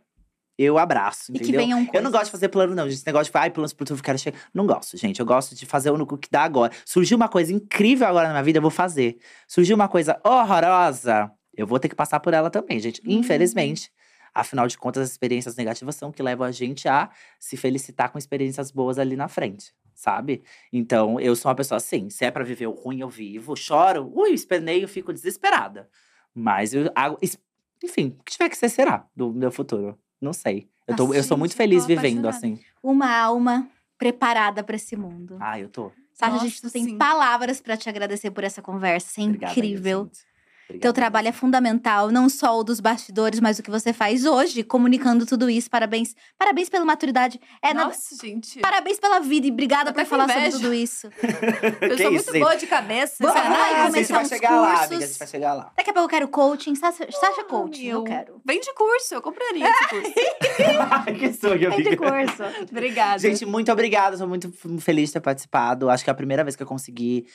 [0.59, 1.61] eu abraço, E que entendeu?
[1.62, 2.85] venham Eu não gosto de fazer plano, não.
[2.85, 4.39] Gente, esse negócio de, ai, planos pro futuro, quero chegar.
[4.53, 5.19] Não gosto, gente.
[5.19, 6.73] Eu gosto de fazer o que dá agora.
[6.85, 9.16] Surgiu uma coisa incrível agora na minha vida, eu vou fazer.
[9.49, 13.01] Surgiu uma coisa horrorosa, eu vou ter que passar por ela também, gente.
[13.07, 13.12] Uhum.
[13.15, 13.91] Infelizmente.
[14.32, 17.11] Afinal de contas, as experiências negativas são que levam a gente a
[17.41, 20.43] se felicitar com experiências boas ali na frente, sabe?
[20.72, 22.09] Então, eu sou uma pessoa assim.
[22.09, 23.55] Se é pra viver o ruim, eu vivo.
[23.55, 25.89] Choro, ui, esperneio, fico desesperada.
[26.35, 27.39] Mas, eu, a- es-
[27.85, 29.98] enfim, o que tiver que ser, será do meu futuro.
[30.20, 30.68] Não sei.
[30.86, 32.36] Eu, tô, Nossa, eu sou muito feliz vivendo apaixonada.
[32.56, 32.64] assim.
[32.82, 33.68] Uma alma
[33.98, 35.36] preparada pra esse mundo.
[35.40, 35.93] Ah, eu tô.
[36.14, 36.98] Sasha, a gente nossa, não tem sim.
[36.98, 39.09] palavras pra te agradecer por essa conversa.
[39.10, 40.05] Isso é Obrigada, incrível.
[40.05, 40.30] gente.
[40.70, 44.24] Obrigada, Teu trabalho é fundamental, não só o dos bastidores, mas o que você faz
[44.24, 45.68] hoje, comunicando tudo isso.
[45.68, 46.14] Parabéns.
[46.38, 47.40] Parabéns pela maturidade.
[47.62, 48.60] É, na- Nossa, gente.
[48.60, 50.59] Parabéns pela vida e obrigada por falar sobre inveja.
[50.59, 51.09] tudo isso.
[51.80, 52.40] Eu Que sou isso, muito gente?
[52.42, 53.16] boa de cabeça.
[53.20, 53.48] Vamos sabe?
[53.51, 54.86] lá, Ai, a gente, gente começar vai uns chegar lá, cursos.
[54.86, 55.05] amiga.
[55.05, 55.72] A gente vai chegar lá.
[55.76, 56.74] Daqui a pouco eu quero coaching.
[56.74, 58.40] Sasha, Sasha Ah, coaching, eu quero.
[58.44, 60.12] Vende curso, eu compraria esse curso.
[61.06, 61.97] Ai, que sonho, amiga.
[61.97, 62.42] curso.
[62.70, 63.18] Obrigada.
[63.18, 64.16] Gente, muito obrigada.
[64.16, 65.90] Sou muito feliz de ter participado.
[65.90, 67.26] Acho que é a primeira vez que eu consegui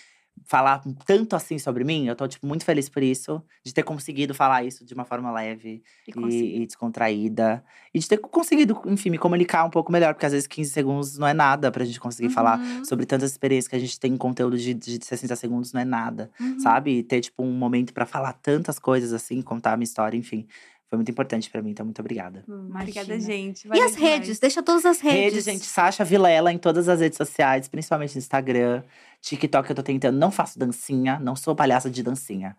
[0.44, 2.08] falar tanto assim sobre mim.
[2.08, 3.42] Eu tô, tipo, muito feliz por isso.
[3.64, 7.64] De ter conseguido falar isso de uma forma leve E e, descontraída.
[7.94, 10.14] E de ter conseguido, enfim, me comunicar um pouco melhor.
[10.14, 13.32] Porque às vezes 15 segundos não é nada pra gente conseguir falar Uhum, sobre tantas
[13.32, 16.30] experiências que a gente tem em conteúdo de, de 60 segundos não é nada.
[16.40, 16.60] uhum.
[16.60, 17.00] Sabe?
[17.00, 20.48] E ter, tipo, um momento pra falar tantas coisas assim, contar a minha história, enfim.
[20.96, 22.42] Foi muito importante pra mim, então muito obrigada.
[22.48, 23.66] Hum, Obrigada, gente.
[23.66, 24.12] E Valeu as demais.
[24.14, 24.40] redes?
[24.40, 25.34] Deixa todas as redes.
[25.34, 28.82] Rede, gente, Sasha Vilela em todas as redes sociais, principalmente no Instagram.
[29.22, 32.56] TikTok eu tô tentando, não faço dancinha, não sou palhaça de dancinha.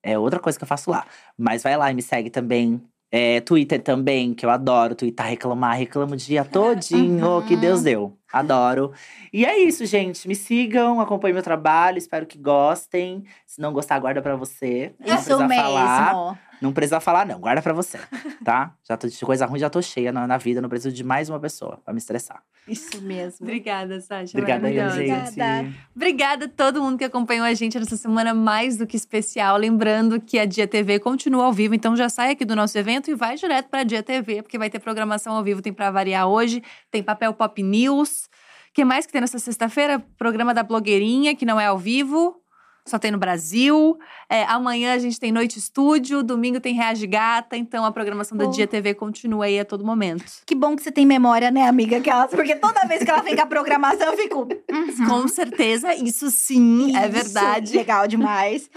[0.00, 1.04] É outra coisa que eu faço lá.
[1.36, 2.80] Mas vai lá e me segue também.
[3.10, 4.94] É, Twitter também, que eu adoro.
[4.94, 7.42] Twitter reclamar, reclamo o dia todinho, Uhum.
[7.46, 8.16] que Deus deu.
[8.32, 8.92] Adoro.
[9.32, 10.26] E é isso, gente.
[10.28, 13.24] Me sigam, acompanhem meu trabalho, espero que gostem.
[13.46, 14.94] Se não gostar, guarda pra você.
[15.00, 15.62] Não Isso precisa mesmo.
[15.62, 16.40] falar.
[16.62, 17.40] Não precisa falar, não.
[17.40, 17.98] Guarda pra você,
[18.44, 18.72] tá?
[18.88, 20.60] Já tô de coisa ruim, já tô cheia na, na vida.
[20.60, 22.42] Não preciso de mais uma pessoa pra me estressar.
[22.68, 23.44] Isso mesmo.
[23.46, 24.36] Obrigada, Sasha.
[24.36, 25.12] Obrigada aí, gente.
[25.12, 25.72] Obrigada.
[25.94, 29.56] Obrigada a todo mundo que acompanhou a gente nessa semana mais do que especial.
[29.56, 33.10] Lembrando que a Dia TV continua ao vivo, então já sai aqui do nosso evento
[33.10, 36.28] e vai direto pra Dia TV, porque vai ter programação ao vivo, tem pra variar
[36.28, 38.28] hoje, tem papel Pop News.
[38.70, 39.98] O que mais que tem nessa sexta-feira?
[40.16, 42.41] Programa da blogueirinha, que não é ao vivo.
[42.86, 43.96] Só tem no Brasil.
[44.28, 48.46] É, amanhã a gente tem Noite Estúdio, domingo tem Reage Gata, então a programação da
[48.46, 48.50] Oh.
[48.50, 50.24] Dia TV continua aí a todo momento.
[50.44, 51.98] Que bom que você tem memória, né, amiga?
[51.98, 54.48] Aquelas, porque toda vez que ela vem com a programação, eu fico.
[54.70, 55.06] uhum.
[55.08, 57.76] Com certeza, isso sim é Isso, verdade.
[57.76, 58.68] Legal demais.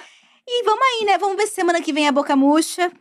[0.48, 1.18] E vamos aí, né?
[1.18, 2.92] Vamos ver se semana que vem é boca murcha.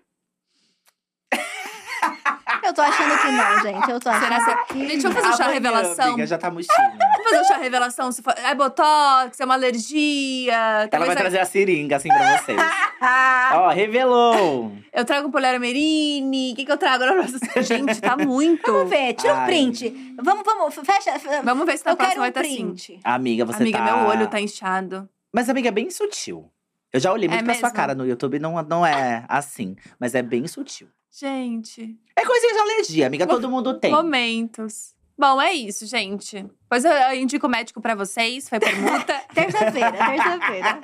[2.64, 3.90] Eu tô achando que não, gente.
[3.90, 4.88] Eu tô achando Será que.
[4.88, 6.08] Gente, vamos fazer um chá Amanhã, revelação.
[6.08, 6.98] Amiga, já tá murchinha.
[6.98, 8.12] Vamos fazer um chá revelação?
[8.12, 8.34] Se for...
[8.38, 10.88] É botox, é uma alergia.
[10.90, 12.58] Ela vai é- trazer a seringa, assim, pra vocês.
[13.54, 14.72] Ó, revelou!
[14.92, 16.52] Eu trago um poliamerine.
[16.52, 17.04] O que, que eu trago?
[17.62, 18.72] Gente, tá muito.
[18.72, 20.14] Vamos ver, tira um print.
[20.22, 21.12] Vamos, vamos, fecha.
[21.42, 22.56] Vamos ver se na quero próxima vai um estar assim.
[22.56, 23.00] print.
[23.04, 23.84] Amiga, você Amiga, tá…
[23.84, 25.08] meu olho tá inchado.
[25.32, 26.50] Mas, amiga, é bem sutil.
[26.92, 27.76] Eu já olhei É muito pra sua mesmo?
[27.76, 29.74] cara no YouTube, não, não é assim.
[29.98, 30.86] Mas é bem sutil.
[31.10, 33.90] Gente, É coisinha de alergia, amiga, todo mundo tem.
[33.90, 34.94] momentos.
[35.16, 36.44] Bom, é isso, gente.
[36.68, 39.14] Pois eu, indico o médico pra vocês, foi permuta.
[39.32, 40.80] Terça-feira, terça-feira.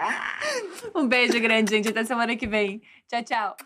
[0.95, 1.89] um beijo grande, gente.
[1.89, 2.81] Até semana que vem.
[3.09, 3.57] Tchau, tchau.